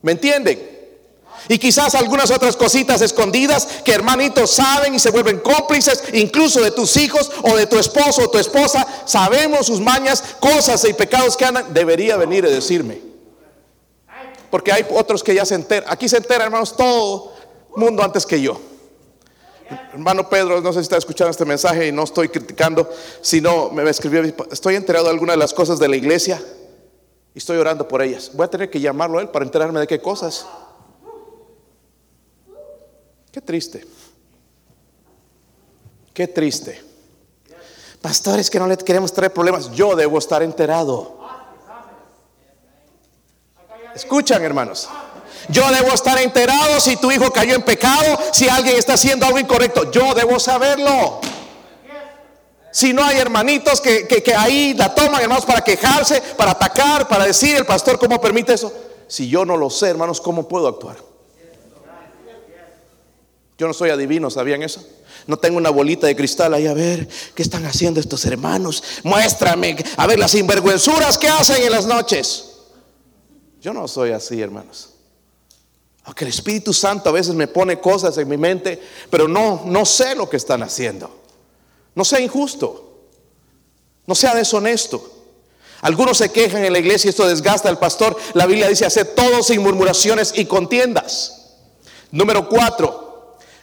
¿Me 0.02 0.12
entienden? 0.12 0.73
Y 1.48 1.58
quizás 1.58 1.94
algunas 1.94 2.30
otras 2.30 2.56
cositas 2.56 3.00
escondidas 3.02 3.66
que 3.84 3.92
hermanitos 3.92 4.50
saben 4.50 4.94
y 4.94 4.98
se 4.98 5.10
vuelven 5.10 5.40
cómplices, 5.40 6.02
incluso 6.12 6.60
de 6.62 6.70
tus 6.70 6.96
hijos 6.96 7.30
o 7.42 7.56
de 7.56 7.66
tu 7.66 7.78
esposo 7.78 8.22
o 8.22 8.30
tu 8.30 8.38
esposa. 8.38 8.86
Sabemos 9.04 9.66
sus 9.66 9.80
mañas, 9.80 10.22
cosas 10.40 10.84
y 10.84 10.94
pecados 10.94 11.36
que 11.36 11.44
andan. 11.44 11.72
Debería 11.74 12.16
venir 12.16 12.44
y 12.44 12.52
decirme. 12.52 13.00
Porque 14.50 14.72
hay 14.72 14.86
otros 14.90 15.22
que 15.22 15.34
ya 15.34 15.44
se 15.44 15.54
enteran. 15.54 15.88
Aquí 15.90 16.08
se 16.08 16.16
entera, 16.16 16.44
hermanos, 16.44 16.76
todo 16.76 17.34
mundo 17.76 18.02
antes 18.02 18.24
que 18.24 18.40
yo. 18.40 18.60
Hermano 19.92 20.28
Pedro, 20.28 20.60
no 20.60 20.72
sé 20.72 20.80
si 20.80 20.82
está 20.82 20.96
escuchando 20.96 21.30
este 21.30 21.44
mensaje 21.44 21.88
y 21.88 21.92
no 21.92 22.04
estoy 22.04 22.28
criticando, 22.28 22.88
sino 23.20 23.70
me 23.70 23.88
escribió, 23.88 24.22
estoy 24.50 24.76
enterado 24.76 25.06
de 25.06 25.10
algunas 25.10 25.34
de 25.34 25.38
las 25.38 25.54
cosas 25.54 25.78
de 25.78 25.88
la 25.88 25.96
iglesia 25.96 26.40
y 27.34 27.38
estoy 27.38 27.56
orando 27.56 27.88
por 27.88 28.02
ellas. 28.02 28.30
Voy 28.34 28.44
a 28.44 28.50
tener 28.50 28.70
que 28.70 28.80
llamarlo 28.80 29.18
a 29.18 29.22
él 29.22 29.28
para 29.28 29.44
enterarme 29.44 29.80
de 29.80 29.86
qué 29.86 30.00
cosas. 30.00 30.46
Qué 33.34 33.40
triste. 33.40 33.84
Qué 36.12 36.28
triste. 36.28 36.80
Pastores 38.00 38.48
que 38.48 38.60
no 38.60 38.68
le 38.68 38.76
queremos 38.76 39.12
traer 39.12 39.32
problemas, 39.32 39.72
yo 39.72 39.96
debo 39.96 40.18
estar 40.18 40.40
enterado. 40.44 41.18
Escuchan, 43.92 44.40
hermanos. 44.44 44.88
Yo 45.48 45.68
debo 45.72 45.88
estar 45.88 46.16
enterado 46.20 46.78
si 46.78 46.96
tu 46.96 47.10
hijo 47.10 47.32
cayó 47.32 47.56
en 47.56 47.62
pecado, 47.62 48.20
si 48.32 48.48
alguien 48.48 48.76
está 48.76 48.92
haciendo 48.92 49.26
algo 49.26 49.40
incorrecto. 49.40 49.90
Yo 49.90 50.14
debo 50.14 50.38
saberlo. 50.38 51.20
Si 52.70 52.92
no 52.92 53.02
hay 53.02 53.18
hermanitos 53.18 53.80
que, 53.80 54.06
que, 54.06 54.34
ahí 54.36 54.74
la 54.74 54.94
toman, 54.94 55.20
hermanos, 55.20 55.44
para 55.44 55.62
quejarse, 55.62 56.22
para 56.36 56.52
atacar, 56.52 57.08
para 57.08 57.24
decir, 57.24 57.56
el 57.56 57.66
pastor, 57.66 57.98
¿cómo 57.98 58.20
permite 58.20 58.52
eso? 58.52 58.72
Si 59.08 59.28
yo 59.28 59.44
no 59.44 59.56
lo 59.56 59.70
sé, 59.70 59.88
hermanos, 59.88 60.20
¿cómo 60.20 60.46
puedo 60.46 60.68
actuar? 60.68 61.13
Yo 63.56 63.68
no 63.68 63.74
soy 63.74 63.90
adivino, 63.90 64.30
¿sabían 64.30 64.62
eso? 64.62 64.84
No 65.26 65.38
tengo 65.38 65.56
una 65.56 65.70
bolita 65.70 66.06
de 66.06 66.16
cristal 66.16 66.54
ahí 66.54 66.66
a 66.66 66.74
ver 66.74 67.08
qué 67.34 67.42
están 67.42 67.64
haciendo 67.66 68.00
estos 68.00 68.24
hermanos. 68.26 68.82
Muéstrame, 69.04 69.76
a 69.96 70.06
ver 70.06 70.18
las 70.18 70.32
sinvergüenzuras 70.32 71.16
que 71.18 71.28
hacen 71.28 71.62
en 71.62 71.70
las 71.70 71.86
noches. 71.86 72.50
Yo 73.60 73.72
no 73.72 73.86
soy 73.88 74.10
así, 74.10 74.40
hermanos. 74.40 74.90
Aunque 76.04 76.24
el 76.24 76.30
Espíritu 76.30 76.74
Santo 76.74 77.08
a 77.08 77.12
veces 77.12 77.34
me 77.34 77.46
pone 77.46 77.80
cosas 77.80 78.18
en 78.18 78.28
mi 78.28 78.36
mente, 78.36 78.82
pero 79.08 79.26
no, 79.26 79.62
no 79.64 79.86
sé 79.86 80.14
lo 80.14 80.28
que 80.28 80.36
están 80.36 80.62
haciendo. 80.62 81.10
No 81.94 82.04
sea 82.04 82.20
injusto. 82.20 83.06
No 84.06 84.14
sea 84.14 84.34
deshonesto. 84.34 85.10
Algunos 85.80 86.18
se 86.18 86.30
quejan 86.30 86.64
en 86.64 86.72
la 86.72 86.78
iglesia 86.78 87.08
y 87.08 87.10
esto 87.10 87.26
desgasta 87.26 87.68
al 87.68 87.78
pastor. 87.78 88.16
La 88.34 88.46
Biblia 88.46 88.68
dice 88.68 88.84
hacer 88.84 89.14
todo 89.14 89.42
sin 89.42 89.62
murmuraciones 89.62 90.32
y 90.36 90.44
contiendas. 90.44 91.56
Número 92.10 92.48
cuatro, 92.48 93.03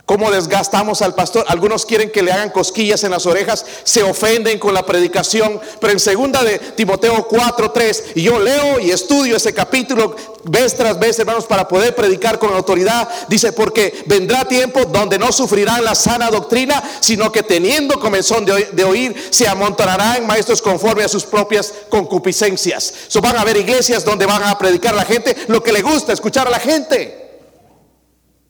¿Cómo 0.06 0.32
desgastamos 0.32 1.02
al 1.02 1.16
pastor? 1.16 1.46
Algunos 1.48 1.86
quieren 1.86 2.12
que 2.12 2.22
le 2.22 2.32
hagan 2.32 2.50
cosquillas 2.50 3.04
en 3.04 3.12
las 3.12 3.26
orejas, 3.26 3.66
se 3.84 4.04
ofenden 4.04 4.60
con 4.60 4.74
la 4.74 4.86
predicación, 4.86 5.60
pero 5.80 5.94
en 5.94 6.00
segunda 6.00 6.44
de 6.44 6.60
Timoteo 6.60 7.28
4, 7.28 7.72
3, 7.72 8.04
y 8.16 8.24
yo 8.24 8.40
leo 8.40 8.80
y 8.80 8.92
estudio 8.92 9.38
ese 9.38 9.54
capítulo 9.54 10.16
vez 10.44 10.76
tras 10.76 11.00
vez, 11.00 11.20
hermanos, 11.20 11.46
para 11.46 11.68
poder 11.68 11.96
predicar 11.96 12.40
con 12.40 12.54
autoridad, 12.54 13.08
dice, 13.28 13.54
porque 13.54 14.04
vendrá 14.08 14.46
tiempo 14.46 14.86
donde 14.86 15.18
no 15.18 15.32
sufrirán 15.32 15.84
la 15.86 15.96
sana 15.96 16.30
doctrina, 16.30 16.84
sino 17.00 17.32
que 17.32 17.44
teniendo 17.44 18.00
comenzón 18.00 18.46
de, 18.46 18.84
oír, 18.84 19.16
se 19.30 19.48
amontonarán 19.48 20.26
maestros 20.26 20.62
conforme 20.62 21.04
a 21.04 21.08
sus 21.08 21.24
propias 21.24 21.74
concupiscencias. 21.90 22.94
So, 23.08 23.22
van 23.22 23.38
a 23.38 23.42
haber 23.42 23.58
iglesias 23.58 24.04
donde 24.04 24.26
van 24.26 24.44
a 24.44 24.58
predicar 24.58 24.94
a 24.94 24.98
la 24.98 25.06
gente 25.06 25.36
lo 25.48 25.62
que 25.62 25.72
le 25.72 25.82
gusta, 25.82 26.12
escuchar 26.12 26.48
a 26.48 26.52
la 26.52 26.60
gente. 26.60 27.21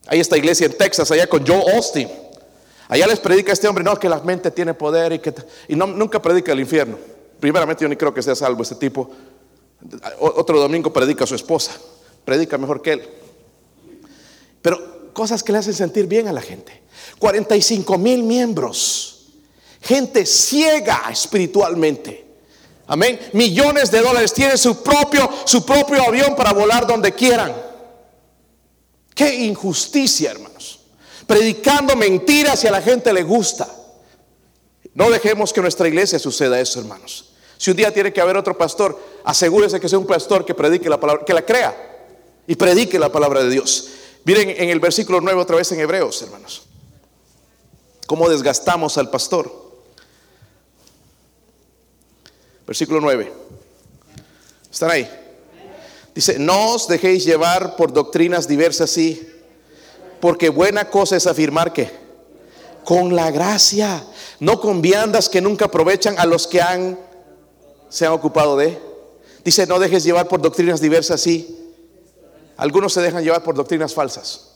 Hay 0.07 0.19
esta 0.19 0.37
iglesia 0.37 0.65
en 0.65 0.77
Texas, 0.77 1.09
allá 1.11 1.27
con 1.27 1.45
Joe 1.45 1.75
Austin. 1.75 2.09
Allá 2.87 3.07
les 3.07 3.19
predica 3.19 3.53
este 3.53 3.67
hombre, 3.67 3.83
no, 3.83 3.97
que 3.97 4.09
la 4.09 4.19
mente 4.19 4.51
tiene 4.51 4.73
poder 4.73 5.13
y 5.13 5.19
que... 5.19 5.33
Y 5.67 5.75
nunca 5.75 6.21
predica 6.21 6.51
el 6.51 6.59
infierno. 6.59 6.97
Primeramente 7.39 7.83
yo 7.83 7.89
ni 7.89 7.95
creo 7.95 8.13
que 8.13 8.21
sea 8.21 8.35
salvo 8.35 8.63
este 8.63 8.75
tipo. 8.75 9.09
Otro 10.19 10.59
domingo 10.59 10.91
predica 10.91 11.23
a 11.23 11.27
su 11.27 11.35
esposa. 11.35 11.71
Predica 12.25 12.57
mejor 12.57 12.81
que 12.81 12.93
él. 12.93 13.09
Pero 14.61 15.13
cosas 15.13 15.41
que 15.41 15.51
le 15.51 15.59
hacen 15.59 15.73
sentir 15.73 16.05
bien 16.05 16.27
a 16.27 16.33
la 16.33 16.41
gente. 16.41 16.81
45 17.19 17.97
mil 17.97 18.23
miembros. 18.23 19.27
Gente 19.81 20.25
ciega 20.25 21.03
espiritualmente. 21.09 22.25
Amén. 22.87 23.19
Millones 23.33 23.89
de 23.89 24.01
dólares. 24.01 24.33
Tienen 24.33 24.57
su 24.57 24.83
propio, 24.83 25.29
su 25.45 25.65
propio 25.65 26.03
avión 26.03 26.35
para 26.35 26.51
volar 26.51 26.85
donde 26.85 27.13
quieran. 27.13 27.70
Qué 29.15 29.35
injusticia, 29.35 30.31
hermanos. 30.31 30.79
Predicando 31.27 31.95
mentiras 31.95 32.63
y 32.63 32.67
a 32.67 32.71
la 32.71 32.81
gente 32.81 33.13
le 33.13 33.23
gusta. 33.23 33.67
No 34.93 35.09
dejemos 35.09 35.53
que 35.53 35.61
nuestra 35.61 35.87
iglesia 35.87 36.19
suceda 36.19 36.59
eso, 36.59 36.79
hermanos. 36.79 37.33
Si 37.57 37.71
un 37.71 37.77
día 37.77 37.93
tiene 37.93 38.11
que 38.11 38.19
haber 38.19 38.37
otro 38.37 38.57
pastor, 38.57 38.99
asegúrese 39.23 39.79
que 39.79 39.87
sea 39.87 39.99
un 39.99 40.07
pastor 40.07 40.43
que 40.43 40.55
predique 40.55 40.89
la 40.89 40.99
palabra, 40.99 41.23
que 41.23 41.33
la 41.33 41.45
crea 41.45 41.75
y 42.47 42.55
predique 42.55 42.97
la 42.99 43.11
palabra 43.11 43.43
de 43.43 43.49
Dios. 43.49 43.89
Miren 44.23 44.49
en 44.49 44.69
el 44.69 44.79
versículo 44.79 45.21
9 45.21 45.39
otra 45.39 45.55
vez 45.55 45.71
en 45.71 45.79
Hebreos, 45.79 46.21
hermanos. 46.21 46.63
Cómo 48.07 48.27
desgastamos 48.27 48.97
al 48.97 49.09
pastor. 49.09 49.51
Versículo 52.67 52.99
9. 52.99 53.31
¿Están 54.71 54.91
ahí? 54.91 55.20
Dice, 56.13 56.39
no 56.39 56.73
os 56.73 56.87
dejéis 56.87 57.23
llevar 57.23 57.75
por 57.75 57.93
doctrinas 57.93 58.47
diversas, 58.47 58.89
sí, 58.89 59.29
porque 60.19 60.49
buena 60.49 60.89
cosa 60.89 61.15
es 61.15 61.25
afirmar 61.27 61.73
que 61.73 61.89
Con 62.83 63.15
la 63.15 63.31
gracia, 63.31 64.03
no 64.39 64.59
con 64.59 64.81
viandas 64.81 65.29
que 65.29 65.39
nunca 65.39 65.65
aprovechan 65.65 66.17
a 66.17 66.25
los 66.25 66.47
que 66.47 66.61
han 66.61 66.97
se 67.89 68.05
han 68.05 68.13
ocupado 68.13 68.57
de. 68.57 68.81
Dice, 69.43 69.67
no 69.67 69.77
dejes 69.77 70.03
llevar 70.03 70.27
por 70.27 70.41
doctrinas 70.41 70.81
diversas, 70.81 71.21
sí. 71.21 71.57
Algunos 72.57 72.93
se 72.93 73.01
dejan 73.01 73.23
llevar 73.23 73.43
por 73.43 73.55
doctrinas 73.55 73.93
falsas. 73.93 74.51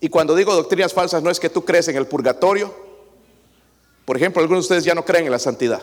Y 0.00 0.08
cuando 0.08 0.34
digo 0.34 0.54
doctrinas 0.54 0.92
falsas, 0.92 1.22
no 1.22 1.30
es 1.30 1.38
que 1.38 1.48
tú 1.48 1.64
crees 1.64 1.86
en 1.88 1.96
el 1.96 2.06
purgatorio. 2.06 2.74
Por 4.04 4.16
ejemplo, 4.16 4.42
algunos 4.42 4.64
de 4.64 4.66
ustedes 4.66 4.84
ya 4.84 4.94
no 4.94 5.04
creen 5.04 5.26
en 5.26 5.32
la 5.32 5.38
santidad. 5.38 5.82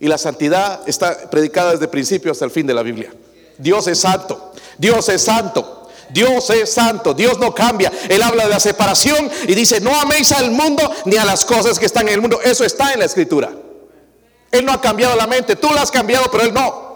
Y 0.00 0.06
la 0.06 0.18
santidad 0.18 0.80
está 0.86 1.28
predicada 1.30 1.72
desde 1.72 1.84
el 1.84 1.90
principio 1.90 2.32
hasta 2.32 2.44
el 2.44 2.50
fin 2.50 2.66
de 2.66 2.74
la 2.74 2.82
Biblia. 2.82 3.12
Dios 3.58 3.86
es 3.88 3.98
santo. 3.98 4.52
Dios 4.78 5.08
es 5.08 5.22
santo. 5.22 5.88
Dios 6.10 6.48
es 6.50 6.72
santo. 6.72 7.14
Dios 7.14 7.38
no 7.38 7.54
cambia. 7.54 7.92
Él 8.08 8.22
habla 8.22 8.44
de 8.44 8.50
la 8.50 8.60
separación 8.60 9.30
y 9.46 9.54
dice, 9.54 9.80
no 9.80 9.94
améis 9.94 10.30
al 10.32 10.50
mundo 10.50 10.90
ni 11.04 11.16
a 11.16 11.24
las 11.24 11.44
cosas 11.44 11.78
que 11.78 11.86
están 11.86 12.08
en 12.08 12.14
el 12.14 12.20
mundo. 12.20 12.40
Eso 12.42 12.64
está 12.64 12.92
en 12.92 13.00
la 13.00 13.06
escritura. 13.06 13.50
Él 14.50 14.64
no 14.64 14.72
ha 14.72 14.80
cambiado 14.80 15.16
la 15.16 15.26
mente. 15.26 15.56
Tú 15.56 15.68
la 15.72 15.82
has 15.82 15.90
cambiado, 15.90 16.30
pero 16.30 16.44
Él 16.44 16.54
no 16.54 16.87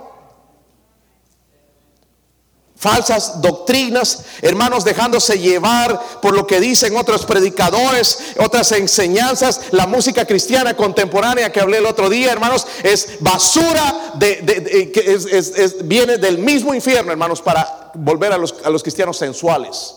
falsas 2.83 3.41
doctrinas, 3.41 4.25
hermanos 4.43 4.85
dejándose 4.85 5.39
llevar 5.39 6.21
por 6.21 6.35
lo 6.35 6.49
que 6.49 6.59
dicen 6.59 6.97
otros 6.97 7.25
predicadores, 7.25 8.35
otras 8.41 8.73
enseñanzas, 8.73 9.69
la 9.71 9.87
música 9.87 10.27
cristiana 10.27 10.77
contemporánea 10.77 11.53
que 11.53 11.61
hablé 11.61 11.79
el 11.79 11.87
otro 11.87 12.11
día, 12.11 12.33
hermanos, 12.33 12.67
es 12.83 13.19
basura 13.21 14.15
de, 14.15 14.91
que 14.93 15.13
es, 15.13 15.87
viene 15.87 16.19
del 16.19 16.39
mismo 16.39 16.75
infierno, 16.75 17.13
hermanos, 17.13 17.41
para 17.41 17.93
volver 17.95 18.33
a 18.33 18.39
los, 18.39 18.83
cristianos 18.83 19.17
sensuales. 19.17 19.95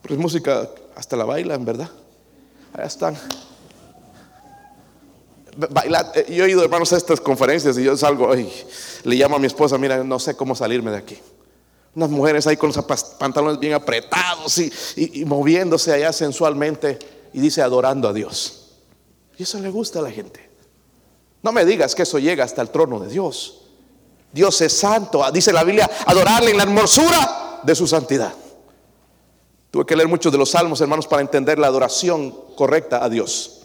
Pero 0.00 0.14
es 0.14 0.20
música, 0.20 0.68
hasta 0.94 1.16
la 1.16 1.24
bailan, 1.24 1.64
¿verdad? 1.64 1.90
Allá 2.72 2.86
están. 2.86 3.18
Eh, 6.14 6.26
yo 6.36 6.44
he 6.44 6.50
ido, 6.50 6.62
hermanos, 6.62 6.92
a 6.92 6.96
estas 6.96 7.20
conferencias 7.20 7.76
y 7.78 7.82
yo 7.82 7.96
salgo 7.96 8.32
y 8.36 8.48
le 9.02 9.16
llamo 9.16 9.34
a 9.34 9.38
mi 9.40 9.48
esposa, 9.48 9.76
mira, 9.76 10.04
no 10.04 10.20
sé 10.20 10.36
cómo 10.36 10.54
salirme 10.54 10.92
de 10.92 10.98
aquí. 10.98 11.18
Unas 11.94 12.10
mujeres 12.10 12.46
ahí 12.46 12.56
con 12.56 12.72
los 12.72 13.02
pantalones 13.18 13.58
bien 13.58 13.74
apretados 13.74 14.58
y, 14.58 15.24
moviéndose 15.24 15.92
allá 15.92 16.12
sensualmente 16.12 16.98
y 17.32 17.40
dice 17.40 17.62
adorando 17.62 18.08
a 18.08 18.12
Dios. 18.12 18.72
Y 19.36 19.42
eso 19.42 19.58
le 19.60 19.70
gusta 19.70 19.98
a 19.98 20.02
la 20.02 20.10
gente. 20.10 20.48
No 21.42 21.52
me 21.52 21.64
digas 21.64 21.94
que 21.94 22.02
eso 22.02 22.18
llega 22.18 22.44
hasta 22.44 22.62
el 22.62 22.70
trono 22.70 23.00
de 23.00 23.08
Dios. 23.08 23.62
Dios 24.32 24.60
es 24.60 24.72
santo, 24.76 25.24
ah, 25.24 25.32
dice 25.32 25.52
la 25.52 25.64
Biblia, 25.64 25.90
adorarle 26.06 26.50
en 26.50 26.56
la 26.56 26.64
hermosura 26.64 27.60
de 27.62 27.74
su 27.74 27.86
santidad. 27.86 28.32
Tuve 29.70 29.84
que 29.84 29.96
leer 29.96 30.08
muchos 30.08 30.32
de 30.32 30.38
los 30.38 30.50
salmos, 30.50 30.80
hermanos, 30.80 31.06
para 31.06 31.22
entender 31.22 31.58
la 31.58 31.66
adoración 31.66 32.34
correcta 32.56 33.04
a 33.04 33.08
Dios. 33.08 33.62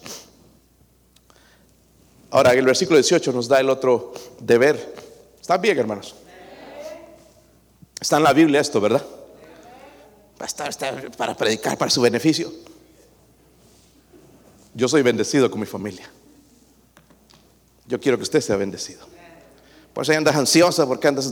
Ahora, 2.32 2.53
el 2.53 2.65
versículo 2.65 2.97
18 2.97 3.32
nos 3.32 3.47
da 3.47 3.59
el 3.59 3.69
otro 3.69 4.11
deber. 4.39 4.95
¿Están 5.39 5.61
bien, 5.61 5.78
hermanos? 5.78 6.15
Está 8.04 8.18
en 8.18 8.24
la 8.24 8.34
Biblia 8.34 8.60
esto, 8.60 8.82
¿verdad? 8.82 9.01
Para, 10.38 11.01
para 11.16 11.38
predicar 11.38 11.78
para 11.78 11.89
su 11.89 12.01
beneficio. 12.01 12.51
Yo 14.74 14.89
soy 14.89 15.04
bendecido 15.04 15.49
con 15.49 15.62
mi 15.62 15.66
familia. 15.66 16.12
Yo 17.88 18.01
quiero 18.01 18.18
que 18.18 18.24
usted 18.24 18.41
sea 18.41 18.58
bendecido. 18.58 19.08
Por 19.93 20.04
eso 20.04 20.12
andas 20.12 20.36
ansiosa, 20.36 20.86
porque 20.86 21.08
andas 21.08 21.32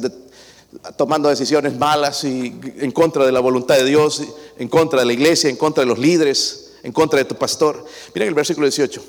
tomando 0.96 1.28
decisiones 1.28 1.78
malas 1.78 2.24
y 2.24 2.58
en 2.78 2.92
contra 2.92 3.26
de 3.26 3.34
la 3.34 3.42
voluntad 3.42 3.76
de 3.76 3.84
Dios, 3.84 4.24
en 4.58 4.70
contra 4.70 5.02
de 5.02 5.08
la 5.08 5.12
iglesia, 5.12 5.50
en 5.50 5.58
contra 5.58 5.84
de 5.84 5.88
los 5.88 6.00
líderes, 6.00 6.76
en 6.84 6.94
contra 6.94 7.20
de 7.20 7.26
tu 7.26 7.36
pastor. 7.36 7.84
Miren 8.16 8.30
el 8.30 8.34
versículo 8.34 8.66
18. 8.66 9.04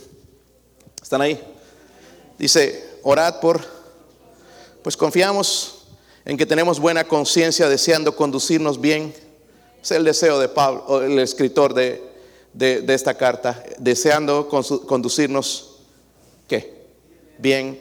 ¿Están 1.00 1.20
ahí? 1.20 1.40
Dice, 2.36 2.98
orad 3.04 3.38
por, 3.38 3.64
pues 4.82 4.96
confiamos 4.96 5.81
en 6.24 6.36
que 6.36 6.46
tenemos 6.46 6.78
buena 6.80 7.04
conciencia 7.04 7.68
deseando 7.68 8.14
conducirnos 8.14 8.80
bien. 8.80 9.14
Es 9.82 9.90
el 9.90 10.04
deseo 10.04 10.38
de 10.38 10.48
Pablo, 10.48 11.02
el 11.02 11.18
escritor 11.18 11.74
de, 11.74 12.02
esta 12.88 13.14
carta, 13.14 13.62
deseando 13.78 14.48
conducirnos, 14.48 15.80
¿qué? 16.46 16.82
Bien. 17.38 17.78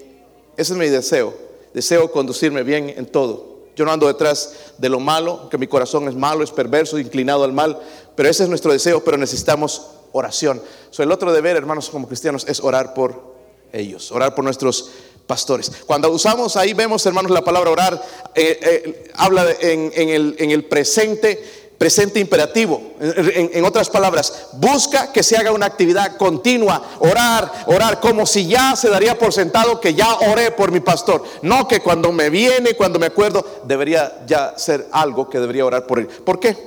Ese 0.57 0.73
es 0.73 0.79
mi 0.79 0.87
deseo. 0.87 1.33
Deseo 1.73 2.11
conducirme 2.11 2.63
bien 2.63 2.93
en 2.95 3.05
todo. 3.05 3.51
Yo 3.75 3.85
no 3.85 3.91
ando 3.91 4.07
detrás 4.07 4.73
de 4.77 4.89
lo 4.89 4.99
malo, 4.99 5.47
que 5.49 5.57
mi 5.57 5.67
corazón 5.67 6.07
es 6.07 6.15
malo, 6.15 6.43
es 6.43 6.51
perverso, 6.51 6.99
inclinado 6.99 7.43
al 7.43 7.53
mal, 7.53 7.79
pero 8.15 8.29
ese 8.29 8.43
es 8.43 8.49
nuestro 8.49 8.73
deseo, 8.73 9.03
pero 9.03 9.17
necesitamos 9.17 9.91
oración. 10.11 10.61
So, 10.89 11.03
el 11.03 11.11
otro 11.11 11.31
deber, 11.31 11.55
hermanos, 11.55 11.89
como 11.89 12.07
cristianos, 12.07 12.45
es 12.47 12.59
orar 12.59 12.93
por 12.93 13.31
ellos, 13.71 14.11
orar 14.11 14.35
por 14.35 14.43
nuestros 14.43 14.91
pastores. 15.31 15.71
Cuando 15.85 16.11
usamos 16.11 16.57
ahí, 16.57 16.73
vemos 16.73 17.05
hermanos 17.05 17.31
la 17.31 17.41
palabra 17.41 17.71
orar, 17.71 18.05
eh, 18.35 18.59
eh, 18.61 19.11
habla 19.15 19.45
en, 19.61 19.89
el, 19.95 20.35
en, 20.37 20.67
presente, 20.67 21.41
presente 21.77 22.19
imperativo. 22.19 22.95
En, 22.99 23.63
otras 23.63 23.89
palabras, 23.89 24.49
busca 24.55 25.13
que 25.13 25.23
se 25.23 25.37
haga 25.37 25.53
una 25.53 25.67
actividad 25.67 26.17
continua, 26.17 26.83
orar, 26.99 27.49
orar, 27.67 28.01
como 28.01 28.25
si 28.25 28.45
ya 28.45 28.75
se 28.75 28.89
daría 28.89 29.17
por 29.17 29.31
sentado 29.31 29.79
que 29.79 29.93
ya 29.93 30.15
oré 30.15 30.51
por 30.51 30.69
mi 30.69 30.81
pastor. 30.81 31.23
No 31.43 31.65
que 31.65 31.79
cuando 31.79 32.11
me 32.11 32.29
viene, 32.29 32.73
cuando 32.73 32.99
me 32.99 33.05
acuerdo, 33.05 33.61
debería 33.63 34.25
ya 34.27 34.55
ser 34.57 34.89
algo 34.91 35.29
que 35.29 35.39
debería 35.39 35.65
orar 35.65 35.87
por 35.87 35.99
él. 35.99 36.07
¿Por 36.07 36.41
qué? 36.41 36.57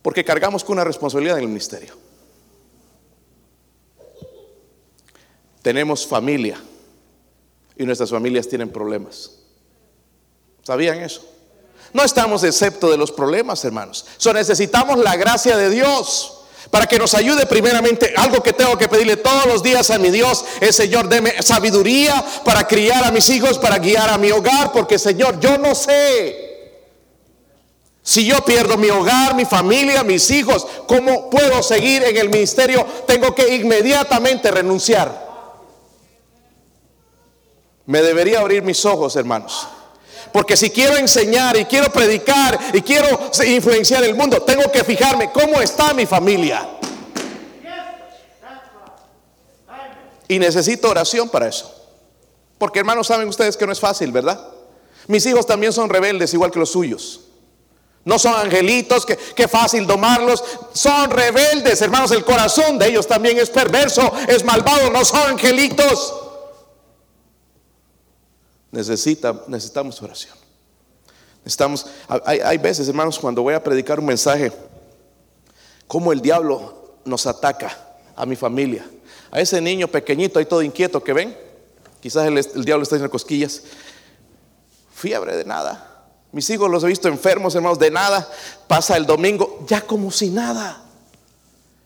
Porque 0.00 0.24
cargamos 0.24 0.64
con 0.64 0.76
una 0.76 0.84
responsabilidad 0.84 1.36
en 1.36 1.42
el 1.42 1.48
ministerio. 1.48 2.03
Tenemos 5.64 6.06
familia 6.06 6.60
y 7.74 7.84
nuestras 7.84 8.10
familias 8.10 8.46
tienen 8.46 8.68
problemas. 8.68 9.30
¿Sabían 10.62 11.00
eso? 11.00 11.24
No 11.94 12.04
estamos 12.04 12.44
excepto 12.44 12.90
de 12.90 12.98
los 12.98 13.10
problemas, 13.10 13.64
hermanos. 13.64 14.04
So, 14.18 14.34
necesitamos 14.34 14.98
la 14.98 15.16
gracia 15.16 15.56
de 15.56 15.70
Dios 15.70 16.42
para 16.70 16.84
que 16.86 16.98
nos 16.98 17.14
ayude 17.14 17.46
primeramente. 17.46 18.12
Algo 18.14 18.42
que 18.42 18.52
tengo 18.52 18.76
que 18.76 18.88
pedirle 18.88 19.16
todos 19.16 19.46
los 19.46 19.62
días 19.62 19.90
a 19.90 19.98
mi 19.98 20.10
Dios 20.10 20.44
es, 20.60 20.76
Señor, 20.76 21.08
deme 21.08 21.40
sabiduría 21.42 22.22
para 22.44 22.66
criar 22.66 23.02
a 23.02 23.10
mis 23.10 23.30
hijos, 23.30 23.58
para 23.58 23.78
guiar 23.78 24.10
a 24.10 24.18
mi 24.18 24.30
hogar, 24.32 24.70
porque, 24.70 24.98
Señor, 24.98 25.40
yo 25.40 25.56
no 25.56 25.74
sé. 25.74 26.82
Si 28.02 28.26
yo 28.26 28.44
pierdo 28.44 28.76
mi 28.76 28.90
hogar, 28.90 29.34
mi 29.34 29.46
familia, 29.46 30.04
mis 30.04 30.30
hijos, 30.30 30.66
¿cómo 30.86 31.30
puedo 31.30 31.62
seguir 31.62 32.02
en 32.02 32.18
el 32.18 32.28
ministerio? 32.28 32.86
Tengo 33.06 33.34
que 33.34 33.54
inmediatamente 33.54 34.50
renunciar. 34.50 35.24
Me 37.86 38.02
debería 38.02 38.40
abrir 38.40 38.62
mis 38.62 38.84
ojos, 38.84 39.16
hermanos. 39.16 39.66
Porque 40.32 40.56
si 40.56 40.70
quiero 40.70 40.96
enseñar 40.96 41.56
y 41.56 41.64
quiero 41.64 41.92
predicar 41.92 42.58
y 42.72 42.82
quiero 42.82 43.06
influenciar 43.46 44.02
el 44.02 44.14
mundo, 44.14 44.42
tengo 44.42 44.70
que 44.72 44.82
fijarme 44.82 45.30
cómo 45.30 45.60
está 45.60 45.94
mi 45.94 46.06
familia. 46.06 46.68
Y 50.26 50.38
necesito 50.38 50.88
oración 50.88 51.28
para 51.28 51.46
eso. 51.46 51.72
Porque 52.58 52.80
hermanos, 52.80 53.06
saben 53.06 53.28
ustedes 53.28 53.56
que 53.56 53.66
no 53.66 53.72
es 53.72 53.80
fácil, 53.80 54.10
¿verdad? 54.10 54.40
Mis 55.06 55.24
hijos 55.26 55.46
también 55.46 55.72
son 55.72 55.88
rebeldes 55.90 56.32
igual 56.34 56.50
que 56.50 56.58
los 56.58 56.72
suyos. 56.72 57.20
No 58.04 58.18
son 58.18 58.34
angelitos, 58.34 59.06
que, 59.06 59.48
fácil 59.48 59.86
domarlos. 59.86 60.42
Son 60.72 61.10
rebeldes, 61.10 61.80
hermanos. 61.80 62.10
El 62.10 62.24
corazón 62.24 62.78
de 62.78 62.88
ellos 62.88 63.06
también 63.06 63.38
es 63.38 63.50
perverso, 63.50 64.12
es 64.28 64.44
malvado. 64.44 64.90
No 64.90 65.04
son 65.04 65.30
angelitos. 65.30 66.23
Necesita, 68.74 69.44
necesitamos 69.46 70.02
oración. 70.02 70.34
Necesitamos, 71.44 71.86
hay, 72.24 72.40
hay 72.40 72.58
veces, 72.58 72.88
hermanos, 72.88 73.20
cuando 73.20 73.40
voy 73.40 73.54
a 73.54 73.62
predicar 73.62 74.00
un 74.00 74.06
mensaje, 74.06 74.52
como 75.86 76.12
el 76.12 76.20
diablo 76.20 76.96
nos 77.04 77.24
ataca 77.28 77.78
a 78.16 78.26
mi 78.26 78.34
familia. 78.34 78.84
A 79.30 79.40
ese 79.40 79.60
niño 79.60 79.86
pequeñito 79.86 80.40
ahí 80.40 80.46
todo 80.46 80.60
inquieto 80.60 81.04
que 81.04 81.12
ven, 81.12 81.36
quizás 82.00 82.26
el, 82.26 82.36
el 82.36 82.64
diablo 82.64 82.82
está 82.82 82.96
haciendo 82.96 83.10
cosquillas. 83.10 83.62
Fiebre 84.92 85.36
de 85.36 85.44
nada. 85.44 86.06
Mis 86.32 86.50
hijos 86.50 86.68
los 86.68 86.82
he 86.82 86.88
visto 86.88 87.06
enfermos, 87.06 87.54
hermanos, 87.54 87.78
de 87.78 87.92
nada. 87.92 88.28
Pasa 88.66 88.96
el 88.96 89.06
domingo, 89.06 89.64
ya 89.68 89.82
como 89.82 90.10
si 90.10 90.30
nada. 90.30 90.83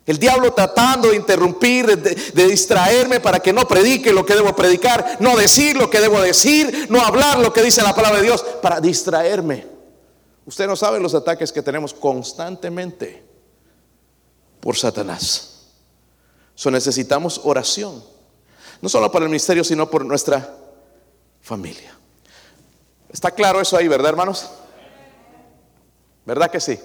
El 0.09 0.19
diablo 0.19 0.55
tratando 0.55 1.11
de 1.11 1.17
interrumpir, 1.17 1.99
de, 1.99 2.47
distraerme 2.47 3.21
para 3.21 3.41
que 3.41 3.53
no 3.53 3.69
predique 3.69 4.11
lo 4.11 4.25
que 4.25 4.35
debo 4.35 4.57
predicar, 4.57 5.19
no 5.21 5.37
decir 5.37 5.77
lo 5.77 5.91
que 5.91 6.01
debo 6.01 6.19
decir, 6.23 6.87
no 6.89 7.03
hablar 7.03 7.39
lo 7.41 7.53
que 7.53 7.61
dice 7.61 7.83
la 7.83 7.95
palabra 7.95 8.21
de 8.21 8.25
Dios, 8.25 8.43
para 8.63 8.81
distraerme. 8.81 9.67
Usted 10.47 10.67
no 10.67 10.77
sabe 10.77 10.99
los 10.99 11.15
ataques 11.15 11.53
que 11.53 11.61
tenemos 11.61 11.93
constantemente 11.93 13.23
por 14.61 14.79
Satanás. 14.79 15.67
So 16.55 16.71
necesitamos 16.71 17.43
oración, 17.45 18.03
no 18.81 18.89
solo 18.89 19.13
para 19.13 19.27
el 19.27 19.29
ministerio, 19.29 19.63
sino 19.63 19.91
por 19.91 20.07
nuestra 20.07 20.57
familia. 21.43 21.95
¿Está 23.11 23.31
claro 23.31 23.61
eso 23.61 23.77
ahí, 23.77 23.87
verdad, 23.89 24.09
hermanos? 24.09 24.49
¿Verdad 26.25 26.51
que 26.51 26.61
sí? 26.61 26.81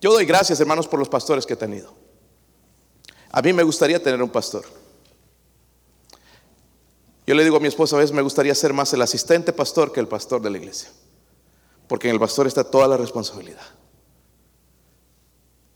Yo 0.00 0.12
doy 0.12 0.26
gracias, 0.26 0.60
hermanos, 0.60 0.86
por 0.86 1.00
los 1.00 1.08
pastores 1.08 1.44
que 1.44 1.54
he 1.54 1.56
tenido. 1.56 2.03
A 3.36 3.42
mí 3.42 3.52
me 3.52 3.64
gustaría 3.64 4.00
tener 4.00 4.22
un 4.22 4.30
pastor. 4.30 4.64
Yo 7.26 7.34
le 7.34 7.42
digo 7.42 7.56
a 7.56 7.60
mi 7.60 7.66
esposa 7.66 7.96
a 7.96 7.98
veces 7.98 8.14
me 8.14 8.22
gustaría 8.22 8.54
ser 8.54 8.72
más 8.72 8.92
el 8.92 9.02
asistente 9.02 9.52
pastor 9.52 9.90
que 9.90 9.98
el 9.98 10.06
pastor 10.06 10.40
de 10.40 10.50
la 10.50 10.58
iglesia. 10.58 10.88
Porque 11.88 12.08
en 12.08 12.14
el 12.14 12.20
pastor 12.20 12.46
está 12.46 12.62
toda 12.62 12.86
la 12.86 12.96
responsabilidad. 12.96 13.66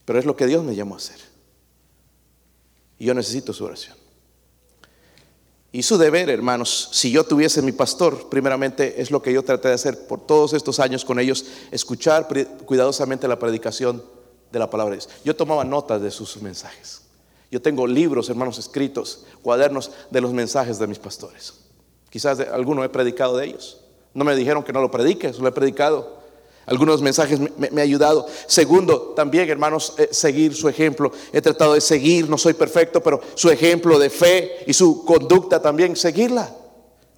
Pero 0.05 0.21
es 0.21 0.25
lo 0.25 0.37
que 0.37 0.47
Dios 0.47 0.63
me 0.63 0.77
llamó 0.77 0.95
a 0.95 0.99
hacer. 0.99 1.19
Y 2.97 3.07
yo 3.07 3.15
necesito 3.15 3.53
su 3.53 3.65
oración. 3.65 3.97
Y 5.73 5.83
su 5.83 5.99
deber, 5.99 6.31
hermanos, 6.31 6.91
si 6.93 7.11
yo 7.11 7.25
tuviese 7.25 7.61
mi 7.61 7.73
pastor, 7.73 8.29
primeramente 8.29 9.03
es 9.03 9.11
lo 9.11 9.21
que 9.21 9.33
yo 9.33 9.43
traté 9.43 9.67
de 9.67 9.75
hacer 9.75 10.07
por 10.07 10.25
todos 10.25 10.53
estos 10.53 10.79
años 10.79 11.05
con 11.05 11.19
ellos, 11.19 11.45
escuchar 11.73 12.29
cuidadosamente 12.65 13.27
la 13.27 13.41
predicación 13.41 14.05
de 14.53 14.59
la 14.61 14.71
palabra 14.71 14.95
de 14.95 15.01
Dios. 15.01 15.11
Yo 15.25 15.35
tomaba 15.35 15.65
notas 15.65 16.01
de 16.01 16.13
sus 16.13 16.41
mensajes. 16.41 17.08
Yo 17.51 17.63
tengo 17.63 17.87
libros, 17.87 18.29
hermanos, 18.29 18.59
escritos, 18.59 19.25
cuadernos 19.43 19.91
de 20.11 20.21
los 20.21 20.33
mensajes 20.33 20.79
de 20.79 20.87
mis 20.87 20.99
pastores. 20.99 21.55
Quizás 22.11 22.41
alguno 22.41 22.85
he 22.85 22.89
predicado 22.89 23.37
de 23.37 23.47
ellos. 23.47 23.81
No 24.15 24.25
me 24.25 24.35
dijeron 24.35 24.63
que 24.63 24.73
no 24.73 24.81
lo 24.81 24.91
predique, 24.91 25.33
lo 25.39 25.49
he 25.49 25.53
predicado. 25.53 26.19
Algunos 26.67 27.01
mensajes 27.01 27.41
me, 27.57 27.81
ha 27.81 27.85
ayudado. 27.85 28.27
Segundo, 28.47 29.15
también, 29.17 29.49
hermanos, 29.49 29.95
eh, 29.97 30.09
seguir 30.11 30.55
su 30.55 30.69
ejemplo. 30.69 31.11
He 31.33 31.41
tratado 31.41 31.73
de 31.73 31.81
seguir, 31.81 32.29
no 32.29 32.37
soy 32.37 32.53
perfecto, 32.53 33.03
pero 33.03 33.23
su 33.35 33.49
ejemplo 33.49 33.99
de 33.99 34.11
fe 34.11 34.65
y 34.67 34.75
su 34.75 35.05
conducta 35.07 35.63
también, 35.63 35.97
seguirla. 35.97 36.55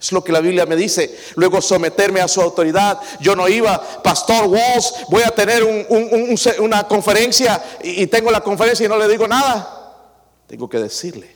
Es 0.01 0.12
lo 0.12 0.22
que 0.22 0.31
la 0.31 0.41
Biblia 0.41 0.66
me 0.66 0.76
dice. 0.76 1.18
Luego 1.35 1.61
someterme 1.61 2.20
a 2.20 2.28
su 2.28 2.41
autoridad. 2.41 3.01
Yo 3.20 3.35
no 3.35 3.49
iba, 3.49 3.81
Pastor 4.03 4.47
Walls, 4.47 4.95
voy 5.09 5.22
a 5.22 5.31
tener 5.31 5.64
una 6.61 6.87
conferencia 6.87 7.62
y 7.83 8.07
tengo 8.07 8.31
la 8.31 8.41
conferencia 8.41 8.87
y 8.87 8.89
no 8.89 8.97
le 8.97 9.09
digo 9.09 9.26
nada. 9.26 9.80
Tengo 10.51 10.68
que 10.68 10.78
decirle. 10.78 11.30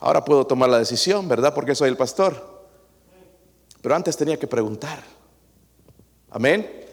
Ahora 0.00 0.22
puedo 0.22 0.46
tomar 0.46 0.68
la 0.68 0.78
decisión, 0.78 1.26
¿verdad? 1.26 1.54
Porque 1.54 1.74
soy 1.74 1.88
el 1.88 1.96
pastor. 1.96 2.68
Pero 3.80 3.94
antes 3.94 4.18
tenía 4.18 4.38
que 4.38 4.46
preguntar. 4.46 5.02
Amén. 6.28 6.84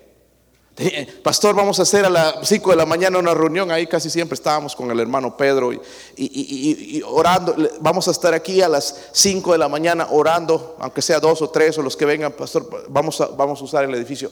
Pastor, 1.24 1.54
vamos 1.58 1.78
a 1.80 1.82
hacer 1.82 2.06
a 2.06 2.10
las 2.10 2.48
5 2.48 2.70
de 2.70 2.78
la 2.78 2.86
mañana 2.86 3.20
una 3.20 3.34
reunión. 3.34 3.70
Ahí 3.70 3.86
casi 3.86 4.10
siempre 4.10 4.36
estábamos 4.36 4.78
con 4.78 4.90
el 4.90 4.98
hermano 5.02 5.36
Pedro 5.36 5.74
y, 5.74 7.02
orando. 7.06 7.54
Vamos 7.82 8.08
a 8.08 8.12
estar 8.12 8.34
aquí 8.34 8.62
a 8.62 8.70
las 8.70 9.10
5 9.12 9.52
de 9.52 9.58
la 9.58 9.68
mañana 9.68 10.08
orando, 10.10 10.78
aunque 10.80 11.02
sea 11.02 11.20
dos 11.20 11.42
o 11.42 11.50
tres 11.50 11.78
o 11.78 11.82
los 11.82 11.98
que 11.98 12.06
vengan, 12.06 12.32
pastor. 12.32 12.88
Vamos 12.88 13.20
a, 13.20 13.28
vamos 13.28 13.60
a 13.60 13.64
usar 13.66 13.84
el 13.84 13.94
edificio. 13.94 14.32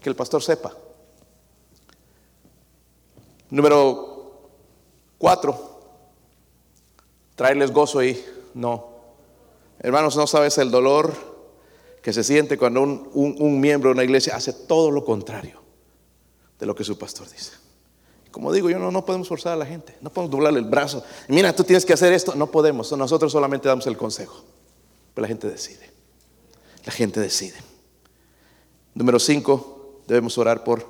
Que 0.00 0.08
el 0.08 0.16
pastor 0.16 0.42
sepa. 0.42 0.72
Número 3.48 4.15
Cuatro, 5.18 5.80
traerles 7.34 7.70
gozo 7.70 7.98
ahí. 7.98 8.24
No. 8.54 8.96
Hermanos, 9.78 10.16
no 10.16 10.26
sabes 10.26 10.58
el 10.58 10.70
dolor 10.70 11.12
que 12.02 12.12
se 12.12 12.24
siente 12.24 12.56
cuando 12.56 12.82
un, 12.82 13.60
miembro 13.60 13.90
de 13.90 13.94
una 13.94 14.04
iglesia 14.04 14.36
hace 14.36 14.52
todo 14.52 14.90
lo 14.90 15.04
contrario 15.04 15.60
de 16.58 16.66
lo 16.66 16.74
que 16.74 16.84
su 16.84 16.96
pastor 16.98 17.28
dice. 17.30 17.52
Como 18.30 18.52
digo, 18.52 18.68
yo 18.70 18.78
no, 18.78 18.90
no 18.90 19.04
podemos 19.04 19.28
forzar 19.28 19.54
a 19.54 19.56
la 19.56 19.66
gente, 19.66 19.96
no 20.00 20.10
podemos 20.10 20.30
doblarle 20.30 20.58
el 20.58 20.66
brazo. 20.66 21.02
Mira, 21.28 21.54
tú 21.54 21.64
tienes 21.64 21.84
que 21.86 21.94
hacer 21.94 22.12
esto. 22.12 22.34
No 22.34 22.50
podemos, 22.50 22.92
nosotros 22.92 23.32
solamente 23.32 23.68
damos 23.68 23.86
el 23.86 23.96
consejo. 23.96 24.42
Pero 25.14 25.22
la 25.22 25.28
gente 25.28 25.48
decide. 25.48 25.90
La 26.84 26.92
gente 26.92 27.20
decide. 27.20 27.56
Número 28.94 29.18
cinco, 29.18 30.00
debemos 30.06 30.36
orar 30.38 30.62
por. 30.62 30.86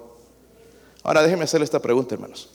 Ahora 1.03 1.23
déjeme 1.23 1.45
hacerle 1.45 1.65
esta 1.65 1.81
pregunta, 1.81 2.15
hermanos. 2.15 2.51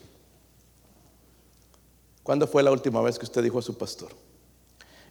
¿Cuándo 2.23 2.47
fue 2.47 2.63
la 2.63 2.71
última 2.71 3.01
vez 3.01 3.17
que 3.17 3.25
usted 3.25 3.43
dijo 3.43 3.59
a 3.59 3.61
su 3.61 3.77
pastor, 3.77 4.11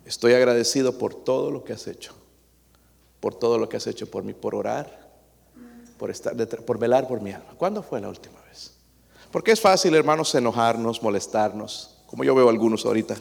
estoy 0.05 0.33
agradecido 0.35 0.97
por 0.97 1.15
todo 1.15 1.51
lo 1.51 1.65
que 1.65 1.73
has 1.73 1.87
hecho, 1.87 2.15
por 3.21 3.35
todo 3.35 3.59
lo 3.59 3.69
que 3.69 3.77
has 3.77 3.87
hecho 3.87 4.09
por 4.09 4.23
mí, 4.23 4.33
por 4.33 4.55
orar, 4.55 5.11
por, 5.99 6.11
estar 6.11 6.37
por 6.65 6.79
velar 6.79 7.09
por 7.09 7.21
mi 7.21 7.33
alma? 7.33 7.53
¿Cuándo 7.57 7.83
fue 7.83 8.01
la 8.01 8.09
última 8.09 8.41
vez? 8.43 8.73
Porque 9.33 9.53
es 9.53 9.61
fácil, 9.61 9.95
hermanos, 9.95 10.35
enojarnos, 10.35 11.03
molestarnos, 11.03 11.97
como 12.07 12.25
yo 12.25 12.35
veo 12.35 12.49
algunos 12.49 12.85
ahorita. 12.87 13.17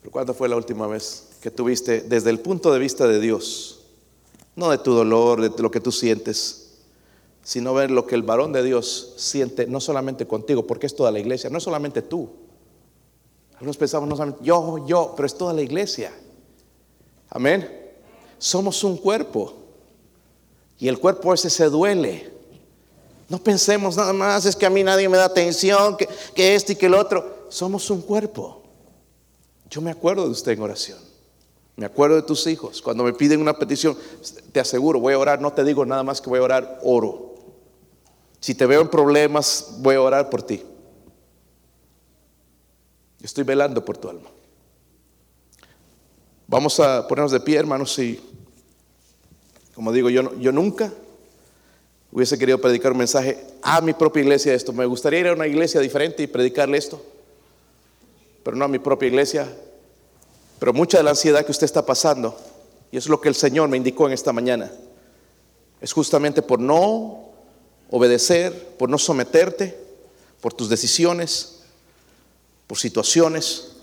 Pero 0.00 0.10
¿cuándo 0.10 0.34
fue 0.34 0.48
la 0.48 0.56
última 0.56 0.86
vez 0.86 1.28
que 1.40 1.50
tuviste 1.50 2.00
desde 2.00 2.30
el 2.30 2.40
punto 2.40 2.72
de 2.72 2.78
vista 2.78 3.06
de 3.06 3.20
Dios, 3.20 3.80
no 4.56 4.70
de 4.70 4.78
tu 4.78 4.92
dolor, 4.92 5.40
de 5.40 5.62
lo 5.62 5.70
que 5.70 5.80
tú 5.80 5.92
sientes, 5.92 6.67
sino 7.48 7.72
ver 7.72 7.90
lo 7.90 8.06
que 8.06 8.14
el 8.14 8.22
varón 8.22 8.52
de 8.52 8.62
Dios 8.62 9.14
siente, 9.16 9.66
no 9.66 9.80
solamente 9.80 10.26
contigo, 10.26 10.66
porque 10.66 10.84
es 10.84 10.94
toda 10.94 11.10
la 11.10 11.18
iglesia, 11.18 11.48
no 11.48 11.60
solamente 11.60 12.02
tú. 12.02 12.28
Algunos 13.54 13.78
pensamos, 13.78 14.06
no 14.06 14.16
solamente 14.16 14.44
yo, 14.44 14.86
yo, 14.86 15.14
pero 15.16 15.24
es 15.24 15.34
toda 15.34 15.54
la 15.54 15.62
iglesia. 15.62 16.12
Amén. 17.30 17.66
Somos 18.36 18.84
un 18.84 18.98
cuerpo. 18.98 19.54
Y 20.78 20.88
el 20.88 20.98
cuerpo 20.98 21.32
ese 21.32 21.48
se 21.48 21.70
duele. 21.70 22.30
No 23.30 23.38
pensemos 23.38 23.96
nada 23.96 24.12
más, 24.12 24.44
es 24.44 24.54
que 24.54 24.66
a 24.66 24.70
mí 24.70 24.84
nadie 24.84 25.08
me 25.08 25.16
da 25.16 25.24
atención, 25.24 25.96
que, 25.96 26.06
que 26.34 26.54
este 26.54 26.74
y 26.74 26.76
que 26.76 26.84
el 26.84 26.92
otro. 26.92 27.46
Somos 27.48 27.88
un 27.88 28.02
cuerpo. 28.02 28.60
Yo 29.70 29.80
me 29.80 29.90
acuerdo 29.90 30.24
de 30.26 30.32
usted 30.32 30.52
en 30.52 30.60
oración. 30.60 30.98
Me 31.76 31.86
acuerdo 31.86 32.16
de 32.16 32.22
tus 32.24 32.46
hijos. 32.46 32.82
Cuando 32.82 33.04
me 33.04 33.14
piden 33.14 33.40
una 33.40 33.54
petición, 33.54 33.96
te 34.52 34.60
aseguro, 34.60 35.00
voy 35.00 35.14
a 35.14 35.18
orar. 35.18 35.40
No 35.40 35.50
te 35.50 35.64
digo 35.64 35.86
nada 35.86 36.02
más 36.02 36.20
que 36.20 36.28
voy 36.28 36.40
a 36.40 36.42
orar, 36.42 36.80
oro. 36.82 37.27
Si 38.40 38.54
te 38.54 38.66
veo 38.66 38.80
en 38.80 38.88
problemas, 38.88 39.76
voy 39.78 39.96
a 39.96 40.00
orar 40.00 40.30
por 40.30 40.42
ti. 40.42 40.62
Estoy 43.22 43.44
velando 43.44 43.84
por 43.84 43.98
tu 43.98 44.08
alma. 44.08 44.30
Vamos 46.46 46.78
a 46.80 47.06
ponernos 47.06 47.32
de 47.32 47.40
pie, 47.40 47.58
hermanos, 47.58 47.98
y 47.98 48.20
como 49.74 49.92
digo, 49.92 50.08
yo, 50.08 50.34
yo 50.38 50.50
nunca 50.50 50.92
hubiese 52.10 52.38
querido 52.38 52.58
predicar 52.60 52.92
un 52.92 52.98
mensaje 52.98 53.44
a 53.62 53.80
mi 53.80 53.92
propia 53.92 54.22
iglesia 54.22 54.52
de 54.52 54.56
esto. 54.56 54.72
Me 54.72 54.86
gustaría 54.86 55.20
ir 55.20 55.26
a 55.28 55.34
una 55.34 55.46
iglesia 55.46 55.80
diferente 55.80 56.22
y 56.22 56.26
predicarle 56.26 56.78
esto, 56.78 57.04
pero 58.42 58.56
no 58.56 58.64
a 58.64 58.68
mi 58.68 58.78
propia 58.78 59.08
iglesia. 59.08 59.46
Pero 60.58 60.72
mucha 60.72 60.98
de 60.98 61.04
la 61.04 61.10
ansiedad 61.10 61.44
que 61.44 61.52
usted 61.52 61.66
está 61.66 61.84
pasando, 61.84 62.36
y 62.90 62.96
es 62.96 63.08
lo 63.08 63.20
que 63.20 63.28
el 63.28 63.34
Señor 63.34 63.68
me 63.68 63.76
indicó 63.76 64.06
en 64.06 64.14
esta 64.14 64.32
mañana, 64.32 64.72
es 65.80 65.92
justamente 65.92 66.40
por 66.40 66.58
no 66.58 67.27
obedecer, 67.90 68.76
por 68.78 68.88
no 68.88 68.98
someterte, 68.98 69.78
por 70.40 70.52
tus 70.52 70.68
decisiones, 70.68 71.60
por 72.66 72.78
situaciones. 72.78 73.77